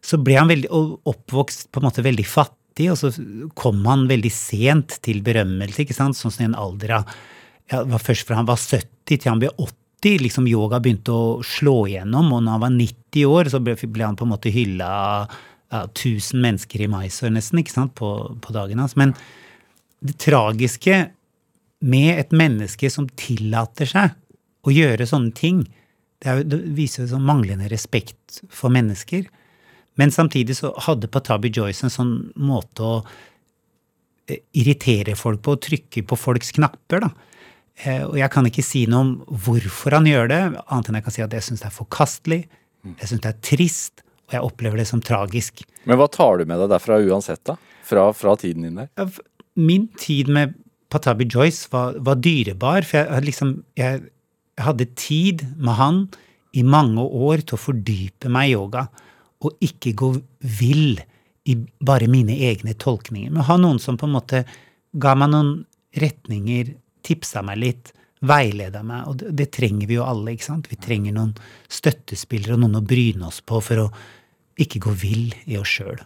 så 0.02 0.18
ble 0.22 0.36
han 0.38 0.50
veldig, 0.50 0.70
oppvokst 1.10 1.68
på 1.74 1.82
en 1.82 1.86
måte 1.88 2.04
veldig 2.06 2.26
fattig, 2.26 2.88
og 2.90 2.98
så 2.98 3.10
kom 3.58 3.82
han 3.86 4.06
veldig 4.10 4.32
sent 4.34 4.98
til 5.06 5.22
berømmelse, 5.26 5.84
ikke 5.84 5.96
sant, 5.96 6.18
sånn 6.18 6.34
som 6.34 6.44
i 6.44 6.48
en 6.48 6.58
alder 6.58 6.96
av 6.98 7.14
ja, 7.70 7.84
var 7.86 8.02
først 8.02 8.26
fra 8.26 8.40
han 8.40 8.50
var 8.50 8.58
70 8.58 8.86
til 9.06 9.30
han 9.30 9.42
ble 9.42 9.52
80, 9.54 10.18
liksom 10.22 10.50
yoga 10.50 10.82
begynte 10.82 11.14
å 11.14 11.40
slå 11.46 11.76
igjennom, 11.92 12.34
og 12.34 12.42
når 12.42 12.56
han 12.56 12.64
var 12.68 12.74
90 12.74 13.30
år, 13.30 13.50
så 13.54 13.62
ble, 13.62 13.78
ble 13.86 14.06
han 14.06 14.18
på 14.18 14.26
en 14.26 14.34
måte 14.34 14.54
hylla 14.54 14.90
av 14.94 15.42
ja, 15.74 15.84
1000 15.90 16.38
mennesker 16.44 16.84
i 16.84 16.90
Mysore 16.90 17.32
nesten, 17.34 17.60
ikke 17.60 17.74
sant, 17.74 17.94
på, 17.98 18.10
på 18.40 18.54
dagen 18.54 18.78
hans. 18.82 18.94
Men 19.00 19.14
det 20.04 20.16
tragiske 20.22 21.00
med 21.84 22.18
et 22.20 22.34
menneske 22.36 22.88
som 22.92 23.08
tillater 23.18 23.88
seg 23.90 24.14
å 24.64 24.72
gjøre 24.72 25.06
sånne 25.08 25.34
ting, 25.36 25.64
det, 26.22 26.30
er, 26.30 26.44
det 26.48 26.60
viser 26.76 27.04
jo 27.04 27.14
sånn 27.16 27.26
manglende 27.26 27.68
respekt 27.72 28.40
for 28.48 28.72
mennesker. 28.72 29.26
Men 30.00 30.14
samtidig 30.14 30.56
så 30.58 30.72
hadde 30.86 31.10
Patabi 31.12 31.50
Joyce 31.54 31.86
en 31.86 31.92
sånn 31.92 32.14
måte 32.40 32.86
å 32.86 32.94
eh, 34.30 34.40
irritere 34.56 35.16
folk 35.18 35.42
på, 35.44 35.56
og 35.58 35.64
trykke 35.66 36.04
på 36.08 36.18
folks 36.18 36.54
knapper, 36.56 37.04
da. 37.04 37.12
Eh, 37.84 38.02
Og 38.06 38.16
jeg 38.20 38.30
kan 38.32 38.46
ikke 38.48 38.64
si 38.64 38.86
noe 38.90 39.04
om 39.04 39.12
hvorfor 39.44 39.98
han 39.98 40.08
gjør 40.08 40.30
det, 40.30 40.40
annet 40.64 40.88
enn 40.90 41.00
jeg 41.00 41.06
kan 41.08 41.16
si 41.18 41.26
at 41.26 41.36
jeg 41.36 41.48
syns 41.48 41.64
det 41.64 41.70
er 41.70 41.76
forkastelig, 41.76 42.40
jeg 42.84 43.10
syns 43.10 43.24
det 43.24 43.30
er 43.32 43.38
trist, 43.44 44.03
og 44.24 44.36
jeg 44.36 44.46
opplever 44.46 44.80
det 44.80 44.88
som 44.88 45.02
tragisk. 45.04 45.62
Men 45.88 46.00
hva 46.00 46.08
tar 46.12 46.40
du 46.40 46.48
med 46.48 46.60
deg 46.62 46.72
derfra 46.72 47.00
uansett, 47.04 47.42
da? 47.46 47.56
Fra, 47.84 48.08
fra 48.16 48.34
tiden 48.40 48.66
din 48.66 48.80
der? 48.80 49.18
Min 49.60 49.88
tid 50.00 50.30
med 50.32 50.54
Patabi 50.92 51.26
Joyce 51.28 51.68
var, 51.72 51.98
var 52.00 52.20
dyrebar, 52.22 52.86
for 52.88 53.02
jeg, 53.02 53.26
liksom, 53.26 53.56
jeg, 53.78 54.04
jeg 54.56 54.66
hadde 54.66 54.86
tid 54.98 55.44
med 55.58 55.78
han 55.80 56.04
i 56.54 56.62
mange 56.62 57.02
år 57.02 57.42
til 57.42 57.58
å 57.58 57.64
fordype 57.64 58.30
meg 58.32 58.52
i 58.52 58.54
yoga, 58.54 58.86
og 59.44 59.64
ikke 59.64 59.92
gå 59.98 60.12
vill 60.60 61.02
i 61.50 61.56
bare 61.84 62.08
mine 62.08 62.36
egne 62.46 62.72
tolkninger. 62.80 63.32
Men 63.34 63.44
ha 63.48 63.58
noen 63.60 63.80
som 63.82 63.98
på 64.00 64.08
en 64.08 64.14
måte 64.14 64.44
ga 64.96 65.12
meg 65.18 65.32
noen 65.34 65.52
retninger, 66.00 66.72
tipsa 67.04 67.42
meg 67.44 67.60
litt, 67.60 67.92
veileda 68.28 68.82
meg, 68.86 69.06
og 69.10 69.20
det, 69.20 69.32
det 69.38 69.50
trenger 69.54 69.90
vi 69.90 69.98
jo 69.98 70.06
alle, 70.06 70.34
ikke 70.34 70.48
sant? 70.48 70.70
Vi 70.70 70.78
trenger 70.80 71.14
noen 71.16 71.34
støttespillere 71.72 72.56
og 72.56 72.64
noen 72.64 72.80
å 72.80 72.84
bryne 72.84 73.28
oss 73.28 73.40
på 73.44 73.60
for 73.64 73.86
å 73.86 73.88
ikke 74.60 74.82
gå 74.84 74.94
vill 75.00 75.32
i 75.50 75.58
oss 75.58 75.72
sjøl. 75.76 76.02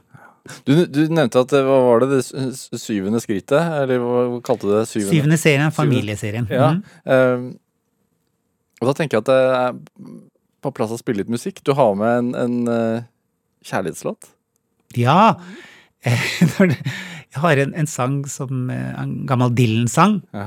Du, 0.65 0.73
du 0.89 1.03
nevnte 1.13 1.43
at 1.43 1.53
hva 1.53 1.79
var 1.85 2.05
det, 2.05 2.23
det 2.23 2.81
syvende 2.81 3.21
skrittet? 3.21 3.61
Eller 3.83 4.01
hva 4.01 4.23
hva 4.33 4.39
kalte 4.45 4.69
du 4.69 4.73
det? 4.73 4.87
Syvende? 4.89 5.13
Syvende 5.13 5.41
serien, 5.41 5.75
familieserien. 5.75 6.49
Ja. 6.53 6.71
Mm. 6.79 6.81
Uh, 7.05 8.79
og 8.79 8.89
da 8.89 8.95
tenker 8.97 9.19
jeg 9.19 9.27
at 9.27 9.29
det 9.29 9.39
er 9.59 9.77
på 10.65 10.73
plass 10.75 10.95
å 10.95 11.01
spille 11.01 11.23
litt 11.23 11.33
musikk. 11.33 11.61
Du 11.67 11.75
har 11.77 11.93
med 11.99 12.23
en, 12.23 12.31
en 12.39 12.71
uh, 12.71 13.07
kjærlighetslåt. 13.67 14.31
Ja. 14.97 15.35
Jeg 17.29 17.43
har 17.43 17.61
en, 17.61 17.75
en 17.77 17.89
sang 17.91 18.23
som 18.31 18.71
eh, 18.73 18.93
en 18.97 19.11
gammel 19.29 19.53
Dylan-sang. 19.53 20.15
Ja. 20.33 20.47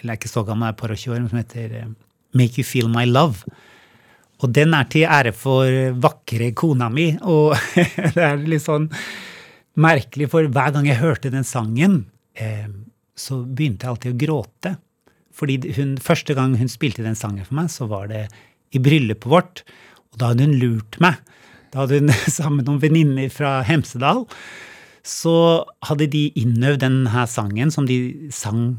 Eller 0.00 0.14
er 0.14 0.20
ikke 0.20 0.32
så 0.32 0.44
gammel, 0.46 0.68
er 0.68 0.74
et 0.74 0.80
par 0.80 0.92
og 0.94 1.00
tjue 1.00 1.14
år, 1.14 1.22
men 1.22 1.32
som 1.32 1.40
heter 1.40 1.74
eh, 1.80 1.90
Make 2.36 2.60
You 2.60 2.66
Feel 2.66 2.90
My 2.92 3.04
Love. 3.08 3.44
Og 4.40 4.52
den 4.56 4.72
er 4.76 4.86
til 4.88 5.04
ære 5.04 5.32
for 5.36 5.96
vakre 6.00 6.52
kona 6.56 6.88
mi, 6.92 7.10
og 7.20 7.52
det 8.16 8.24
er 8.24 8.40
litt 8.40 8.64
sånn 8.64 8.88
merkelig, 9.80 10.30
for 10.32 10.48
hver 10.52 10.72
gang 10.74 10.88
jeg 10.88 11.00
hørte 11.00 11.32
den 11.32 11.46
sangen, 11.46 12.04
eh, 12.34 12.68
så 13.16 13.42
begynte 13.44 13.86
jeg 13.86 13.94
alltid 13.94 14.14
å 14.14 14.20
gråte. 14.24 14.74
Fordi 15.36 15.74
hun, 15.76 15.94
første 16.02 16.34
gang 16.36 16.56
hun 16.60 16.72
spilte 16.72 17.04
den 17.04 17.18
sangen 17.18 17.46
for 17.46 17.58
meg, 17.60 17.70
så 17.72 17.86
var 17.90 18.08
det 18.10 18.26
i 18.76 18.80
bryllupet 18.82 19.30
vårt, 19.30 19.62
og 20.10 20.20
da 20.20 20.32
hadde 20.32 20.48
hun 20.48 20.58
lurt 20.60 20.98
meg. 21.02 21.20
Da 21.70 21.84
hadde 21.84 22.00
hun 22.00 22.12
sammen 22.38 22.60
med 22.60 22.70
noen 22.70 22.82
venninner 22.82 23.32
fra 23.32 23.60
Hemsedal, 23.66 24.24
så 25.06 25.34
hadde 25.86 26.10
de 26.12 26.26
innøvd 26.38 26.82
denne 26.82 27.26
sangen 27.30 27.72
som 27.72 27.86
de 27.88 28.28
sang 28.34 28.78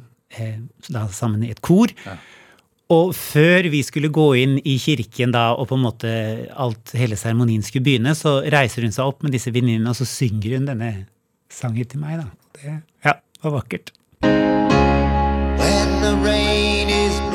da, 0.90 1.08
sammen 1.14 1.44
i 1.46 1.52
et 1.54 1.62
kor. 1.64 1.94
Og 2.92 3.14
før 3.16 3.70
vi 3.72 3.80
skulle 3.88 4.12
gå 4.12 4.28
inn 4.42 4.58
i 4.68 4.76
kirken 4.82 5.32
da, 5.32 5.52
og 5.56 5.70
på 5.70 5.78
en 5.78 5.86
måte 5.86 6.12
alt, 6.60 6.92
hele 7.00 7.16
seremonien 7.20 7.64
skulle 7.64 7.86
begynne, 7.88 8.16
så 8.18 8.42
reiser 8.44 8.84
hun 8.84 8.96
seg 8.96 9.08
opp 9.08 9.24
med 9.24 9.32
disse 9.38 9.54
venninnene, 9.56 9.94
og 9.94 10.00
så 10.02 10.08
synger 10.10 10.58
hun 10.58 10.68
denne 10.68 10.92
sangen 11.52 11.88
til 11.88 12.04
meg. 12.04 12.20
da. 12.20 12.28
Det 12.60 12.78
ja, 13.08 13.16
var 13.44 13.58
vakkert. 13.62 13.94
When 15.62 15.90
the 16.04 16.16
rain 16.26 16.90
is 16.90 17.31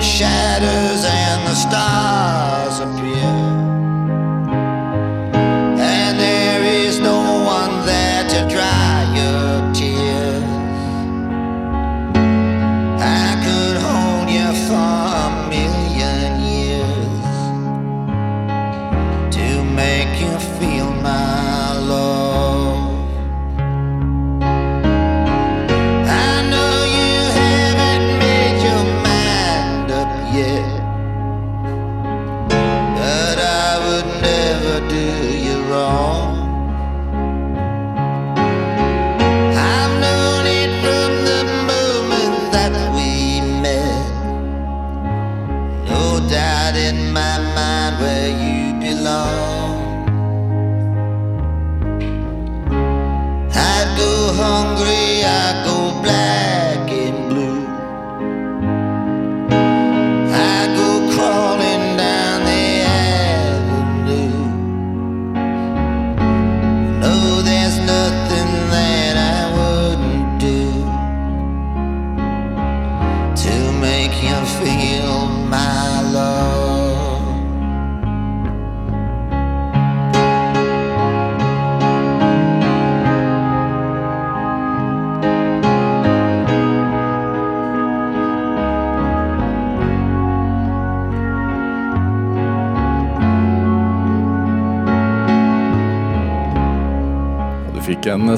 shatters 0.00 1.04
and 1.04 1.46
the 1.46 1.54
stars 1.54 2.80
appear, 2.80 3.37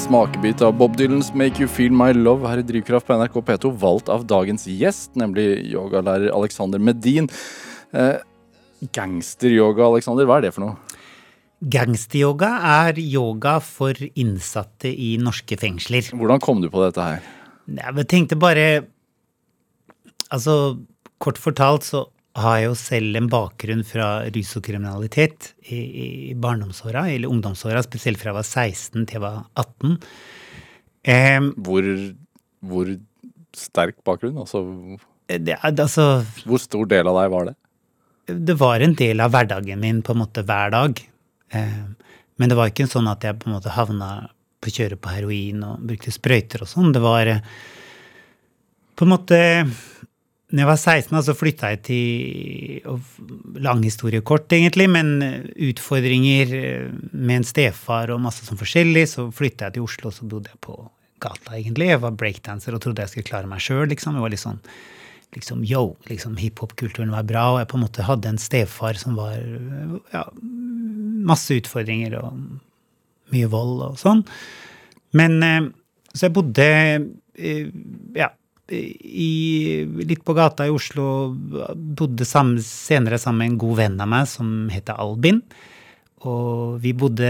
en 0.01 0.07
smakebit 0.07 0.62
av 0.62 0.72
Bob 0.78 0.96
Dylans 0.96 1.34
'Make 1.34 1.61
You 1.61 1.68
Feel 1.68 1.92
My 1.92 2.12
Love' 2.12 2.48
her 2.48 2.59
i 2.59 2.62
Drivkraft 2.62 3.07
på 3.07 3.16
NRK 3.18 3.40
P2, 3.44 3.70
valgt 3.76 4.09
av 4.09 4.24
dagens 4.24 4.64
gjest, 4.64 5.11
nemlig 5.14 5.72
yogalærer 5.72 6.32
Alexander 6.32 6.78
Medin. 6.78 7.28
Eh, 7.92 8.16
Gangsteryoga, 8.92 9.84
Alexander, 9.84 10.24
hva 10.24 10.38
er 10.38 10.46
det 10.46 10.55
for 10.55 10.64
noe? 10.64 10.76
Gangsteryoga 11.61 12.48
er 12.86 13.01
yoga 13.03 13.59
for 13.61 13.92
innsatte 14.14 14.88
i 14.88 15.18
norske 15.20 15.59
fengsler. 15.61 16.09
Hvordan 16.16 16.40
kom 16.40 16.62
du 16.62 16.70
på 16.70 16.80
dette 16.86 17.03
her? 17.03 17.20
Jeg 17.68 18.09
tenkte 18.09 18.38
bare 18.38 18.86
Altså, 20.30 20.78
kort 21.18 21.36
fortalt 21.36 21.82
så 21.82 22.07
har 22.39 22.59
jeg 22.61 22.68
jo 22.68 22.74
selv 22.78 23.18
en 23.18 23.28
bakgrunn 23.31 23.83
fra 23.87 24.09
rus 24.31 24.53
og 24.59 24.64
kriminalitet 24.66 25.53
i, 25.66 25.78
i 25.78 26.35
barndomsåra, 26.39 27.09
eller 27.11 27.31
ungdomsåra, 27.33 27.83
spesielt 27.83 28.20
fra 28.20 28.31
jeg 28.31 28.39
var 28.39 28.47
16 28.47 29.07
til 29.07 29.16
jeg 29.18 29.24
var 29.24 29.41
18. 29.59 29.97
Eh, 31.11 31.41
Hvor, 31.66 31.89
hvor 32.70 32.93
sterk 33.57 33.99
bakgrunn? 34.07 34.39
Altså, 34.39 34.62
det, 35.26 35.59
altså 35.62 36.22
hvor 36.47 36.62
stor 36.62 36.87
del 36.91 37.11
av 37.11 37.18
deg 37.22 37.35
var 37.35 37.51
det? 37.51 37.57
det 38.31 38.55
var 38.61 38.81
en 38.81 38.95
del 38.95 39.20
av 39.20 39.33
hverdagen 39.35 39.81
min 39.81 40.03
på 40.07 40.14
en 40.14 40.22
måte 40.22 40.45
hver 40.47 40.70
dag. 40.74 41.01
Eh, 41.51 41.81
men 42.39 42.51
det 42.51 42.59
var 42.59 42.70
ikke 42.70 42.89
sånn 42.91 43.09
at 43.11 43.24
jeg 43.26 43.39
på 43.41 43.49
en 43.51 43.57
måte 43.57 43.74
havna 43.74 44.11
på 44.61 44.72
kjøret 44.74 45.01
på 45.01 45.12
heroin 45.12 45.62
og 45.66 45.87
brukte 45.89 46.12
sprøyter 46.14 46.64
og 46.64 46.70
sånn. 46.70 46.93
Det 46.95 47.03
var 47.03 47.31
eh, 47.31 47.43
på 48.95 49.07
en 49.07 49.12
måte 49.14 49.41
når 50.51 50.62
jeg 50.64 50.68
var 50.68 50.78
16, 50.80 51.18
så 51.26 51.34
flytta 51.38 51.68
jeg 51.72 51.82
til 51.86 52.96
Lang 53.62 53.84
historie 53.86 54.22
kort, 54.26 54.51
egentlig, 54.51 54.88
men 54.90 55.12
utfordringer 55.55 56.55
eh, 56.59 56.86
med 57.12 57.40
en 57.40 57.46
stefar 57.46 58.11
og 58.11 58.22
masse 58.24 58.46
sånn 58.46 58.59
forskjellig. 58.59 59.05
Så 59.07 59.28
flytta 59.34 59.68
jeg 59.68 59.78
til 59.78 59.86
Oslo, 59.86 60.11
og 60.11 60.16
så 60.16 60.26
bodde 60.30 60.51
jeg 60.51 60.62
på 60.66 60.78
gata, 61.22 61.55
egentlig. 61.55 61.92
Jeg 61.92 62.03
var 62.03 62.16
breakdanser 62.18 62.74
og 62.74 62.82
trodde 62.82 63.05
jeg 63.05 63.12
skulle 63.12 63.30
klare 63.30 63.51
meg 63.51 63.62
sjøl, 63.62 63.86
liksom. 63.92 64.18
Jeg 64.18 64.26
var 64.26 64.34
litt 64.34 64.42
sånn 64.42 64.59
liksom 65.36 65.62
yo, 65.62 65.84
liksom 66.11 66.34
hiphop-kulturen 66.40 67.12
var 67.14 67.28
bra, 67.28 67.44
og 67.53 67.61
jeg 67.61 67.68
på 67.70 67.78
en 67.78 67.84
måte 67.84 68.07
hadde 68.07 68.32
en 68.32 68.40
stefar 68.40 68.98
som 68.98 69.14
var 69.14 69.36
ja, 70.11 70.24
masse 71.30 71.55
utfordringer 71.61 72.16
og 72.18 72.40
mye 73.30 73.51
vold 73.53 73.84
og 73.86 74.01
sånn. 74.01 74.24
Men 75.14 75.38
eh, 75.46 75.70
Så 76.11 76.26
jeg 76.26 76.34
bodde 76.34 76.66
eh, 77.38 77.68
ja, 78.18 78.32
i, 78.71 79.83
litt 80.07 80.23
på 80.25 80.35
gata 80.37 80.66
i 80.66 80.73
Oslo. 80.73 81.35
Bodde 81.75 82.27
sammen, 82.29 82.61
senere 82.64 83.18
sammen 83.21 83.45
med 83.45 83.53
en 83.53 83.61
god 83.64 83.77
venn 83.83 84.01
av 84.03 84.11
meg 84.11 84.31
som 84.31 84.71
heter 84.73 85.01
Albin. 85.01 85.43
Og 86.29 86.77
vi 86.83 86.93
bodde 86.93 87.29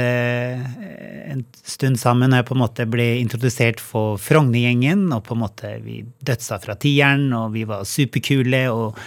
en 1.30 1.44
stund 1.54 2.00
sammen 2.00 2.32
og 2.32 2.40
jeg 2.40 2.46
på 2.48 2.56
en 2.56 2.62
måte 2.64 2.86
ble 2.90 3.06
introdusert 3.20 3.82
for 3.82 4.18
Frogner-gjengen. 4.18 5.06
Og 5.14 5.22
på 5.26 5.36
en 5.36 5.42
måte 5.44 5.74
vi 5.84 6.00
dødsa 6.26 6.58
fra 6.62 6.74
tieren, 6.80 7.28
og 7.36 7.54
vi 7.54 7.66
var 7.68 7.86
superkule. 7.86 8.64
og 8.70 8.98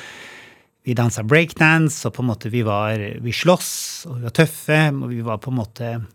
vi 0.84 0.92
dansa 0.94 1.24
breakdance, 1.24 2.02
og 2.08 2.12
på 2.18 2.24
en 2.24 2.28
måte 2.28 2.50
vi 2.52 2.62
var 2.62 3.00
Vi 3.24 3.32
sloss, 3.32 4.06
og 4.08 4.18
vi 4.18 4.24
var 4.24 4.36
tøffe. 4.36 4.92
og 4.92 5.10
vi 5.10 5.22
var 5.22 5.38
på 5.38 5.52
en 5.52 5.58
måte 5.58 6.06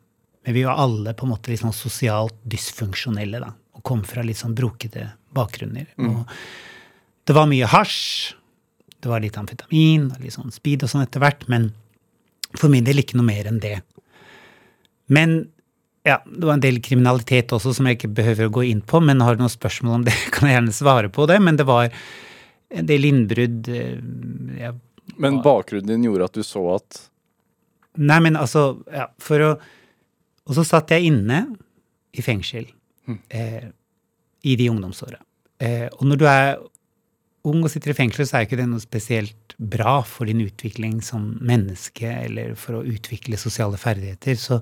Men 0.44 0.54
vi 0.54 0.62
var 0.64 0.78
alle 0.80 1.12
på 1.12 1.26
en 1.26 1.32
måte 1.34 1.50
litt 1.50 1.60
sånn 1.60 1.74
sosialt 1.76 2.36
dysfunksjonelle, 2.44 3.40
da. 3.40 3.52
Og 3.78 3.84
kom 3.86 4.02
fra 4.06 4.24
litt 4.26 4.40
sånn 4.40 4.56
brokete 4.58 5.12
bakgrunner. 5.36 5.86
Og 6.02 6.24
det 7.28 7.36
var 7.36 7.48
mye 7.50 7.68
hasj. 7.70 8.34
Det 8.98 9.10
var 9.10 9.22
litt 9.22 9.36
amfetamin 9.38 10.08
og 10.10 10.24
litt 10.24 10.34
sånn 10.34 10.50
speed 10.50 10.82
og 10.82 10.90
sånn 10.90 11.04
etter 11.04 11.22
hvert, 11.22 11.44
men 11.52 11.70
for 12.58 12.72
min 12.72 12.86
del 12.86 12.98
ikke 13.02 13.18
noe 13.18 13.28
mer 13.28 13.46
enn 13.46 13.60
det. 13.62 13.76
Men 15.12 15.36
ja, 16.08 16.16
det 16.24 16.46
var 16.46 16.56
en 16.56 16.64
del 16.64 16.80
kriminalitet 16.84 17.52
også 17.54 17.74
som 17.76 17.88
jeg 17.88 17.98
ikke 17.98 18.10
behøver 18.16 18.48
å 18.48 18.54
gå 18.58 18.64
inn 18.70 18.80
på, 18.80 19.00
men 19.04 19.22
har 19.24 19.36
du 19.36 19.42
noen 19.42 19.52
spørsmål 19.52 20.00
om 20.00 20.06
det, 20.08 20.16
kan 20.34 20.48
jeg 20.48 20.56
gjerne 20.58 20.74
svare 20.76 21.12
på 21.12 21.28
det. 21.30 21.38
Men 21.44 21.60
det 21.60 21.68
var 21.68 21.92
en 22.68 22.88
del 22.88 23.06
innbrudd. 23.08 23.70
Ja, 24.58 24.72
Men 25.16 25.40
bakgrunnen 25.44 25.88
din 25.88 26.08
gjorde 26.08 26.28
at 26.28 26.40
du 26.40 26.44
så 26.46 26.64
at 26.76 27.04
Nei, 27.98 28.20
men 28.22 28.36
altså, 28.38 28.78
ja, 28.94 29.08
for 29.18 29.42
å 29.42 29.46
Og 30.46 30.52
så 30.54 30.62
satt 30.64 30.92
jeg 30.94 31.08
inne 31.08 31.40
i 32.14 32.22
fengsel 32.22 32.68
eh, 33.28 33.68
i 34.44 34.56
de 34.58 34.68
ungdomsåra. 34.70 35.20
Eh, 35.58 35.88
og 35.90 36.04
når 36.06 36.20
du 36.20 36.26
er 36.30 36.58
ung 37.48 37.64
og 37.64 37.72
sitter 37.72 37.92
i 37.92 37.98
fengsel, 37.98 38.26
så 38.28 38.38
er 38.38 38.46
ikke 38.46 38.58
det 38.60 38.68
noe 38.68 38.82
spesielt 38.82 39.54
bra 39.58 40.00
for 40.06 40.28
din 40.28 40.42
utvikling 40.44 41.00
som 41.04 41.32
menneske, 41.44 42.10
eller 42.28 42.54
for 42.58 42.78
å 42.78 42.86
utvikle 42.86 43.40
sosiale 43.40 43.78
ferdigheter. 43.80 44.38
Så 44.38 44.60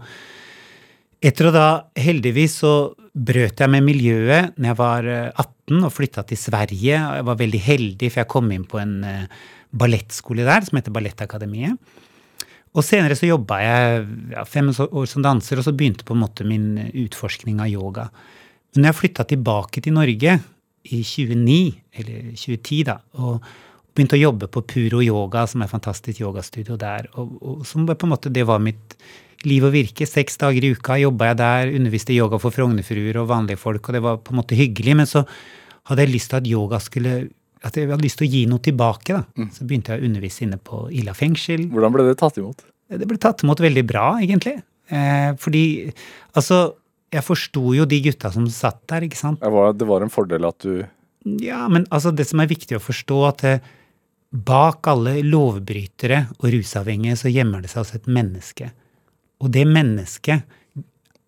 etter 1.24 1.48
å 1.48 1.54
da 1.54 1.68
heldigvis 1.98 2.60
så 2.62 2.72
brøt 3.16 3.62
jeg 3.62 3.72
med 3.72 3.84
miljøet 3.86 4.56
når 4.56 4.70
jeg 4.70 4.80
var 4.80 5.10
eh, 5.10 5.44
18 5.44 5.84
og 5.88 5.92
flytta 5.92 6.26
til 6.28 6.40
Sverige. 6.40 6.96
Jeg 6.96 7.28
var 7.28 7.40
veldig 7.40 7.62
heldig, 7.66 8.10
for 8.10 8.22
jeg 8.22 8.32
kom 8.32 8.50
inn 8.54 8.66
på 8.68 8.80
en 8.82 8.98
eh, 9.06 9.38
ballettskole 9.76 10.46
der 10.46 10.66
som 10.66 10.78
heter 10.78 10.94
Ballettakademiet. 10.94 11.80
Og 12.76 12.84
senere 12.84 13.16
så 13.16 13.28
jobba 13.28 13.58
jeg 13.62 14.02
ja, 14.34 14.42
fem 14.48 14.68
år 14.68 15.06
som 15.08 15.24
danser, 15.24 15.60
og 15.60 15.64
så 15.64 15.72
begynte 15.72 16.04
på 16.04 16.16
en 16.16 16.22
måte 16.24 16.44
min 16.44 16.74
utforskning 16.92 17.62
av 17.64 17.70
yoga. 17.72 18.10
Men 18.74 18.84
når 18.84 18.92
jeg 18.92 19.00
flytta 19.00 19.24
tilbake 19.30 19.80
til 19.84 19.96
Norge 19.96 20.34
i 20.86 20.98
2009, 21.00 21.60
eller 21.96 22.26
2010, 22.36 22.82
da, 22.90 22.98
og 23.22 23.46
begynte 23.96 24.18
å 24.18 24.20
jobbe 24.20 24.50
på 24.52 24.62
Puro 24.68 25.00
Yoga, 25.00 25.46
som 25.48 25.62
er 25.62 25.70
et 25.70 25.72
fantastisk 25.72 26.20
yogastudio 26.20 26.76
der, 26.80 27.08
og, 27.16 27.38
og 27.40 27.62
som 27.68 27.86
på 27.88 27.96
en 27.96 28.12
måte 28.12 28.32
det 28.32 28.44
var 28.44 28.60
mitt 28.60 28.98
liv 29.48 29.64
og 29.64 29.72
virke. 29.72 30.08
Seks 30.08 30.36
dager 30.42 30.64
i 30.64 30.74
uka 30.76 30.98
jobba 31.00 31.30
jeg 31.30 31.40
der, 31.40 31.72
underviste 31.78 32.16
yoga 32.16 32.40
for 32.42 32.54
Frognerfruer 32.54 33.22
og 33.22 33.30
vanlige 33.32 33.60
folk, 33.62 33.88
og 33.88 33.96
det 33.96 34.04
var 34.04 34.20
på 34.20 34.34
en 34.34 34.40
måte 34.42 34.58
hyggelig. 34.58 34.98
Men 35.00 35.08
så 35.08 35.24
hadde 35.88 36.04
jeg 36.04 36.12
lyst 36.12 36.32
til 36.32 36.40
at 36.42 36.50
yoga 36.50 36.80
skulle 36.82 37.16
at 37.64 37.76
jeg 37.76 37.88
hadde 37.88 38.04
lyst 38.04 38.20
til 38.20 38.26
å 38.26 38.32
gi 38.32 38.42
noe 38.50 38.62
tilbake. 38.62 39.16
da. 39.16 39.46
Så 39.54 39.66
begynte 39.68 39.94
jeg 39.94 40.02
å 40.02 40.08
undervise 40.08 40.44
inne 40.44 40.58
på 40.60 40.86
Ila 40.92 41.14
fengsel. 41.16 41.68
Hvordan 41.72 41.94
ble 41.94 42.08
det 42.08 42.18
tatt 42.20 42.40
imot? 42.40 42.66
Det 42.86 43.08
ble 43.08 43.18
tatt 43.18 43.42
imot 43.42 43.62
veldig 43.62 43.84
bra, 43.88 44.08
egentlig. 44.22 44.58
Eh, 44.92 45.32
fordi 45.42 45.64
altså, 46.38 46.76
jeg 47.14 47.24
forsto 47.26 47.72
jo 47.74 47.86
de 47.88 48.02
gutta 48.04 48.30
som 48.34 48.46
satt 48.52 48.82
der, 48.90 49.06
ikke 49.08 49.18
sant. 49.18 49.40
Det 49.42 49.52
var, 49.52 49.72
det 49.74 49.88
var 49.88 50.04
en 50.04 50.12
fordel 50.12 50.46
at 50.48 50.60
du 50.62 50.84
Ja, 51.42 51.64
men 51.66 51.88
altså, 51.90 52.12
det 52.14 52.28
som 52.28 52.42
er 52.42 52.50
viktig 52.50 52.78
å 52.78 52.82
forstå, 52.82 53.16
at 53.26 53.46
eh, 53.48 53.64
bak 54.30 54.86
alle 54.90 55.18
lovbrytere 55.26 56.26
og 56.38 56.50
rusavhengige 56.54 57.16
så 57.18 57.32
gjemmer 57.32 57.64
det 57.64 57.72
seg 57.72 57.82
altså 57.82 57.98
et 57.98 58.10
menneske. 58.10 58.70
Og 59.42 59.50
det 59.52 59.64
mennesket 59.68 60.44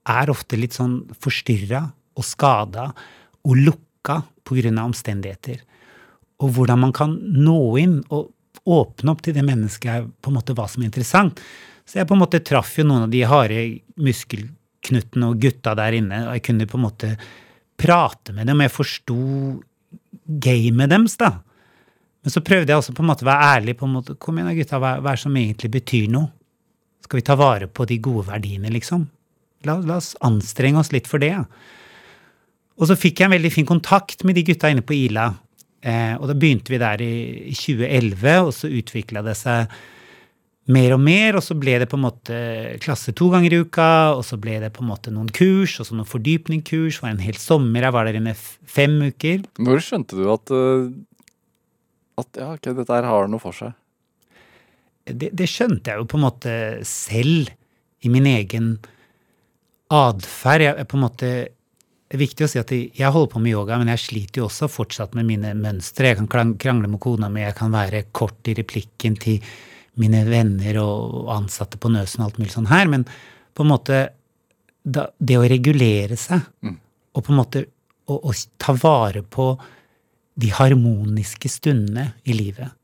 er 0.08 0.30
ofte 0.32 0.58
litt 0.58 0.76
sånn 0.76 1.02
forstyrra 1.20 1.82
og 2.18 2.26
skada 2.26 2.90
og 3.44 3.58
lukka 3.58 4.22
av 4.48 4.78
omstendigheter. 4.86 5.58
Og 6.44 6.52
hvordan 6.54 6.82
man 6.84 6.92
kan 6.94 7.16
nå 7.18 7.60
inn 7.82 7.96
og 8.14 8.30
åpne 8.68 9.12
opp 9.12 9.24
til 9.24 9.36
det 9.36 9.44
mennesket 9.46 10.08
på 10.22 10.30
en 10.30 10.36
måte 10.38 10.54
hva 10.56 10.66
som 10.70 10.82
er 10.82 10.90
interessant. 10.90 11.40
Så 11.88 12.00
jeg 12.00 12.08
på 12.08 12.16
en 12.16 12.22
måte 12.22 12.42
traff 12.44 12.74
jo 12.78 12.84
noen 12.86 13.06
av 13.06 13.12
de 13.12 13.24
harde 13.28 13.60
muskelknuttene 14.04 15.30
og 15.30 15.42
gutta 15.42 15.74
der 15.78 15.96
inne, 15.98 16.24
og 16.28 16.36
jeg 16.36 16.44
kunne 16.50 16.68
på 16.68 16.78
en 16.78 16.84
måte 16.84 17.12
prate 17.78 18.34
med 18.36 18.50
dem, 18.50 18.58
og 18.58 18.66
jeg 18.66 18.74
forsto 18.74 19.18
gamet 20.44 20.92
deres, 20.92 21.16
da. 21.20 21.38
Men 22.24 22.34
så 22.34 22.42
prøvde 22.44 22.74
jeg 22.74 22.82
også 22.82 22.92
på 22.96 23.04
en 23.04 23.08
måte 23.08 23.24
å 23.24 23.30
være 23.30 23.52
ærlig 23.54 23.76
på 23.78 23.86
en 23.86 23.94
måte, 23.94 24.18
Kom 24.20 24.40
igjen 24.40 24.58
gutta, 24.58 24.80
hva, 24.82 24.96
hva 25.00 25.14
er 25.14 25.20
det 25.20 25.24
som 25.24 25.38
egentlig 25.38 25.70
betyr 25.78 26.08
noe? 26.12 26.32
Skal 27.06 27.22
vi 27.22 27.24
ta 27.24 27.38
vare 27.40 27.70
på 27.70 27.86
de 27.88 27.96
gode 28.04 28.26
verdiene, 28.28 28.72
liksom? 28.74 29.06
La, 29.64 29.78
la 29.80 29.96
oss 29.96 30.12
anstrenge 30.26 30.82
oss 30.82 30.92
litt 30.92 31.08
for 31.08 31.22
det. 31.22 31.30
Ja. 31.32 31.46
Og 32.78 32.90
så 32.90 32.98
fikk 32.98 33.22
jeg 33.22 33.30
en 33.30 33.36
veldig 33.38 33.52
fin 33.54 33.66
kontakt 33.66 34.26
med 34.28 34.36
de 34.36 34.44
gutta 34.50 34.68
inne 34.70 34.84
på 34.86 34.94
Ila. 34.98 35.30
Eh, 35.82 36.14
og 36.18 36.26
da 36.30 36.34
begynte 36.34 36.74
vi 36.74 36.80
der 36.82 37.02
i, 37.04 37.14
i 37.52 37.54
2011, 37.54 38.34
og 38.42 38.52
så 38.56 38.70
utvikla 38.70 39.22
det 39.26 39.36
seg 39.38 39.72
mer 40.68 40.92
og 40.92 41.00
mer, 41.00 41.38
og 41.38 41.44
så 41.46 41.56
ble 41.56 41.78
det 41.80 41.88
på 41.88 41.96
en 41.96 42.04
måte 42.04 42.38
klasse 42.84 43.14
to 43.16 43.30
ganger 43.32 43.54
i 43.54 43.60
uka, 43.64 43.90
og 44.18 44.24
så 44.26 44.36
ble 44.40 44.58
det 44.60 44.72
på 44.76 44.84
en 44.84 44.90
måte 44.90 45.12
noen 45.14 45.30
kurs, 45.32 45.78
og 45.80 45.88
så 45.88 45.96
noen 45.96 46.08
fordypningskurs, 46.08 47.00
var 47.00 47.14
en 47.14 47.24
hel 47.24 47.38
sommer, 47.40 47.86
jeg 47.86 47.96
var 47.96 48.08
der 48.08 48.20
inne 48.20 48.34
fem 48.36 48.98
uker. 49.08 49.46
Når 49.64 49.84
skjønte 49.86 50.18
du 50.18 50.26
at 50.34 50.52
øh, 50.52 50.88
at 52.18 52.40
ja, 52.40 52.50
okay, 52.56 52.74
dette 52.74 52.90
her 52.90 53.06
har 53.06 53.30
noe 53.30 53.40
for 53.42 53.54
seg? 53.54 53.76
det, 55.08 55.30
det 55.36 55.48
skjønte 55.48 55.92
jeg 55.92 56.00
jo 56.00 56.08
på 56.08 56.18
en 56.18 56.26
måte 56.26 56.54
selv 56.86 57.50
i 58.04 58.10
min 58.12 58.26
egen 58.28 58.74
atferd. 59.92 60.64
Jeg, 60.64 60.76
jeg 60.80 60.90
på 60.90 60.98
en 60.98 61.04
måte 61.04 61.30
Det 62.08 62.16
er 62.16 62.22
viktig 62.22 62.46
å 62.46 62.48
si 62.48 62.60
at 62.60 62.70
jeg, 62.72 63.10
holder 63.12 63.32
på 63.34 63.40
med 63.44 63.52
yoga, 63.52 63.76
men 63.80 63.90
jeg 63.92 64.00
sliter 64.06 64.40
jo 64.40 64.46
også 64.48 64.70
fortsatt 64.72 65.16
med 65.18 65.28
mine 65.28 65.52
mønstre. 65.58 66.14
Jeg 66.14 66.28
kan 66.30 66.54
krangle 66.56 66.88
med 66.88 67.00
kona 67.04 67.28
mi, 67.28 67.42
jeg 67.44 67.56
kan 67.58 67.74
være 67.74 68.06
kort 68.16 68.48
i 68.48 68.54
replikken 68.56 69.18
til 69.20 69.42
mine 70.00 70.22
venner 70.28 70.78
og 70.80 71.28
ansatte 71.34 71.80
på 71.80 71.90
Nøsen 71.92 72.22
og 72.22 72.30
alt 72.30 72.38
mulig 72.40 72.54
sånn 72.54 72.70
her, 72.70 72.88
men 72.88 73.04
på 73.52 73.66
en 73.66 73.72
måte 73.74 74.06
da, 74.88 75.10
Det 75.18 75.36
å 75.36 75.44
regulere 75.44 76.16
seg, 76.16 76.46
og 77.12 77.24
på 77.24 77.32
en 77.34 77.36
måte 77.36 77.64
å, 78.08 78.14
å 78.30 78.32
ta 78.56 78.72
vare 78.78 79.20
på 79.20 79.50
de 80.38 80.48
harmoniske 80.54 81.50
stundene 81.50 82.12
i 82.24 82.32
livet 82.32 82.78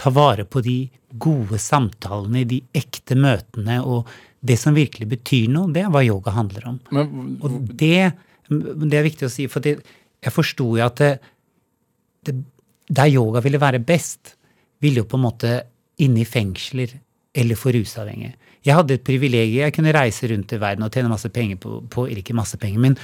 ta 0.00 0.10
vare 0.10 0.46
på 0.48 0.62
de 0.64 0.88
gode 1.20 1.58
samtalene, 1.60 2.46
de 2.48 2.62
ekte 2.76 3.16
møtene, 3.18 3.80
og 3.84 4.08
det 4.40 4.56
som 4.60 4.76
virkelig 4.76 5.10
betyr 5.10 5.50
noe, 5.52 5.68
det 5.74 5.84
er 5.84 5.92
hva 5.92 6.02
yoga 6.06 6.32
handler 6.32 6.68
om. 6.70 6.78
Men 6.94 7.36
Og 7.44 7.58
det, 7.76 8.12
det 8.50 8.98
er 8.98 9.06
viktig 9.06 9.28
å 9.28 9.32
si, 9.32 9.46
for 9.50 9.64
det, 9.64 9.78
jeg 10.20 10.34
forsto 10.34 10.66
jo 10.76 10.84
at 10.84 11.00
det, 11.00 11.12
det, 12.26 12.34
der 12.90 13.12
yoga 13.12 13.42
ville 13.44 13.60
være 13.62 13.82
best, 13.86 14.34
ville 14.82 15.02
jo 15.02 15.08
på 15.08 15.18
en 15.20 15.26
måte 15.28 15.54
inne 16.02 16.22
i 16.22 16.28
fengsler 16.28 16.96
eller 17.36 17.58
for 17.58 17.76
rusavhengige. 17.76 18.34
Jeg 18.66 18.76
hadde 18.76 18.96
et 18.98 19.04
privilegium. 19.06 19.62
Jeg 19.62 19.72
kunne 19.72 19.92
reise 19.96 20.28
rundt 20.28 20.52
i 20.52 20.58
verden 20.60 20.84
og 20.84 20.92
tjene 20.92 21.08
masse 21.12 21.30
penger 21.32 21.60
på, 21.62 21.78
på 21.88 22.04
ikke 22.12 22.36
masse 22.36 22.58
penger, 22.60 22.82
men 22.82 22.96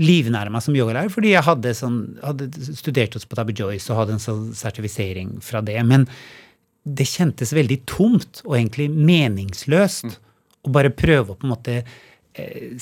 livnære 0.00 0.50
meg 0.50 0.64
som 0.64 0.74
yogalærer 0.74 1.12
fordi 1.12 1.34
jeg 1.36 1.46
hadde, 1.46 1.74
sånn, 1.78 2.00
hadde 2.24 2.48
studert 2.74 3.14
hos 3.14 3.28
Patabi 3.30 3.54
Joyce 3.60 3.92
og 3.92 4.00
hadde 4.00 4.16
en 4.16 4.24
sånn 4.24 4.48
sertifisering 4.58 5.36
fra 5.44 5.62
det. 5.62 5.76
Men 5.86 6.08
det 6.84 7.06
kjentes 7.08 7.54
veldig 7.54 7.78
tomt 7.88 8.42
og 8.44 8.56
egentlig 8.58 8.88
meningsløst 8.90 10.18
å 10.64 10.72
bare 10.74 10.90
prøve 10.94 11.34
å 11.34 11.38
på 11.38 11.46
en 11.46 11.54
måte 11.54 11.78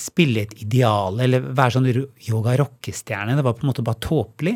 spille 0.01 0.41
et 0.47 0.53
ideal 0.63 1.19
eller 1.21 1.43
være 1.53 1.75
sånn 1.75 1.89
yoga-rockestjerne. 2.27 3.35
Det 3.37 3.45
var 3.45 3.53
på 3.57 3.65
en 3.65 3.69
måte 3.71 3.85
bare 3.85 4.01
tåpelig. 4.01 4.55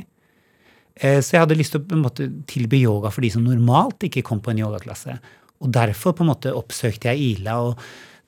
Eh, 0.95 1.20
Så 1.22 1.36
jeg 1.36 1.43
hadde 1.43 1.58
lyst 1.60 1.76
til 1.76 1.82
å 1.82 2.02
måte 2.02 2.30
tilby 2.50 2.82
yoga 2.82 3.12
for 3.14 3.22
de 3.22 3.30
som 3.30 3.43
normalt 3.45 4.08
ikke 4.08 4.24
kom 4.26 4.41
på 4.41 4.52
en 4.52 4.64
yogaklasse. 4.66 5.20
Og 5.62 5.72
derfor 5.74 6.14
på 6.18 6.26
en 6.26 6.32
måte 6.34 6.54
oppsøkte 6.54 7.14
jeg 7.14 7.38
Ila 7.38 7.60
og 7.62 7.78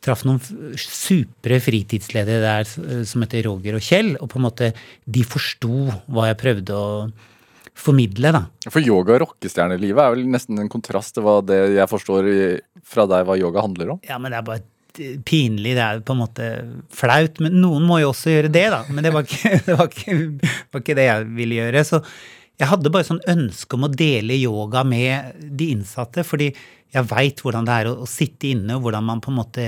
traff 0.01 0.23
noen 0.23 0.39
supre 0.79 1.59
fritidsledere 1.59 2.39
der 2.45 2.61
eh, 2.85 3.03
som 3.03 3.25
heter 3.25 3.49
Roger 3.49 3.75
og 3.79 3.83
Kjell. 3.83 4.15
Og 4.21 4.29
på 4.29 4.39
en 4.39 4.45
måte 4.45 4.71
de 5.05 5.25
forsto 5.25 5.89
hva 6.07 6.29
jeg 6.29 6.39
prøvde 6.41 6.77
å 6.77 6.87
formidle, 7.79 8.33
da. 8.35 8.41
For 8.67 8.83
yoga 8.83 9.15
og 9.15 9.21
rockestjernelivet 9.23 10.03
er 10.03 10.11
vel 10.11 10.25
nesten 10.27 10.59
en 10.59 10.69
kontrast 10.71 11.15
til 11.15 11.23
hva 11.23 11.37
det 11.45 11.61
jeg 11.77 11.87
forstår 11.87 12.25
fra 12.83 13.05
deg 13.07 13.23
hva 13.25 13.37
yoga 13.39 13.63
handler 13.63 13.93
om? 13.95 14.01
Ja, 14.03 14.17
men 14.19 14.33
det 14.33 14.41
er 14.41 14.47
bare 14.49 14.65
pinlig. 15.25 15.75
Det 15.77 15.85
er 15.85 16.01
på 16.05 16.15
en 16.15 16.21
måte 16.21 16.49
flaut. 16.95 17.39
Men 17.43 17.59
noen 17.61 17.85
må 17.87 18.01
jo 18.01 18.11
også 18.11 18.33
gjøre 18.33 18.51
det, 18.53 18.65
da. 18.73 18.81
Men 18.89 19.05
det 19.05 19.13
var 19.15 19.27
ikke 19.27 19.53
det, 19.67 19.77
var 19.79 19.87
ikke, 19.87 20.17
var 20.73 20.83
ikke 20.83 20.97
det 20.99 21.07
jeg 21.07 21.29
ville 21.39 21.61
gjøre. 21.61 21.85
Så 21.87 22.01
jeg 22.59 22.71
hadde 22.73 22.91
bare 22.93 23.07
sånn 23.07 23.23
ønske 23.31 23.77
om 23.77 23.87
å 23.87 23.93
dele 23.93 24.39
yoga 24.39 24.83
med 24.87 25.39
de 25.39 25.71
innsatte. 25.75 26.25
Fordi 26.27 26.51
jeg 26.89 27.09
veit 27.11 27.43
hvordan 27.45 27.67
det 27.67 27.79
er 27.79 27.91
å, 27.91 27.97
å 28.03 28.09
sitte 28.09 28.51
inne, 28.51 28.77
og 28.77 28.87
hvordan 28.87 29.09
man 29.09 29.23
på 29.23 29.33
en 29.33 29.39
måte 29.39 29.67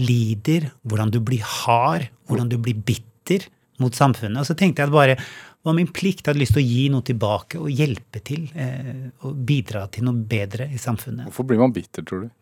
lider. 0.00 0.70
Hvordan 0.86 1.12
du 1.14 1.20
blir 1.24 1.44
hard. 1.64 2.08
Hvordan 2.30 2.52
du 2.52 2.58
blir 2.60 2.78
bitter 2.78 3.48
mot 3.82 3.94
samfunnet. 3.96 4.40
Og 4.42 4.48
så 4.48 4.56
tenkte 4.58 4.82
jeg 4.82 4.90
at 4.90 4.96
bare 4.96 5.18
var 5.66 5.74
min 5.76 5.90
plikt. 5.90 6.22
Jeg 6.22 6.30
hadde 6.30 6.42
lyst 6.44 6.54
til 6.56 6.62
å 6.62 6.68
gi 6.68 6.88
noe 6.92 7.06
tilbake 7.06 7.60
og 7.60 7.70
hjelpe 7.72 8.22
til. 8.26 8.46
Eh, 8.54 9.08
og 9.26 9.38
bidra 9.48 9.86
til 9.92 10.06
noe 10.06 10.26
bedre 10.28 10.68
i 10.70 10.80
samfunnet. 10.80 11.28
Hvorfor 11.30 11.48
blir 11.50 11.62
man 11.62 11.74
bitter, 11.74 12.06
tror 12.06 12.26
du? 12.26 12.34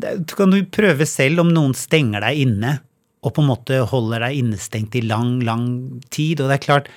Det 0.00 0.34
kan 0.36 0.52
jo 0.54 0.64
prøve 0.72 1.06
selv 1.08 1.44
om 1.44 1.52
noen 1.54 1.74
stenger 1.78 2.24
deg 2.24 2.44
inne 2.46 2.78
og 3.24 3.32
på 3.32 3.42
en 3.42 3.50
måte 3.50 3.80
holder 3.88 4.26
deg 4.26 4.40
innestengt 4.42 4.96
i 4.98 5.04
lang, 5.04 5.38
lang 5.46 5.66
tid. 6.12 6.42
Og 6.42 6.50
det 6.50 6.58
er 6.58 6.64
klart 6.68 6.90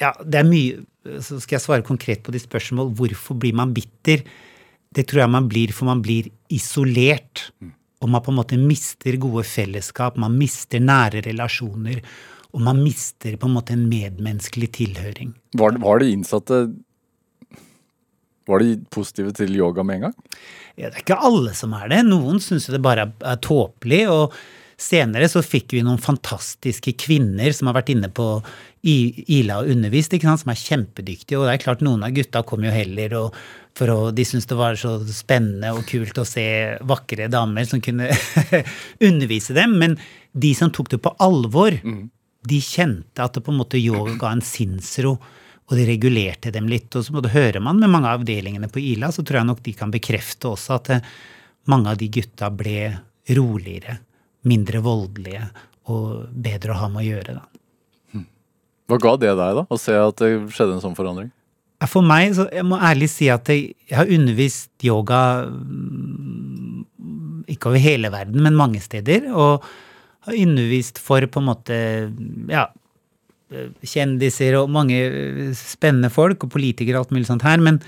Ja, 0.00 0.10
det 0.22 0.40
er 0.40 0.48
mye 0.48 1.20
Så 1.22 1.38
skal 1.42 1.58
jeg 1.58 1.64
svare 1.66 1.86
konkret 1.86 2.22
på 2.24 2.32
de 2.34 2.40
spørsmål. 2.40 2.94
Hvorfor 2.96 3.36
blir 3.36 3.56
man 3.56 3.74
bitter? 3.76 4.22
Det 4.94 5.04
tror 5.10 5.24
jeg 5.24 5.34
man 5.34 5.48
blir 5.50 5.72
for 5.74 5.90
man 5.90 6.02
blir 6.04 6.30
isolert. 6.48 7.50
Og 8.00 8.08
man 8.08 8.22
på 8.24 8.32
en 8.32 8.38
måte 8.38 8.56
mister 8.60 9.18
gode 9.20 9.44
fellesskap, 9.48 10.16
man 10.20 10.36
mister 10.38 10.80
nære 10.80 11.24
relasjoner. 11.26 12.00
Og 12.54 12.62
man 12.62 12.80
mister 12.80 13.36
på 13.36 13.50
en 13.50 13.56
måte 13.56 13.74
en 13.74 13.84
medmenneskelig 13.90 14.70
tilhøring. 14.78 15.34
Var, 15.58 15.76
var 15.82 16.00
det 16.00 16.12
innsatte 16.14 16.68
Var 18.48 18.60
de 18.60 18.74
positive 18.92 19.32
til 19.36 19.54
yoga 19.56 19.84
med 19.86 20.00
en 20.00 20.08
gang? 20.08 20.18
Ja, 20.76 20.90
det 20.90 20.98
er 20.98 21.04
ikke 21.04 21.22
alle 21.28 21.54
som 21.56 21.72
er 21.76 21.88
det. 21.92 22.02
Noen 22.08 22.42
syns 22.42 22.68
det 22.72 22.82
bare 22.84 23.08
er, 23.08 23.40
tåpelig. 23.44 24.02
Og 24.12 24.34
senere 24.80 25.28
så 25.30 25.40
fikk 25.44 25.76
vi 25.76 25.84
noen 25.86 26.02
fantastiske 26.02 26.96
kvinner 27.00 27.54
som 27.56 27.70
har 27.70 27.78
vært 27.78 27.94
inne 27.94 28.10
på 28.12 28.28
Ila 28.84 29.62
og 29.62 29.70
undervist, 29.72 30.12
ikke 30.12 30.28
sant, 30.28 30.42
som 30.42 30.52
er 30.52 30.60
kjempedyktige. 30.60 31.38
Og 31.38 31.46
det 31.46 31.54
er 31.54 31.62
klart, 31.62 31.84
noen 31.84 32.04
av 32.04 32.12
gutta 32.16 32.42
kom 32.44 32.66
jo 32.66 32.74
heller 32.74 33.16
og 33.22 33.38
for 33.74 33.90
å, 33.90 33.98
De 34.14 34.22
syntes 34.22 34.46
det 34.46 34.54
var 34.54 34.76
så 34.78 35.00
spennende 35.10 35.72
og 35.74 35.86
kult 35.88 36.18
å 36.20 36.26
se 36.28 36.44
vakre 36.86 37.26
damer 37.32 37.66
som 37.66 37.80
kunne 37.82 38.06
undervise 39.08 39.56
dem. 39.56 39.78
Men 39.80 39.96
de 40.30 40.52
som 40.54 40.70
tok 40.70 40.92
det 40.92 41.00
på 41.02 41.14
alvor, 41.22 41.74
de 42.44 42.60
kjente 42.60 43.24
at 43.24 43.34
det 43.34 43.42
på 43.42 43.50
en 43.54 43.58
måte 43.62 43.80
yoga 43.80 44.14
ga 44.20 44.34
en 44.34 44.44
sinnsro. 44.44 45.16
Og 45.70 45.78
det 45.78 45.86
regulerte 45.88 46.52
dem 46.52 46.66
litt. 46.68 46.90
Og 46.92 47.06
så 47.06 47.22
hører 47.32 47.62
man 47.64 47.80
med 47.80 47.92
mange 47.92 48.10
av 48.10 48.20
avdelingene 48.20 48.68
på 48.72 48.82
Ila, 48.82 49.10
så 49.14 49.24
tror 49.24 49.40
jeg 49.40 49.50
nok 49.50 49.62
de 49.64 49.76
kan 49.78 49.92
bekrefte 49.94 50.50
også 50.52 50.76
at 50.76 50.90
eh, 50.92 51.12
mange 51.72 51.92
av 51.92 52.00
de 52.00 52.10
gutta 52.12 52.50
ble 52.52 52.90
roligere, 53.34 53.98
mindre 54.44 54.82
voldelige 54.84 55.46
og 55.92 56.26
bedre 56.30 56.74
å 56.74 56.80
ha 56.82 56.90
med 56.92 57.04
å 57.04 57.08
gjøre. 57.08 57.38
da. 57.38 57.46
Hva 58.90 59.00
ga 59.00 59.14
det 59.16 59.32
deg, 59.32 59.56
da? 59.56 59.64
Å 59.64 59.80
se 59.80 59.96
at 59.96 60.20
det 60.20 60.30
skjedde 60.52 60.76
en 60.76 60.84
sånn 60.84 60.96
forandring? 60.96 61.32
For 61.88 62.04
meg, 62.04 62.32
så 62.36 62.46
jeg 62.52 62.64
må 62.64 62.78
ærlig 62.80 63.10
si 63.12 63.26
at 63.32 63.48
jeg, 63.52 63.74
jeg 63.90 63.96
har 63.98 64.12
undervist 64.12 64.86
yoga 64.86 65.20
mm, 65.48 66.84
ikke 67.52 67.70
over 67.70 67.82
hele 67.82 68.08
verden, 68.12 68.40
men 68.44 68.56
mange 68.56 68.80
steder. 68.84 69.26
Og 69.32 69.64
har 70.24 70.40
undervist 70.40 71.00
for 71.02 71.24
på 71.28 71.42
en 71.42 71.48
måte 71.48 71.78
ja, 72.52 72.68
kjendiser 73.84 74.56
og 74.58 74.72
mange 74.72 75.00
eh, 75.04 75.50
spennende 75.58 76.12
folk, 76.12 76.44
og 76.44 76.54
politikere 76.54 76.98
og 76.98 77.06
alt 77.06 77.16
mulig 77.16 77.28
sånt 77.28 77.46
her. 77.46 77.60
Men 77.62 77.80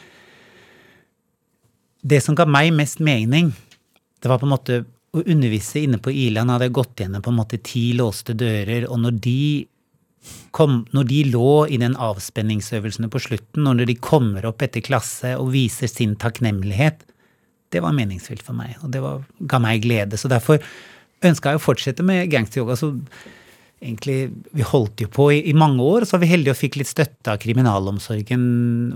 det 2.06 2.22
som 2.24 2.36
ga 2.38 2.46
meg 2.48 2.72
mest 2.76 3.00
mening, 3.04 3.52
det 4.22 4.30
var 4.30 4.40
på 4.40 4.48
en 4.48 4.54
måte 4.54 4.82
å 5.16 5.22
undervise 5.24 5.82
inne 5.82 6.00
på 6.02 6.12
Iland. 6.12 6.52
Hadde 6.52 6.68
jeg 6.68 6.76
gått 6.76 7.02
gjennom 7.02 7.24
på 7.24 7.32
en 7.32 7.40
måte 7.40 7.62
ti 7.64 7.88
låste 7.96 8.36
dører, 8.36 8.88
og 8.90 9.00
når 9.02 9.18
de 9.24 9.40
kom, 10.56 10.80
når 10.94 11.08
de 11.10 11.20
lå 11.30 11.50
i 11.70 11.78
den 11.80 11.94
avspenningsøvelsene 12.02 13.10
på 13.12 13.22
slutten, 13.22 13.66
når 13.66 13.86
de 13.86 13.98
kommer 14.02 14.46
opp 14.48 14.64
etter 14.64 14.84
klasse 14.84 15.36
og 15.38 15.52
viser 15.54 15.90
sin 15.90 16.16
takknemlighet, 16.18 17.04
det 17.74 17.82
var 17.82 17.94
meningsfylt 17.94 18.44
for 18.46 18.56
meg, 18.56 18.76
og 18.82 18.92
det 18.94 19.02
var, 19.02 19.24
ga 19.50 19.60
meg 19.62 19.82
glede. 19.84 20.18
Så 20.18 20.30
derfor 20.30 20.62
ønska 21.26 21.52
jeg 21.52 21.60
å 21.60 21.64
fortsette 21.64 22.04
med 22.06 22.30
gangsteryoga. 22.30 22.76
Så 22.78 22.92
egentlig, 23.82 24.30
vi 24.56 24.64
holdt 24.66 25.04
jo 25.04 25.10
på 25.12 25.28
i, 25.34 25.42
i 25.50 25.54
mange 25.56 25.84
år, 25.84 26.02
og 26.02 26.08
så 26.08 26.16
var 26.16 26.24
vi 26.24 26.32
heldige 26.32 26.54
og 26.54 26.60
fikk 26.60 26.78
litt 26.80 26.90
støtte 26.90 27.32
av 27.32 27.40
kriminalomsorgen, 27.42 28.46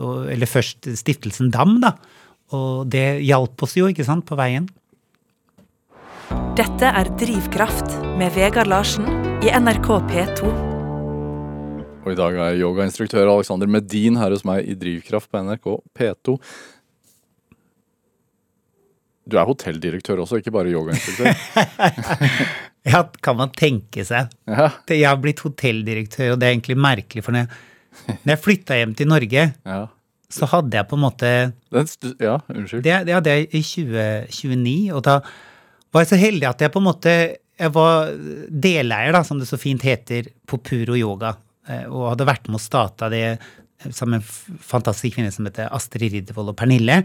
og, 0.01 0.31
eller 0.33 0.51
først 0.51 0.89
stiftelsen 1.01 1.53
DAM, 1.55 1.79
da. 1.85 1.95
Og 2.57 2.89
det 2.91 3.21
hjalp 3.27 3.63
oss 3.63 3.77
jo, 3.79 3.91
ikke 3.91 4.07
sant, 4.07 4.27
på 4.27 4.39
veien. 4.41 4.67
Dette 6.59 6.87
er 6.87 7.11
Drivkraft 7.19 7.97
med 8.19 8.35
Vegard 8.35 8.71
Larsen 8.71 9.07
i 9.45 9.53
NRK 9.55 9.89
P2. 10.11 10.51
Og 12.01 12.13
i 12.15 12.19
dag 12.19 12.37
er 12.41 12.59
yogainstruktør 12.59 13.29
Alexander 13.29 13.69
Medin 13.71 14.17
her 14.19 14.33
hos 14.33 14.45
meg 14.49 14.67
i 14.67 14.77
Drivkraft 14.79 15.31
på 15.31 15.43
NRK 15.45 15.69
P2. 15.97 16.37
Du 19.31 19.37
er 19.39 19.47
hotelldirektør 19.47 20.25
også, 20.25 20.41
ikke 20.41 20.55
bare 20.55 20.73
yogainstruktør. 20.73 21.31
Ja, 22.89 23.03
kan 23.21 23.37
man 23.37 23.53
tenke 23.53 24.05
seg. 24.09 24.31
ja, 24.49 24.71
Jeg 24.89 25.05
har 25.09 25.19
blitt 25.21 25.43
hotelldirektør, 25.45 26.35
og 26.35 26.41
det 26.41 26.49
er 26.49 26.55
egentlig 26.55 26.79
merkelig, 26.81 27.25
for 27.27 27.37
når 27.37 27.45
jeg, 27.45 28.17
når 28.23 28.33
jeg 28.33 28.43
flytta 28.47 28.79
hjem 28.79 28.95
til 28.97 29.11
Norge, 29.11 29.45
ja. 29.53 29.81
så 30.33 30.49
hadde 30.55 30.79
jeg 30.79 30.89
på 30.89 30.97
en 30.97 31.05
måte 31.05 31.31
ja, 32.23 32.39
unnskyld. 32.49 32.83
Det, 32.87 32.97
det 33.09 33.17
hadde 33.19 33.37
jeg 33.37 33.51
i 33.51 33.63
2029, 33.67 34.75
og 34.97 35.05
da 35.11 35.19
var 35.91 36.05
jeg 36.05 36.13
så 36.13 36.21
heldig 36.23 36.49
at 36.49 36.65
jeg 36.65 36.73
på 36.73 36.81
en 36.81 36.87
måte 36.87 37.15
Jeg 37.61 37.73
var 37.75 38.13
deleier, 38.49 39.13
da, 39.13 39.21
som 39.27 39.37
det 39.37 39.51
så 39.51 39.59
fint 39.61 39.83
heter, 39.85 40.31
på 40.49 40.57
Puro 40.65 40.95
Yoga, 40.97 41.35
eh, 41.69 41.85
og 41.85 42.15
hadde 42.15 42.29
vært 42.31 42.49
med 42.49 42.57
og 42.57 42.65
starta 42.65 43.11
det 43.13 43.37
sammen 43.91 44.19
med 44.19 44.23
en 44.25 44.61
fantastisk 44.65 45.19
kvinne 45.19 45.33
som 45.35 45.45
heter 45.45 45.69
Astrid 45.69 46.15
Riddervold 46.15 46.55
og 46.55 46.57
Pernille. 46.57 47.03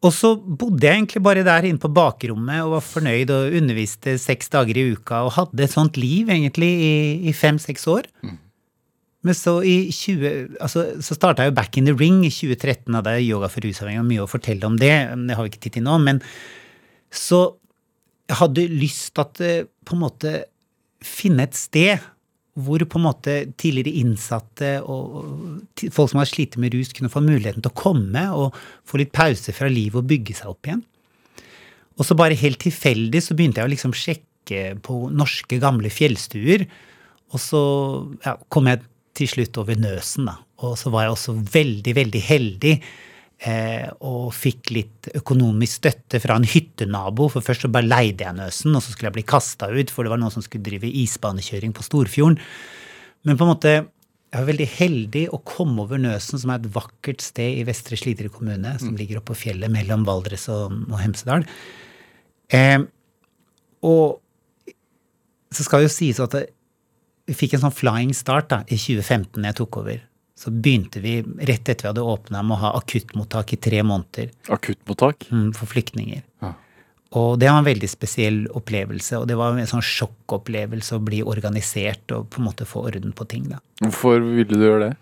Og 0.00 0.12
så 0.16 0.32
bodde 0.40 0.86
jeg 0.86 0.96
egentlig 0.96 1.20
bare 1.22 1.44
der 1.44 1.66
inne 1.68 1.80
på 1.80 1.90
bakrommet 1.92 2.62
og 2.64 2.78
var 2.78 2.84
fornøyd 2.86 3.32
og 3.34 3.56
underviste 3.58 4.14
seks 4.20 4.48
dager 4.52 4.78
i 4.80 4.86
uka 4.94 5.26
og 5.26 5.34
hadde 5.36 5.66
et 5.66 5.74
sånt 5.74 5.98
liv 6.00 6.30
egentlig 6.32 6.70
i, 6.70 6.94
i 7.28 7.34
fem-seks 7.36 7.84
år. 7.92 8.08
Men 9.20 9.36
så 9.36 9.58
i 9.66 9.90
20, 9.92 10.56
altså, 10.64 10.86
så 11.04 11.16
starta 11.16 11.44
jeg 11.44 11.52
jo 11.52 11.56
Back 11.58 11.76
in 11.76 11.88
the 11.90 11.92
Ring 11.92 12.22
i 12.24 12.32
2013. 12.32 12.94
Hadde 12.96 13.18
jeg 13.18 13.28
yoga 13.34 13.50
for 13.52 13.66
rusavhengige, 13.66 14.00
og 14.00 14.08
mye 14.08 14.24
å 14.24 14.30
fortelle 14.30 14.68
om 14.68 14.78
det. 14.80 14.94
Det 15.28 15.36
har 15.36 15.44
vi 15.44 15.52
ikke 15.52 15.64
tid 15.66 15.76
til 15.76 15.84
nå. 15.84 15.98
Men 16.06 16.22
så 17.12 17.42
jeg 18.30 18.38
hadde 18.40 18.64
lyst 18.70 19.10
til 19.12 19.26
at 19.26 19.42
eh, 19.44 19.68
på 19.84 19.96
en 19.96 20.04
måte 20.06 20.32
finne 21.04 21.44
et 21.44 21.58
sted 21.58 22.00
hvor 22.58 22.82
på 22.82 22.98
en 22.98 23.06
måte 23.06 23.34
tidligere 23.60 24.02
innsatte 24.02 24.70
og 24.82 25.20
folk 25.94 26.10
som 26.12 26.20
har 26.20 26.28
slitt 26.28 26.56
med 26.60 26.74
rus, 26.74 26.90
kunne 26.96 27.12
få 27.12 27.22
muligheten 27.22 27.62
til 27.62 27.70
å 27.70 27.78
komme 27.78 28.24
og 28.34 28.56
få 28.88 29.00
litt 29.00 29.12
pause 29.14 29.54
fra 29.54 29.70
livet 29.70 30.00
og 30.02 30.08
bygge 30.10 30.36
seg 30.40 30.50
opp 30.50 30.66
igjen. 30.66 30.82
Og 32.00 32.06
så 32.08 32.16
bare 32.18 32.38
helt 32.38 32.60
tilfeldig 32.62 33.22
så 33.22 33.36
begynte 33.36 33.60
jeg 33.60 33.68
å 33.68 33.74
liksom 33.74 33.94
sjekke 33.96 34.62
på 34.82 35.02
norske, 35.14 35.60
gamle 35.62 35.92
fjellstuer. 35.92 36.64
Og 37.30 37.42
så 37.42 37.60
ja, 38.24 38.34
kom 38.50 38.70
jeg 38.70 38.82
til 39.18 39.30
slutt 39.30 39.60
over 39.60 39.78
Nøsen, 39.78 40.30
da. 40.30 40.38
Og 40.64 40.76
så 40.80 40.92
var 40.92 41.06
jeg 41.06 41.14
også 41.14 41.36
veldig, 41.54 41.94
veldig 41.96 42.22
heldig 42.24 42.74
og 43.40 44.34
fikk 44.36 44.68
litt 44.76 45.08
økonomisk 45.16 45.78
støtte 45.78 46.18
fra 46.20 46.34
en 46.36 46.44
hyttenabo. 46.44 47.30
For 47.32 47.44
først 47.44 47.64
så 47.64 47.70
bare 47.72 47.88
leide 47.88 48.26
jeg 48.26 48.36
Nøsen, 48.36 48.74
og 48.76 48.84
så 48.84 48.92
skulle 48.92 49.08
jeg 49.08 49.16
bli 49.16 49.24
kasta 49.32 49.70
ut, 49.72 49.92
for 49.94 50.04
det 50.04 50.12
var 50.12 50.20
noen 50.20 50.34
som 50.34 50.44
skulle 50.44 50.66
drive 50.66 50.90
isbanekjøring 51.04 51.72
på 51.72 51.86
Storfjorden. 51.86 52.36
Men 53.24 53.40
på 53.40 53.46
en 53.46 53.52
måte, 53.52 53.72
jeg 54.30 54.38
var 54.44 54.50
veldig 54.52 54.68
heldig 54.76 55.24
å 55.34 55.40
komme 55.42 55.82
over 55.82 55.98
Nøsen, 55.98 56.38
som 56.38 56.52
er 56.52 56.60
et 56.60 56.68
vakkert 56.74 57.24
sted 57.24 57.58
i 57.58 57.64
Vestre 57.66 57.98
Slidre 57.98 58.30
kommune, 58.32 58.76
som 58.78 58.92
ligger 58.98 59.18
oppe 59.18 59.32
på 59.32 59.46
fjellet 59.46 59.72
mellom 59.72 60.04
Valdres 60.06 60.46
og, 60.52 60.76
og 60.86 61.00
Hemsedal. 61.00 61.48
Eh, 62.54 62.78
og 63.86 64.20
så 65.50 65.66
skal 65.66 65.82
det 65.82 65.88
jo 65.88 65.96
sies 65.96 66.20
at 66.22 66.36
vi 67.30 67.36
fikk 67.36 67.56
en 67.56 67.64
sånn 67.64 67.74
flying 67.74 68.14
start 68.16 68.50
da, 68.52 68.62
i 68.68 68.78
2015 68.78 69.40
da 69.40 69.50
jeg 69.50 69.58
tok 69.62 69.80
over. 69.82 69.98
Så 70.40 70.48
begynte 70.48 71.02
vi 71.04 71.18
rett 71.20 71.68
etter 71.68 71.84
vi 71.84 71.90
hadde 71.90 72.04
åpna 72.06 72.40
med 72.46 72.56
å 72.56 72.60
ha 72.62 72.70
akuttmottak 72.78 73.52
i 73.52 73.58
tre 73.60 73.82
måneder 73.84 74.30
Akuttmottak? 74.48 75.26
mm, 75.28 75.50
for 75.58 75.68
flyktninger. 75.68 76.22
Ja. 76.40 76.54
Og 77.20 77.34
det 77.42 77.50
var 77.50 77.58
en 77.60 77.66
veldig 77.66 77.90
spesiell 77.90 78.38
opplevelse, 78.56 79.18
og 79.18 79.26
det 79.28 79.36
var 79.36 79.58
en 79.58 79.68
sånn 79.68 79.84
sjokkopplevelse 79.84 80.96
å 80.96 81.02
bli 81.04 81.20
organisert 81.26 82.14
og 82.14 82.28
på 82.30 82.40
en 82.40 82.46
måte 82.46 82.68
få 82.68 82.86
orden 82.86 83.12
på 83.12 83.26
ting. 83.28 83.48
da. 83.50 83.58
Hvorfor 83.82 84.22
ville 84.22 84.46
du 84.48 84.64
gjøre 84.64 84.84
det? 84.88 84.92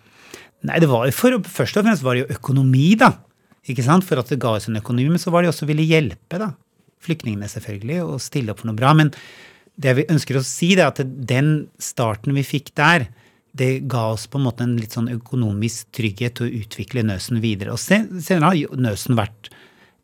Nei, 0.66 0.80
det 0.82 0.88
var 0.90 1.06
jo 1.06 1.14
for, 1.14 1.36
Først 1.46 1.76
og 1.78 1.84
fremst 1.86 2.02
var 2.02 2.16
det 2.16 2.24
jo 2.24 2.38
økonomi, 2.38 2.88
da. 2.98 3.12
Ikke 3.68 3.84
sant? 3.84 4.06
For 4.08 4.18
at 4.18 4.32
det 4.32 4.40
ga 4.42 4.56
oss 4.56 4.66
en 4.70 4.80
økonomi. 4.80 5.12
Men 5.12 5.22
så 5.22 5.30
var 5.30 5.44
det 5.44 5.50
jo 5.50 5.54
også 5.54 5.68
ville 5.68 5.86
hjelpe, 5.86 6.40
da. 6.40 6.50
Flyktningene, 7.04 7.46
selvfølgelig, 7.52 8.00
og 8.08 8.24
stille 8.24 8.50
opp 8.50 8.64
for 8.64 8.72
noe 8.72 8.80
bra. 8.80 8.94
Men 8.96 9.12
det 9.78 9.94
vi 10.00 10.08
ønsker 10.10 10.40
å 10.40 10.42
si, 10.46 10.72
det 10.74 10.82
er 10.82 10.90
at 10.90 11.04
den 11.04 11.68
starten 11.78 12.34
vi 12.34 12.42
fikk 12.42 12.72
der, 12.80 13.06
det 13.56 13.88
ga 13.90 14.10
oss 14.12 14.26
på 14.30 14.38
en 14.38 14.46
måte 14.46 14.64
en 14.66 14.76
litt 14.78 14.94
sånn 14.96 15.10
økonomisk 15.12 15.90
trygghet 15.96 16.38
til 16.38 16.48
å 16.48 16.62
utvikle 16.62 17.04
Nøsen 17.06 17.40
videre. 17.42 17.74
Og 17.74 17.80
senere 17.80 18.50
har 18.50 18.78
Nøsen 18.78 19.18
vært 19.18 19.50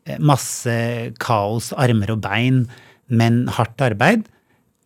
eh, 0.05 0.19
masse 0.19 0.75
kaos, 1.21 1.71
armer 1.77 2.15
og 2.15 2.23
bein, 2.25 2.65
men 3.07 3.45
hardt 3.55 3.83
arbeid. 3.85 4.25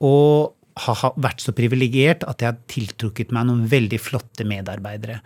Og 0.04 0.56
har 0.80 1.20
vært 1.20 1.44
så 1.44 1.54
privilegert 1.56 2.24
at 2.28 2.42
jeg 2.44 2.54
har 2.54 2.64
tiltrukket 2.72 3.34
meg 3.36 3.50
noen 3.50 3.66
veldig 3.72 4.00
flotte 4.02 4.46
medarbeidere. 4.48 5.20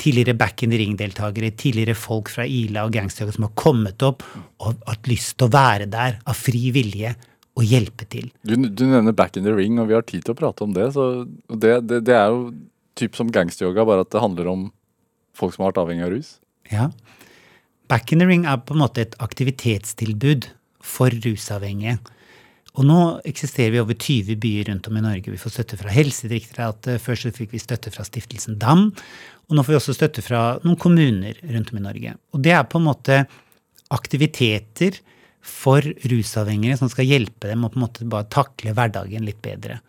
Tidligere 0.00 0.36
Back 0.36 0.62
in 0.64 0.72
the 0.72 0.80
Ring-deltakere, 0.80 1.54
tidligere 1.56 1.96
folk 1.96 2.30
fra 2.32 2.44
Ila 2.44 2.84
og 2.86 2.94
Gangsterjogga 2.96 3.36
som 3.36 3.46
har 3.48 3.54
kommet 3.56 4.04
opp 4.04 4.24
og 4.60 4.84
hatt 4.88 5.08
lyst 5.08 5.38
til 5.38 5.48
å 5.48 5.54
være 5.56 5.88
der 5.92 6.18
av 6.24 6.36
fri 6.36 6.68
vilje 6.74 7.14
og 7.56 7.64
hjelpe 7.64 8.04
til. 8.12 8.28
Du, 8.44 8.54
du 8.56 8.84
nevner 8.84 9.14
Back 9.16 9.38
in 9.38 9.46
the 9.46 9.54
Ring, 9.56 9.78
og 9.80 9.88
vi 9.88 9.96
har 9.96 10.04
tid 10.06 10.26
til 10.26 10.34
å 10.34 10.38
prate 10.38 10.64
om 10.66 10.74
det. 10.76 10.90
Så 10.96 11.24
det, 11.48 11.78
det, 11.88 12.02
det 12.08 12.16
er 12.16 12.32
jo 12.34 12.50
typ 12.96 13.16
som 13.16 13.30
gangsteryoga, 13.32 13.86
bare 13.88 14.04
at 14.04 14.12
det 14.12 14.22
handler 14.22 14.50
om 14.52 14.66
folk 15.36 15.54
som 15.54 15.64
har 15.64 15.72
vært 15.72 15.80
avhengig 15.84 16.04
av 16.06 16.12
rus. 16.12 16.34
Ja. 16.72 16.90
Back 17.88 18.12
in 18.12 18.20
the 18.20 18.28
Ring 18.28 18.44
er 18.48 18.60
på 18.60 18.76
en 18.76 18.82
måte 18.82 19.04
et 19.04 19.16
aktivitetstilbud 19.22 20.50
for 20.84 21.16
rusavhengige. 21.24 21.98
Og 22.76 22.84
nå 22.84 22.98
eksisterer 23.24 23.72
vi 23.72 23.80
over 23.80 23.96
20 23.96 24.36
byer 24.40 24.68
rundt 24.68 24.88
om 24.90 24.98
i 24.98 25.04
Norge. 25.04 25.32
Vi 25.32 25.40
får 25.40 25.54
støtte 25.54 25.78
fra 25.80 25.92
Helsedirektoratet, 25.94 27.00
før 27.00 27.16
så 27.16 27.32
fikk 27.32 27.54
vi 27.56 27.62
støtte 27.62 27.92
fra 27.94 28.04
Stiftelsen 28.04 28.58
DAM, 28.60 28.90
og 29.46 29.56
nå 29.56 29.64
får 29.64 29.72
vi 29.72 29.78
også 29.78 29.94
støtte 29.96 30.24
fra 30.24 30.42
noen 30.64 30.76
kommuner 30.80 31.38
rundt 31.54 31.72
om 31.72 31.80
i 31.80 31.84
Norge. 31.86 32.16
Og 32.36 32.42
det 32.44 32.52
er 32.52 32.66
på 32.68 32.80
en 32.80 32.88
måte 32.90 33.22
aktiviteter 33.94 34.98
for 35.46 35.84
rusavhengige 36.10 36.78
som 36.80 36.90
skal 36.92 37.08
hjelpe 37.08 37.50
dem 37.50 37.64
å 37.66 37.70
på 37.70 37.78
en 37.78 37.86
måte 37.86 38.08
bare 38.10 38.28
takle 38.32 38.74
hverdagen 38.76 39.26
litt 39.26 39.40
bedre. 39.44 39.80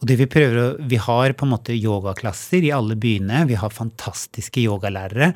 Og 0.00 0.10
det 0.10 0.18
Vi 0.20 0.26
prøver 0.28 0.58
å, 0.60 0.66
vi 0.78 0.98
har 1.00 1.32
på 1.32 1.46
en 1.46 1.54
måte 1.54 1.76
yogaklasser 1.76 2.66
i 2.66 2.74
alle 2.74 2.98
byene. 3.00 3.46
Vi 3.48 3.56
har 3.56 3.72
fantastiske 3.72 4.60
yogalærere. 4.60 5.30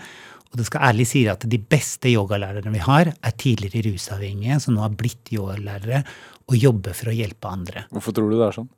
Og 0.51 0.59
det 0.59 0.67
skal 0.67 0.91
ærlig 0.91 1.07
si 1.09 1.23
at 1.31 1.47
de 1.49 1.61
beste 1.63 2.11
yogalærerne 2.11 2.73
vi 2.75 2.83
har, 2.83 3.13
er 3.15 3.39
tidligere 3.39 3.87
rusavhengige 3.87 4.59
som 4.61 4.75
nå 4.75 4.83
har 4.83 4.93
blitt 4.99 5.31
yogalærere 5.33 6.03
og 6.51 6.59
jobber 6.59 6.97
for 6.99 7.13
å 7.13 7.17
hjelpe 7.17 7.49
andre. 7.49 7.87
Hvorfor 7.95 8.17
tror 8.17 8.31
du 8.31 8.37
det 8.37 8.47
er 8.49 8.59
sånn? 8.59 8.71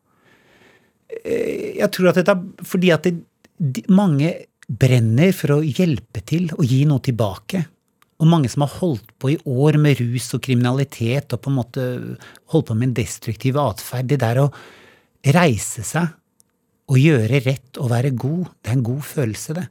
Jeg 1.12 1.88
tror 1.92 2.10
at 2.10 2.20
dette 2.20 2.34
er 2.36 2.66
fordi 2.68 2.92
at 2.92 3.08
det, 3.08 3.84
mange 3.92 4.32
brenner 4.68 5.32
for 5.36 5.56
å 5.56 5.62
hjelpe 5.64 6.22
til 6.28 6.50
og 6.54 6.64
gi 6.68 6.82
noe 6.88 7.02
tilbake. 7.04 7.64
Og 8.22 8.30
mange 8.30 8.50
som 8.52 8.62
har 8.64 8.76
holdt 8.78 9.10
på 9.18 9.32
i 9.32 9.38
år 9.50 9.80
med 9.82 9.98
rus 9.98 10.28
og 10.36 10.44
kriminalitet 10.44 11.34
og 11.34 11.42
på 11.42 11.50
en 11.50 11.58
måte 11.58 11.86
holdt 12.54 12.68
på 12.68 12.76
med 12.78 12.92
en 12.92 12.96
destruktiv 13.00 13.58
atferd. 13.58 14.10
Det 14.12 14.20
der 14.22 14.44
å 14.44 14.50
reise 15.34 15.82
seg 15.86 16.12
og 16.92 16.98
gjøre 16.98 17.40
rett 17.42 17.80
og 17.82 17.90
være 17.92 18.12
god, 18.14 18.52
det 18.62 18.70
er 18.70 18.78
en 18.78 18.86
god 18.86 19.02
følelse, 19.06 19.56
det. 19.58 19.66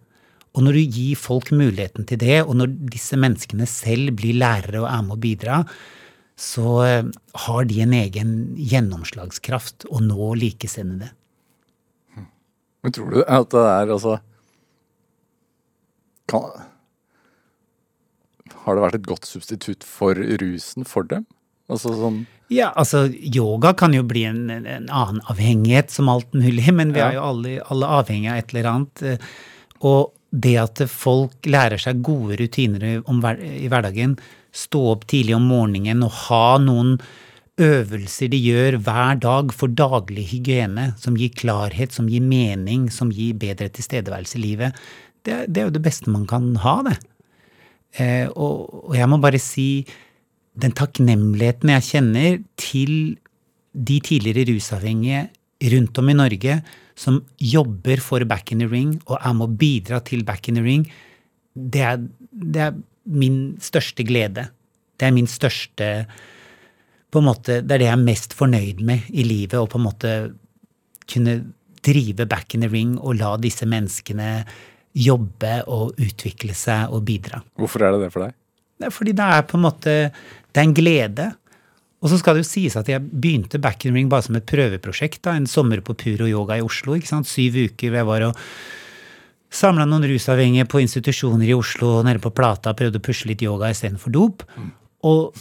Og 0.52 0.66
når 0.66 0.76
du 0.76 0.98
gir 0.98 1.20
folk 1.20 1.54
muligheten 1.56 2.08
til 2.08 2.20
det, 2.20 2.42
og 2.44 2.58
når 2.60 2.74
disse 2.92 3.16
menneskene 3.20 3.68
selv 3.70 4.18
blir 4.20 4.36
lærere 4.40 4.82
og 4.82 4.90
er 4.90 5.06
med 5.06 5.16
å 5.16 5.22
bidra, 5.24 5.62
så 6.42 6.74
eh, 6.84 7.12
har 7.46 7.68
de 7.70 7.80
en 7.84 7.96
egen 7.96 8.34
gjennomslagskraft 8.58 9.88
å 9.94 10.02
nå 10.04 10.34
likesinnede. 10.42 11.12
Men 12.82 12.96
tror 12.96 13.14
du 13.14 13.22
at 13.22 13.54
det 13.54 13.64
er 13.70 13.94
altså 13.94 14.18
kan, 16.32 16.48
Har 18.66 18.78
det 18.78 18.84
vært 18.86 19.00
et 19.00 19.08
godt 19.10 19.26
substitutt 19.26 19.84
for 19.88 20.16
rusen 20.16 20.86
for 20.88 21.08
dem? 21.10 21.26
Altså 21.72 21.94
sånn 21.96 22.24
Ja, 22.52 22.74
altså 22.76 23.06
yoga 23.16 23.72
kan 23.80 23.94
jo 23.96 24.04
bli 24.04 24.26
en, 24.28 24.50
en, 24.52 24.66
en 24.68 24.90
annen 24.92 25.22
avhengighet 25.32 25.94
som 25.94 26.10
alt 26.12 26.34
mulig, 26.36 26.68
men 26.76 26.92
vi 26.92 27.00
er 27.00 27.16
jo 27.16 27.24
alle, 27.30 27.54
alle 27.72 27.92
avhengig 28.02 28.28
av 28.34 28.42
et 28.42 28.52
eller 28.54 28.68
annet. 28.74 29.04
eh, 29.08 29.30
Og 29.80 30.12
det 30.32 30.58
at 30.60 30.82
folk 30.92 31.48
lærer 31.48 31.80
seg 31.80 32.04
gode 32.04 32.38
rutiner 32.40 33.02
hver- 33.08 33.42
i 33.44 33.68
hverdagen, 33.72 34.18
stå 34.52 34.82
opp 34.94 35.06
tidlig 35.08 35.36
om 35.38 35.48
morgenen 35.48 36.04
og 36.04 36.12
ha 36.28 36.58
noen 36.60 36.98
øvelser 37.62 38.32
de 38.32 38.40
gjør 38.40 38.78
hver 38.84 39.20
dag 39.22 39.52
for 39.56 39.72
daglig 39.72 40.26
hygiene, 40.32 40.90
som 41.00 41.16
gir 41.20 41.32
klarhet, 41.36 41.92
som 41.96 42.08
gir 42.12 42.24
mening, 42.24 42.90
som 42.92 43.12
gir 43.16 43.36
bedre 43.40 43.70
tilstedeværelse 43.70 44.40
i 44.40 44.44
livet, 44.44 44.84
det, 45.28 45.46
det 45.54 45.62
er 45.62 45.68
jo 45.70 45.76
det 45.76 45.84
beste 45.86 46.10
man 46.12 46.26
kan 46.28 46.56
ha, 46.64 46.82
det. 46.88 46.98
Eh, 48.00 48.28
og, 48.30 48.94
jeg 48.96 49.10
må 49.12 49.20
bare 49.24 49.42
si 49.42 49.84
den 50.62 50.74
takknemligheten 50.76 51.72
jeg 51.74 51.88
kjenner 51.88 52.40
til 52.60 52.94
de 53.72 53.98
tidligere 54.04 54.50
rusavhengige 54.52 55.28
rundt 55.72 56.00
om 56.00 56.12
i 56.12 56.16
Norge 56.18 56.58
som 56.98 57.22
jobber 57.40 58.02
for 58.04 58.24
Back 58.28 58.52
in 58.52 58.64
the 58.64 58.68
Ring 58.70 58.98
og 59.08 59.18
er 59.20 59.36
med 59.36 59.48
å 59.48 59.60
bidra 59.64 60.02
til 60.06 60.26
Back 60.28 60.50
in 60.52 60.60
the 60.60 60.66
Ring, 60.66 60.86
det 61.56 61.84
er, 61.84 62.02
det 62.32 62.66
er 62.68 62.78
min 63.12 63.56
største 63.64 64.06
glede. 64.08 64.48
Det 65.00 65.08
er 65.08 65.16
min 65.16 65.28
største 65.28 65.88
på 67.12 67.20
en 67.20 67.28
måte, 67.28 67.60
Det 67.62 67.76
er 67.76 67.82
det 67.82 67.88
jeg 67.90 67.98
er 67.98 68.06
mest 68.06 68.36
fornøyd 68.38 68.84
med 68.88 69.10
i 69.12 69.24
livet, 69.28 69.60
å 69.60 69.68
på 69.68 69.80
en 69.80 69.88
måte 69.88 70.12
kunne 71.12 71.42
drive 71.84 72.28
Back 72.30 72.56
in 72.56 72.62
the 72.64 72.70
Ring 72.72 72.98
og 73.00 73.18
la 73.20 73.36
disse 73.42 73.66
menneskene 73.68 74.46
jobbe 74.98 75.54
og 75.72 76.00
utvikle 76.02 76.56
seg 76.58 76.92
og 76.92 77.06
bidra. 77.08 77.42
Hvorfor 77.60 77.86
er 77.86 77.96
det 77.96 78.08
det 78.08 78.12
for 78.14 78.26
deg? 78.28 78.36
Det 78.82 78.90
er 78.90 78.96
fordi 78.96 79.14
det 79.16 79.28
er 79.38 79.46
på 79.46 79.60
en 79.60 79.64
måte 79.68 79.94
Det 80.12 80.60
er 80.60 80.66
en 80.68 80.74
glede. 80.76 81.28
Og 82.02 82.10
så 82.10 82.18
skal 82.18 82.36
det 82.36 82.42
jo 82.44 82.50
sies 82.50 82.76
at 82.76 82.90
jeg 82.90 83.02
begynte 83.02 83.62
Back 83.62 83.86
in 83.86 83.94
Ring 83.96 84.10
bare 84.10 84.26
som 84.26 84.36
et 84.36 84.46
prøveprosjekt. 84.50 85.22
da, 85.24 85.36
En 85.38 85.48
sommer 85.48 85.82
på 85.86 85.94
Puro 85.94 86.28
Yoga 86.28 86.58
i 86.58 86.66
Oslo. 86.66 86.96
ikke 86.96 87.08
sant, 87.08 87.28
Syv 87.30 87.56
uker 87.70 87.90
hvor 87.90 87.98
jeg 88.02 88.10
var 88.10 88.22
og 88.32 88.38
samla 89.52 89.86
noen 89.86 90.08
rusavhengige 90.08 90.68
på 90.72 90.82
institusjoner 90.82 91.50
i 91.52 91.56
Oslo 91.56 92.00
og 92.00 92.06
nede 92.08 92.22
på 92.24 92.32
Plata, 92.34 92.74
prøvde 92.74 93.02
å 93.02 93.04
pushe 93.04 93.28
litt 93.28 93.44
yoga 93.44 93.70
istedenfor 93.74 94.14
dop. 94.16 94.46
Og 95.04 95.36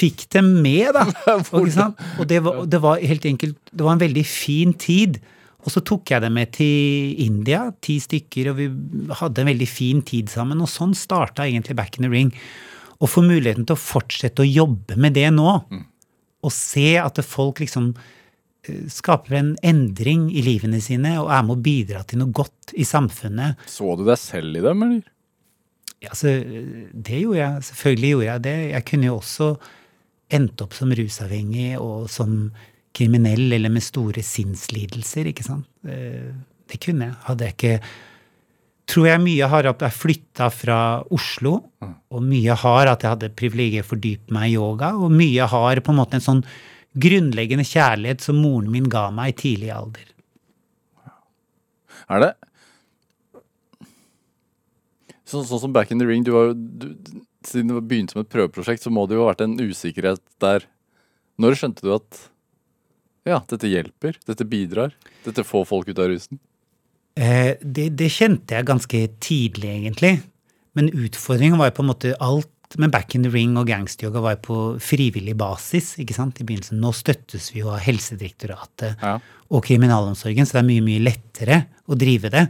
fikk 0.00 0.26
dem 0.34 0.50
med, 0.62 0.92
da. 0.96 1.06
Og, 1.54 1.64
ikke 1.64 1.76
sant? 1.76 2.00
og 2.18 2.28
det, 2.28 2.40
var, 2.44 2.64
det 2.66 2.80
var 2.82 2.98
helt 2.98 3.26
enkelt 3.30 3.56
Det 3.70 3.84
var 3.86 3.94
en 3.94 4.02
veldig 4.02 4.24
fin 4.26 4.72
tid. 4.74 5.20
Og 5.64 5.72
så 5.72 5.80
tok 5.80 6.12
jeg 6.12 6.20
det 6.20 6.30
med 6.32 6.52
til 6.52 7.20
India, 7.24 7.66
ti 7.84 7.96
stykker, 8.02 8.50
og 8.52 8.58
vi 8.58 8.68
hadde 9.20 9.42
en 9.42 9.48
veldig 9.48 9.68
fin 9.68 10.02
tid 10.04 10.28
sammen. 10.32 10.60
Og 10.60 10.68
sånn 10.70 10.92
starta 10.98 11.46
egentlig 11.48 11.76
Back 11.78 11.96
in 11.98 12.06
the 12.06 12.12
Ring. 12.12 12.34
Å 13.00 13.08
få 13.08 13.24
muligheten 13.24 13.64
til 13.66 13.76
å 13.76 13.80
fortsette 13.80 14.44
å 14.44 14.48
jobbe 14.48 14.98
med 15.00 15.16
det 15.16 15.30
nå, 15.34 15.56
og 16.44 16.52
se 16.52 16.98
at 17.00 17.18
folk 17.24 17.62
liksom 17.62 17.94
eh, 17.96 18.84
skaper 18.92 19.38
en 19.38 19.54
endring 19.64 20.28
i 20.28 20.44
livene 20.44 20.82
sine 20.84 21.14
og 21.22 21.32
er 21.32 21.46
med 21.46 21.56
å 21.56 21.64
bidra 21.64 22.04
til 22.04 22.20
noe 22.20 22.36
godt 22.36 22.74
i 22.76 22.84
samfunnet. 22.84 23.64
Så 23.70 23.96
du 23.96 24.04
deg 24.04 24.20
selv 24.20 24.60
i 24.60 24.64
dem, 24.64 24.84
eller? 24.84 25.10
Ja, 26.04 26.12
altså, 26.12 26.34
det 26.92 27.22
gjorde 27.22 27.40
jeg. 27.40 27.64
Selvfølgelig 27.70 28.12
gjorde 28.12 28.28
jeg 28.28 28.44
det. 28.44 28.56
Jeg 28.74 28.86
kunne 28.90 29.08
jo 29.08 29.16
også 29.16 29.50
endt 30.34 30.64
opp 30.64 30.76
som 30.76 30.92
rusavhengig 30.92 31.70
og 31.80 32.10
som 32.12 32.36
kriminell 32.94 33.52
eller 33.56 33.72
med 33.72 33.84
store 33.84 34.22
sinnslidelser, 34.24 35.30
ikke 35.30 35.46
sant. 35.46 35.66
Det 35.84 36.80
kunne 36.82 37.10
jeg. 37.10 37.16
Hadde 37.28 37.48
jeg 37.48 37.56
ikke 37.58 37.78
Tror 38.84 39.06
jeg 39.08 39.20
mye 39.22 39.46
har 39.48 39.64
at 39.70 39.80
jeg 39.80 39.96
flytta 39.96 40.50
fra 40.52 40.78
Oslo, 41.16 41.54
og 41.80 42.20
mye 42.20 42.52
har 42.60 42.90
at 42.90 43.00
jeg 43.00 43.14
hadde 43.14 43.30
privilegiet 43.32 43.86
å 43.86 43.88
fordype 43.94 44.34
meg 44.36 44.50
i 44.50 44.58
yoga, 44.58 44.90
og 45.00 45.08
mye 45.08 45.46
har 45.48 45.80
på 45.80 45.94
en 45.94 46.00
måte 46.02 46.18
en 46.18 46.24
sånn 46.26 46.42
grunnleggende 47.00 47.64
kjærlighet 47.64 48.20
som 48.20 48.42
moren 48.44 48.68
min 48.70 48.90
ga 48.92 49.06
meg 49.14 49.32
i 49.32 49.36
tidlig 49.40 49.70
alder. 49.72 50.10
Er 52.12 52.20
det 52.26 52.30
så, 55.24 55.40
sånn 55.48 55.62
som 55.64 55.72
Back 55.72 55.90
in 55.90 55.98
the 55.98 56.06
Ring, 56.06 56.22
du 56.22 56.34
var 56.34 56.52
du, 56.52 56.92
Siden 57.44 57.72
det 57.72 57.80
begynte 57.88 58.14
som 58.14 58.22
et 58.22 58.30
prøveprosjekt, 58.32 58.84
så 58.84 58.92
må 58.92 59.06
det 59.08 59.16
jo 59.16 59.24
ha 59.24 59.32
vært 59.32 59.42
en 59.44 59.56
usikkerhet 59.60 60.20
der. 60.40 60.64
Når 61.40 61.56
skjønte 61.60 61.84
du 61.84 61.90
at 61.96 62.20
ja, 63.24 63.40
dette 63.48 63.70
hjelper, 63.70 64.18
dette 64.28 64.44
bidrar, 64.48 64.94
dette 65.24 65.44
får 65.46 65.64
folk 65.70 65.88
ut 65.88 65.98
av 66.02 66.10
rusen? 66.12 66.40
Eh, 67.16 67.54
det, 67.62 67.90
det 67.98 68.10
kjente 68.12 68.56
jeg 68.56 68.66
ganske 68.68 69.04
tidlig, 69.22 69.70
egentlig. 69.78 70.16
Men 70.74 70.90
utfordringen 70.90 71.60
var 71.60 71.70
jo 71.70 71.76
på 71.78 71.84
en 71.86 71.92
måte 71.92 72.16
alt 72.22 72.50
men 72.80 72.90
Back 72.90 73.14
in 73.14 73.22
the 73.22 73.30
Ring 73.30 73.52
og 73.60 73.68
gangsteryoga 73.68 74.22
var 74.24 74.32
jo 74.34 74.42
på 74.48 74.54
frivillig 74.82 75.36
basis 75.38 75.92
ikke 76.02 76.16
sant, 76.16 76.40
i 76.40 76.46
begynnelsen. 76.48 76.80
Nå 76.82 76.90
støttes 76.96 77.52
vi 77.54 77.60
jo 77.60 77.68
av 77.70 77.82
Helsedirektoratet 77.84 79.02
Ja. 79.02 79.18
og 79.50 79.62
kriminalomsorgen, 79.66 80.46
så 80.46 80.56
det 80.56 80.62
er 80.64 80.70
mye, 80.72 80.82
mye 80.82 81.04
lettere 81.04 81.58
å 81.86 81.94
drive 81.94 82.32
det. 82.34 82.48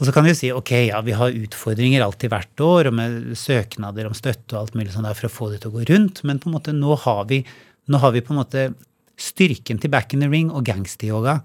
Og 0.00 0.06
så 0.08 0.12
kan 0.12 0.24
vi 0.24 0.32
jo 0.32 0.38
si 0.38 0.50
ok, 0.52 0.72
ja, 0.90 1.00
vi 1.04 1.12
har 1.16 1.32
utfordringer 1.32 2.02
alltid 2.04 2.32
hvert 2.32 2.60
år, 2.64 2.90
og 2.90 2.94
med 2.98 3.36
søknader 3.36 4.08
om 4.08 4.16
støtte 4.16 4.56
og 4.56 4.62
alt 4.62 4.76
mulig 4.76 4.92
sånn 4.92 5.04
der 5.08 5.16
for 5.16 5.28
å 5.28 5.32
få 5.32 5.50
det 5.52 5.62
til 5.62 5.70
å 5.72 5.78
gå 5.78 5.86
rundt, 5.92 6.22
men 6.24 6.40
på 6.40 6.50
en 6.50 6.56
måte 6.56 6.76
nå 6.76 6.96
har 7.04 7.24
vi, 7.30 7.42
nå 7.88 8.00
har 8.00 8.12
vi 8.12 8.20
på 8.24 8.34
en 8.34 8.40
måte 8.42 8.66
styrken 9.20 9.80
til 9.80 9.92
Back 9.92 10.14
in 10.14 10.24
the 10.24 10.30
Ring 10.30 10.50
og 10.52 10.64
gangsteryoga 10.68 11.40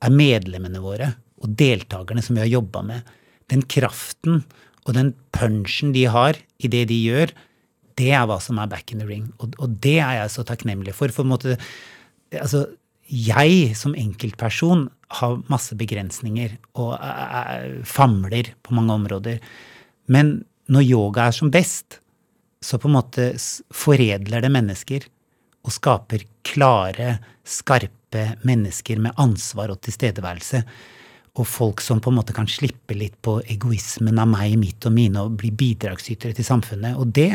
er 0.00 0.14
medlemmene 0.14 0.80
våre 0.82 1.12
og 1.40 1.54
deltakerne 1.60 2.22
som 2.24 2.36
vi 2.36 2.44
har 2.44 2.52
jobba 2.52 2.82
med. 2.86 3.14
Den 3.52 3.64
kraften 3.68 4.42
og 4.86 4.96
den 4.96 5.12
punchen 5.34 5.94
de 5.96 6.06
har 6.10 6.38
i 6.60 6.70
det 6.72 6.86
de 6.90 6.98
gjør, 7.04 7.32
det 8.00 8.12
er 8.16 8.26
hva 8.28 8.38
som 8.42 8.60
er 8.60 8.70
back 8.70 8.92
in 8.94 9.02
the 9.02 9.08
ring. 9.08 9.28
Og, 9.40 9.56
og 9.60 9.76
det 9.84 9.98
er 10.00 10.22
jeg 10.22 10.32
så 10.32 10.44
takknemlig 10.48 10.94
for. 10.96 11.12
For 11.12 11.28
måte, 11.28 11.58
altså, 12.32 12.64
jeg 13.10 13.74
som 13.76 13.96
enkeltperson 13.98 14.86
har 15.20 15.40
masse 15.50 15.76
begrensninger 15.76 16.54
og 16.78 16.94
er, 16.96 17.80
famler 17.84 18.52
på 18.64 18.76
mange 18.76 18.94
områder. 18.94 19.40
Men 20.08 20.38
når 20.70 20.86
yoga 20.86 21.28
er 21.28 21.36
som 21.36 21.50
best, 21.52 21.98
så 22.62 22.78
på 22.78 22.88
en 22.88 22.98
måte 22.98 23.32
foredler 23.74 24.44
det 24.44 24.52
mennesker 24.52 25.08
og 25.66 25.74
skaper 25.74 26.24
klare, 26.46 27.18
skarpe 27.46 28.32
mennesker 28.46 29.00
med 29.02 29.16
ansvar 29.20 29.72
og 29.74 29.80
tilstedeværelse. 29.84 30.62
Og 31.38 31.46
folk 31.46 31.82
som 31.84 32.00
på 32.02 32.10
en 32.10 32.18
måte 32.18 32.34
kan 32.36 32.48
slippe 32.50 32.96
litt 32.96 33.16
på 33.22 33.38
egoismen 33.52 34.18
av 34.18 34.28
meg, 34.32 34.56
mitt 34.58 34.86
og 34.88 34.94
mine, 34.96 35.22
og 35.22 35.38
bli 35.40 35.52
bidragsytere 35.54 36.34
til 36.36 36.46
samfunnet. 36.46 36.98
Og 36.98 37.12
det, 37.14 37.30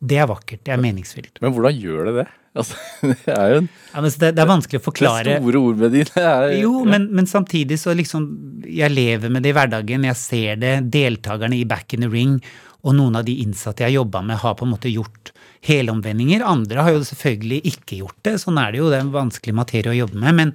det 0.00 0.22
er 0.22 0.30
vakkert. 0.30 0.64
Det 0.64 0.72
er 0.72 0.82
meningsfylt. 0.82 1.42
Men 1.44 1.52
hvordan 1.54 1.76
gjør 1.76 2.10
det 2.10 2.18
det? 2.22 2.26
Altså, 2.56 2.78
det 3.26 3.34
er 3.34 3.50
jo 3.52 3.58
en, 3.60 3.68
Ja, 3.92 4.02
det, 4.06 4.30
det 4.38 4.42
er 4.42 4.48
vanskelig 4.48 4.80
å 4.80 4.86
forklare. 4.86 5.26
Det 5.28 5.40
store 5.42 5.62
ord 5.68 5.82
med 5.82 5.92
de. 5.92 6.04
Er, 6.22 6.46
Jo, 6.62 6.78
men, 6.88 7.10
men 7.12 7.28
samtidig 7.28 7.76
så 7.82 7.92
liksom 7.96 8.30
Jeg 8.64 8.94
lever 8.94 9.32
med 9.32 9.44
det 9.44 9.52
i 9.52 9.58
hverdagen. 9.58 10.06
Jeg 10.08 10.20
ser 10.20 10.62
det. 10.62 10.76
Deltakerne 10.94 11.58
i 11.58 11.66
Back 11.68 11.92
in 11.92 12.06
the 12.06 12.10
Ring 12.12 12.38
og 12.86 12.94
noen 12.94 13.18
av 13.18 13.26
de 13.26 13.34
innsatte 13.42 13.82
jeg 13.82 13.96
jobba 13.96 14.22
med, 14.22 14.38
har 14.38 14.54
på 14.54 14.66
en 14.66 14.72
måte 14.76 14.92
gjort 14.92 15.32
helomvendinger. 15.66 16.44
Andre 16.46 16.84
har 16.86 16.94
jo 16.94 17.02
selvfølgelig 17.08 17.60
ikke 17.72 17.98
gjort 18.02 18.18
det. 18.28 18.36
Sånn 18.42 18.60
er 18.62 18.72
det 18.72 18.78
jo. 18.82 18.90
Det 18.92 19.00
er 19.00 19.06
en 19.08 19.14
vanskelig 19.14 19.56
materie 19.58 19.90
å 19.90 19.98
jobbe 20.04 20.20
med. 20.22 20.36
Men 20.38 20.52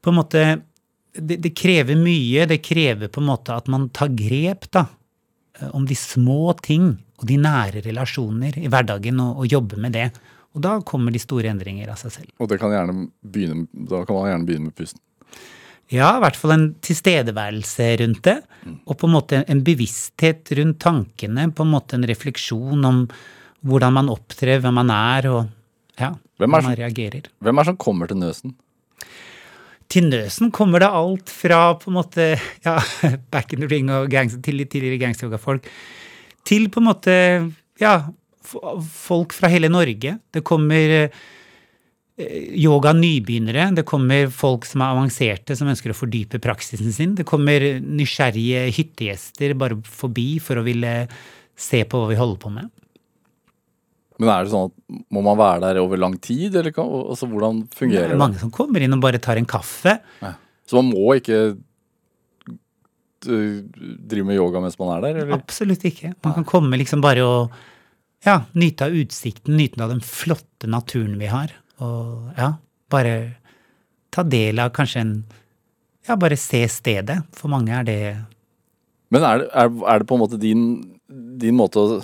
på 0.00 0.12
en 0.12 0.18
måte 0.20 0.44
det, 1.18 1.40
det 1.42 1.52
krever 1.58 1.98
mye. 1.98 2.46
Det 2.50 2.60
krever 2.62 3.10
på 3.10 3.22
en 3.22 3.30
måte 3.32 3.56
at 3.56 3.70
man 3.72 3.88
tar 3.96 4.12
grep, 4.14 4.70
da. 4.70 4.86
eh, 5.58 5.70
Om 5.74 5.88
de 5.90 5.98
små 5.98 6.54
ting 6.62 6.92
og 7.20 7.26
de 7.28 7.36
nære 7.36 7.82
relasjoner 7.84 8.56
i 8.62 8.70
hverdagen, 8.70 9.18
og, 9.20 9.42
og 9.42 9.50
jobber 9.52 9.82
med 9.82 9.98
det. 9.98 10.08
Og 10.54 10.62
da 10.64 10.78
kommer 10.86 11.12
de 11.14 11.20
store 11.22 11.50
endringer 11.50 11.90
av 11.92 11.98
seg 12.00 12.14
selv. 12.14 12.30
Og 12.40 12.54
kan 12.58 12.72
begynne, 13.22 13.66
da 13.74 14.04
kan 14.06 14.16
man 14.16 14.30
gjerne 14.30 14.48
begynne 14.48 14.70
med 14.70 14.78
pusten. 14.78 15.02
Ja, 15.90 16.12
i 16.16 16.22
hvert 16.22 16.36
fall 16.38 16.52
en 16.54 16.66
tilstedeværelse 16.86 17.86
rundt 18.00 18.22
det. 18.28 18.36
Og 18.86 18.94
på 19.00 19.08
en 19.08 19.14
måte 19.16 19.40
en 19.50 19.62
bevissthet 19.66 20.52
rundt 20.58 20.78
tankene. 20.84 21.48
På 21.56 21.64
en 21.66 21.72
måte 21.72 21.96
en 21.98 22.06
refleksjon 22.06 22.84
om 22.86 23.00
hvordan 23.66 23.92
man 23.98 24.08
opptrer, 24.12 24.60
hvem 24.62 24.76
man 24.78 24.90
er, 24.94 25.26
og 25.32 25.48
ja, 26.00 26.12
Hvem 26.38 26.54
er 26.54 26.60
som- 26.62 26.70
man 26.70 26.78
reagerer. 26.78 27.26
Hvem 27.42 27.58
er 27.58 27.62
det 27.64 27.66
som 27.72 27.76
kommer 27.76 28.06
til 28.08 28.16
Nøsen? 28.22 28.54
Til 29.90 30.04
Nøsen 30.06 30.52
kommer 30.54 30.78
det 30.78 30.88
alt 30.94 31.28
fra 31.28 31.74
på 31.74 31.90
en 31.90 31.96
måte 31.98 32.38
ja, 32.64 32.78
Back 33.30 33.52
in 33.52 33.60
the 33.60 33.66
Ring 33.66 33.90
og 33.90 34.08
gangs, 34.08 34.36
til 34.40 34.62
tidligere 34.66 35.00
gangsteryoga-folk, 35.02 35.66
til 36.46 36.68
på 36.70 36.78
en 36.80 36.86
måte 36.86 37.52
ja, 37.80 37.96
folk 38.44 39.32
fra 39.34 39.48
hele 39.50 39.68
Norge. 39.68 40.18
Det 40.32 40.44
kommer 40.46 41.10
eh, 42.20 42.50
yoga-nybegynnere, 42.60 43.70
det 43.76 43.86
kommer 43.88 44.28
folk 44.34 44.66
som 44.68 44.84
er 44.84 44.94
avanserte, 44.94 45.56
som 45.58 45.70
ønsker 45.72 45.94
å 45.94 45.96
fordype 45.96 46.40
praksisen 46.42 46.92
sin. 46.94 47.14
Det 47.18 47.26
kommer 47.28 47.64
nysgjerrige 47.80 48.66
hyttegjester 48.76 49.56
bare 49.58 49.80
forbi 49.88 50.34
for 50.42 50.60
å 50.60 50.66
ville 50.66 50.94
se 51.60 51.82
på 51.84 52.00
hva 52.00 52.10
vi 52.12 52.20
holder 52.20 52.40
på 52.42 52.52
med. 52.54 52.70
Men 54.20 54.28
er 54.34 54.44
det 54.44 54.52
sånn 54.52 54.68
at 54.68 55.00
må 55.16 55.22
man 55.24 55.38
være 55.40 55.62
der 55.64 55.80
over 55.80 56.00
lang 56.00 56.18
tid, 56.20 56.52
eller 56.52 56.76
altså, 56.76 57.28
hvordan 57.30 57.64
fungerer 57.72 58.04
Det 58.04 58.08
Det 58.10 58.12
er 58.12 58.16
det? 58.18 58.20
mange 58.20 58.40
som 58.42 58.52
kommer 58.52 58.84
inn 58.84 58.92
og 58.92 59.00
bare 59.00 59.20
tar 59.22 59.40
en 59.40 59.48
kaffe. 59.48 59.96
Så 60.68 60.76
man 60.76 60.90
må 60.92 61.16
ikke 61.16 61.38
uh, 63.24 63.56
drive 64.12 64.26
med 64.28 64.36
yoga 64.36 64.60
mens 64.60 64.76
man 64.78 64.92
er 64.98 65.06
der, 65.06 65.22
eller? 65.22 65.40
Absolutt 65.40 65.86
ikke. 65.88 66.12
Man 66.22 66.36
kan 66.36 66.44
komme 66.44 66.76
liksom 66.80 67.00
bare 67.04 67.24
og 67.24 67.56
ja, 68.26 68.42
nyte 68.52 68.84
av 68.84 68.96
utsikten, 69.00 69.56
nyte 69.56 69.80
av 69.80 69.94
den 69.94 70.04
flotte 70.04 70.68
naturen 70.68 71.16
vi 71.20 71.30
har. 71.32 71.54
Og 71.80 72.32
ja, 72.36 72.54
bare 72.92 73.14
ta 74.12 74.24
del 74.26 74.62
av 74.62 74.72
kanskje 74.76 75.04
en 75.04 75.14
Ja, 76.08 76.16
bare 76.16 76.36
se 76.40 76.62
stedet. 76.72 77.20
For 77.36 77.52
mange 77.52 77.74
er 77.76 77.84
det 77.86 78.00
Men 79.12 79.26
er 79.26 79.42
det, 79.42 79.50
er, 79.52 79.70
er 79.92 80.00
det 80.00 80.08
på 80.08 80.16
en 80.16 80.22
måte 80.22 80.40
din, 80.40 80.64
din 81.08 81.56
måte 81.58 81.82
å 81.82 82.00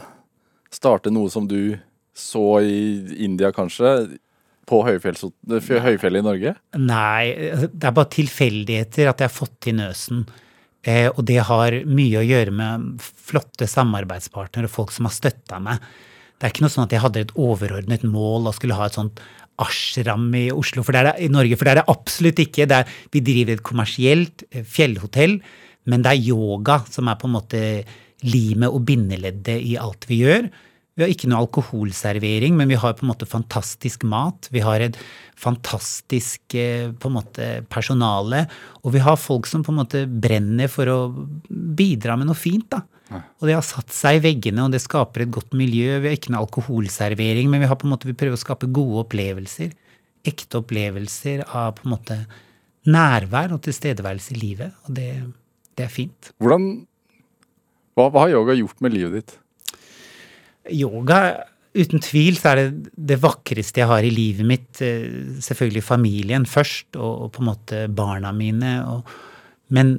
starte 0.74 1.10
noe 1.10 1.30
som 1.32 1.46
du 1.48 1.78
så 2.16 2.60
i 2.64 3.14
India, 3.24 3.52
kanskje? 3.52 4.18
På 4.66 4.80
høyfjellet 4.82 6.18
i 6.18 6.24
Norge? 6.26 6.56
Nei, 6.74 7.34
det 7.70 7.86
er 7.86 7.94
bare 7.94 8.10
tilfeldigheter 8.10 9.12
at 9.12 9.22
jeg 9.22 9.30
har 9.30 9.34
fått 9.34 9.60
til 9.62 9.76
Nøsen. 9.78 10.24
Eh, 10.86 11.06
og 11.12 11.22
det 11.28 11.38
har 11.46 11.76
mye 11.86 12.18
å 12.18 12.26
gjøre 12.26 12.54
med 12.54 12.88
flotte 13.02 13.68
samarbeidspartnere 13.70 14.66
og 14.66 14.74
folk 14.74 14.94
som 14.94 15.06
har 15.06 15.14
støtta 15.14 15.60
meg. 15.62 15.82
Det 16.36 16.48
er 16.48 16.52
ikke 16.52 16.66
noe 16.66 16.74
sånn 16.74 16.86
at 16.88 16.94
jeg 16.94 17.02
hadde 17.04 17.24
et 17.24 17.36
overordnet 17.38 18.04
mål 18.06 18.50
og 18.50 18.56
skulle 18.58 18.76
ha 18.78 18.88
et 18.88 18.98
sånt 18.98 19.22
ashram 19.62 20.28
i 20.36 20.48
Oslo, 20.54 20.84
for 20.86 20.96
det 20.96 21.02
er 21.02 21.22
i 21.26 21.30
Norge, 21.32 21.56
for 21.56 21.68
det 21.68 21.74
er 21.74 21.80
det 21.82 21.92
absolutt 21.92 22.42
ikke. 22.42 22.68
Det 22.68 22.80
er, 22.82 22.94
vi 23.14 23.22
driver 23.24 23.56
et 23.56 23.66
kommersielt 23.66 24.46
eh, 24.50 24.66
fjellhotell, 24.66 25.38
men 25.86 26.02
det 26.02 26.12
er 26.12 26.30
yoga 26.32 26.80
som 26.90 27.08
er 27.10 27.18
på 27.20 27.28
en 27.28 27.36
måte 27.36 27.60
limet 28.26 28.72
og 28.72 28.82
bindeleddet 28.88 29.60
i 29.62 29.76
alt 29.80 30.08
vi 30.10 30.22
gjør. 30.24 30.48
Vi 30.96 31.04
har 31.04 31.12
ikke 31.12 31.28
noe 31.28 31.42
alkoholservering, 31.44 32.54
men 32.56 32.70
vi 32.72 32.78
har 32.80 32.94
på 32.96 33.04
en 33.04 33.10
måte 33.10 33.28
fantastisk 33.28 34.06
mat. 34.08 34.48
Vi 34.48 34.62
har 34.64 34.80
et 34.80 34.96
fantastisk 35.36 36.56
eh, 36.56 36.88
på 36.96 37.10
en 37.10 37.16
måte 37.18 37.48
personale. 37.68 38.46
Og 38.80 38.94
vi 38.96 39.02
har 39.04 39.20
folk 39.20 39.48
som 39.50 39.64
på 39.64 39.74
en 39.74 39.82
måte 39.82 40.06
brenner 40.08 40.72
for 40.72 40.88
å 40.88 41.00
bidra 41.50 42.16
med 42.16 42.30
noe 42.30 42.38
fint. 42.38 42.64
da. 42.72 42.80
Og 43.12 43.46
det 43.46 43.54
har 43.54 43.64
satt 43.64 43.92
seg 43.94 44.18
i 44.18 44.22
veggene, 44.24 44.64
og 44.66 44.74
det 44.74 44.82
skaper 44.82 45.22
et 45.22 45.32
godt 45.34 45.54
miljø. 45.56 46.00
Vi 46.02 46.10
har 46.10 46.16
ikke 46.18 46.32
noe 46.34 46.42
alkoholservering, 46.46 47.50
men 47.52 47.62
vi, 47.62 47.68
har 47.70 47.78
på 47.78 47.86
en 47.86 47.94
måte, 47.94 48.08
vi 48.10 48.16
prøver 48.18 48.38
å 48.38 48.42
skape 48.42 48.70
gode 48.74 49.04
opplevelser. 49.04 49.70
Ekte 50.26 50.58
opplevelser 50.62 51.44
av 51.46 51.76
på 51.78 51.86
en 51.86 51.94
måte 51.94 52.18
nærvær 52.90 53.54
og 53.54 53.62
tilstedeværelse 53.66 54.34
i 54.34 54.40
livet. 54.40 54.74
Og 54.86 54.96
det, 54.98 55.10
det 55.78 55.86
er 55.86 55.92
fint. 55.92 56.32
Hvordan 56.42 56.70
hva, 57.96 58.10
hva 58.10 58.26
har 58.26 58.34
yoga 58.34 58.56
gjort 58.58 58.82
med 58.84 58.92
livet 58.92 59.14
ditt? 59.20 59.36
Yoga, 60.74 61.20
uten 61.76 62.02
tvil, 62.02 62.36
så 62.40 62.50
er 62.52 62.60
det 62.60 62.90
det 63.12 63.20
vakreste 63.22 63.80
jeg 63.80 63.88
har 63.88 64.04
i 64.04 64.12
livet 64.12 64.48
mitt. 64.48 64.82
eh, 64.84 65.38
Selvfølgelig 65.46 65.84
familien 65.86 66.44
først, 66.50 66.90
og, 66.98 67.12
og 67.26 67.32
på 67.36 67.44
en 67.44 67.50
måte 67.52 67.86
barna 67.88 68.34
mine. 68.36 68.74
Og, 68.90 69.16
men 69.72 69.96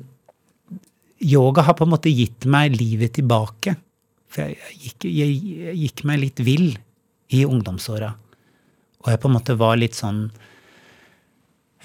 yoga 1.19 1.63
har 1.65 1.77
på 1.77 1.85
en 1.87 1.93
måte 1.93 2.13
gitt 2.13 2.45
meg 2.49 2.75
livet 2.77 3.15
tilbake. 3.17 3.75
For 4.31 4.45
jeg, 4.45 4.57
gikk, 4.83 5.07
jeg 5.09 5.75
gikk 5.81 6.03
meg 6.07 6.21
litt 6.21 6.41
vill 6.43 6.69
i 7.33 7.43
ungdomsåra. 7.47 8.11
Og 9.03 9.11
jeg 9.11 9.21
på 9.21 9.29
en 9.29 9.37
måte 9.37 9.55
var 9.59 9.77
litt 9.79 9.97
sånn 9.97 10.25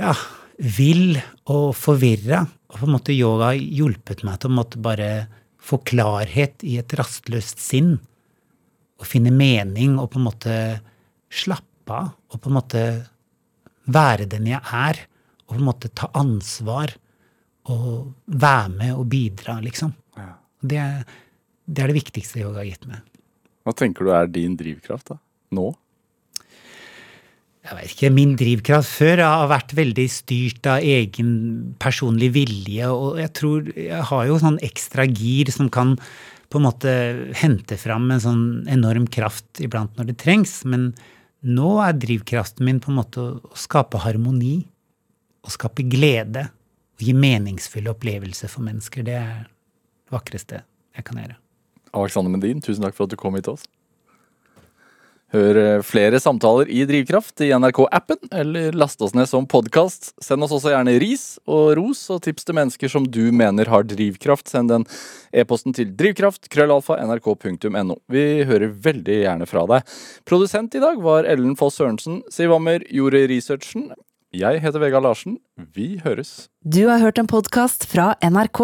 ja, 0.00 0.14
vill 0.58 1.18
og 1.52 1.72
forvirra. 1.78 2.42
Og 2.72 2.80
på 2.80 2.88
en 2.88 2.94
måte 2.96 3.14
yoga 3.14 3.52
har 3.52 3.60
hjulpet 3.60 4.24
meg 4.26 4.40
til 4.40 4.52
å 4.52 4.58
måtte 4.58 4.80
bare 4.82 5.10
få 5.62 5.78
klarhet 5.86 6.64
i 6.66 6.78
et 6.80 6.94
rastløst 6.98 7.62
sinn. 7.62 7.94
Og 8.98 9.08
finne 9.08 9.32
mening 9.34 9.98
og 10.00 10.12
på 10.12 10.20
en 10.20 10.28
måte 10.28 10.56
slappe 11.32 11.68
av. 11.92 12.12
Og 12.32 12.40
på 12.40 12.50
en 12.50 12.58
måte 12.58 12.82
være 13.92 14.28
den 14.30 14.48
jeg 14.50 14.62
er. 14.62 15.04
Og 15.46 15.56
på 15.56 15.60
en 15.60 15.68
måte 15.68 15.92
ta 15.94 16.08
ansvar. 16.18 16.94
Og 17.70 18.14
være 18.26 18.68
med 18.74 18.94
og 18.96 19.06
bidra, 19.12 19.60
liksom. 19.62 19.92
Det, 20.62 20.78
er- 20.78 21.04
det 21.66 21.82
er 21.84 21.90
det 21.92 21.98
viktigste 22.00 22.40
yoga 22.42 22.62
har 22.62 22.66
gitt 22.70 22.86
meg. 22.90 23.02
Hva 23.62 23.72
tenker 23.78 24.04
du 24.06 24.10
er 24.14 24.26
din 24.26 24.56
drivkraft 24.58 25.12
da? 25.12 25.18
Nå? 25.54 25.68
jeg 27.62 27.76
vet 27.78 27.92
ikke, 27.94 28.08
Min 28.10 28.32
drivkraft 28.36 28.90
før 28.90 29.20
har 29.22 29.46
vært 29.52 29.72
veldig 29.78 30.06
styrt 30.10 30.66
av 30.66 30.82
egen 30.82 31.74
personlig 31.82 32.32
vilje. 32.34 32.88
Og 32.90 33.20
jeg 33.22 33.30
tror 33.38 33.68
jeg 33.78 34.02
har 34.10 34.26
jo 34.26 34.38
sånn 34.42 34.58
ekstra 34.66 35.06
gir 35.06 35.52
som 35.54 35.70
kan 35.70 35.94
på 36.50 36.58
en 36.58 36.66
måte 36.66 36.90
hente 37.38 37.78
fram 37.80 38.10
en 38.12 38.20
sånn 38.20 38.42
enorm 38.68 39.06
kraft 39.06 39.62
iblant 39.62 39.94
når 39.96 40.10
det 40.10 40.18
trengs. 40.24 40.56
Men 40.68 40.90
nå 41.46 41.76
er 41.86 41.94
drivkraften 42.02 42.66
min 42.66 42.82
på 42.82 42.90
en 42.90 42.98
måte 42.98 43.22
å 43.22 43.54
skape 43.56 44.02
harmoni. 44.02 44.56
Å 45.46 45.54
skape 45.54 45.86
glede. 45.90 46.48
Gi 47.02 47.14
meningsfulle 47.16 47.90
opplevelser 47.90 48.50
for 48.52 48.62
mennesker. 48.66 49.06
Det 49.06 49.18
er 49.18 49.44
det 49.46 50.14
vakreste 50.14 50.62
jeg 50.94 51.06
kan 51.08 51.22
gjøre. 51.22 51.38
Alexander 51.92 52.32
Mendin, 52.32 52.62
tusen 52.64 52.84
takk 52.84 52.96
for 52.96 53.08
at 53.08 53.12
du 53.12 53.18
kom 53.20 53.34
hit 53.36 53.48
til 53.48 53.56
oss. 53.58 53.66
Hør 55.32 55.56
eh, 55.56 55.82
flere 55.84 56.18
samtaler 56.20 56.68
i 56.68 56.82
Drivkraft 56.84 57.40
i 57.40 57.48
NRK-appen, 57.56 58.18
eller 58.36 58.74
last 58.76 59.00
oss 59.00 59.14
ned 59.16 59.30
som 59.30 59.46
podkast. 59.48 60.10
Send 60.20 60.44
oss 60.44 60.52
også 60.52 60.74
gjerne 60.74 60.98
ris 61.00 61.24
og 61.48 61.72
ros 61.78 62.02
og 62.12 62.20
tips 62.26 62.44
til 62.44 62.58
mennesker 62.58 62.92
som 62.92 63.06
du 63.08 63.22
mener 63.32 63.70
har 63.72 63.86
drivkraft. 63.88 64.52
Send 64.52 64.68
den 64.74 64.84
e-posten 65.32 65.72
til 65.76 65.94
drivkraft, 65.96 66.50
krøllalfa, 66.52 67.00
nrk.no. 67.00 67.96
Vi 68.12 68.26
hører 68.48 68.76
veldig 68.84 69.18
gjerne 69.22 69.48
fra 69.48 69.64
deg. 69.72 69.96
Produsent 70.28 70.76
i 70.76 70.84
dag 70.84 71.00
var 71.00 71.24
Ellen 71.24 71.56
Foss 71.56 71.80
Sørensen. 71.80 72.20
Siv 72.32 72.52
Ammer 72.52 72.84
gjorde 72.92 73.24
researchen. 73.32 73.88
Jeg 74.32 74.62
heter 74.64 74.80
Vegard 74.80 75.04
Larsen. 75.04 75.34
Vi 75.76 75.98
høres. 76.00 76.48
Du 76.64 76.86
har 76.88 77.02
hørt 77.02 77.18
en 77.20 77.28
podkast 77.28 77.84
fra 77.84 78.14
NRK. 78.24 78.62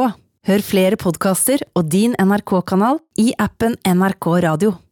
Hør 0.49 0.63
flere 0.65 0.97
podkaster 0.97 1.61
og 1.77 1.91
din 1.93 2.15
NRK-kanal 2.17 3.03
i 3.21 3.35
appen 3.37 3.77
NRK 3.85 4.31
Radio. 4.47 4.79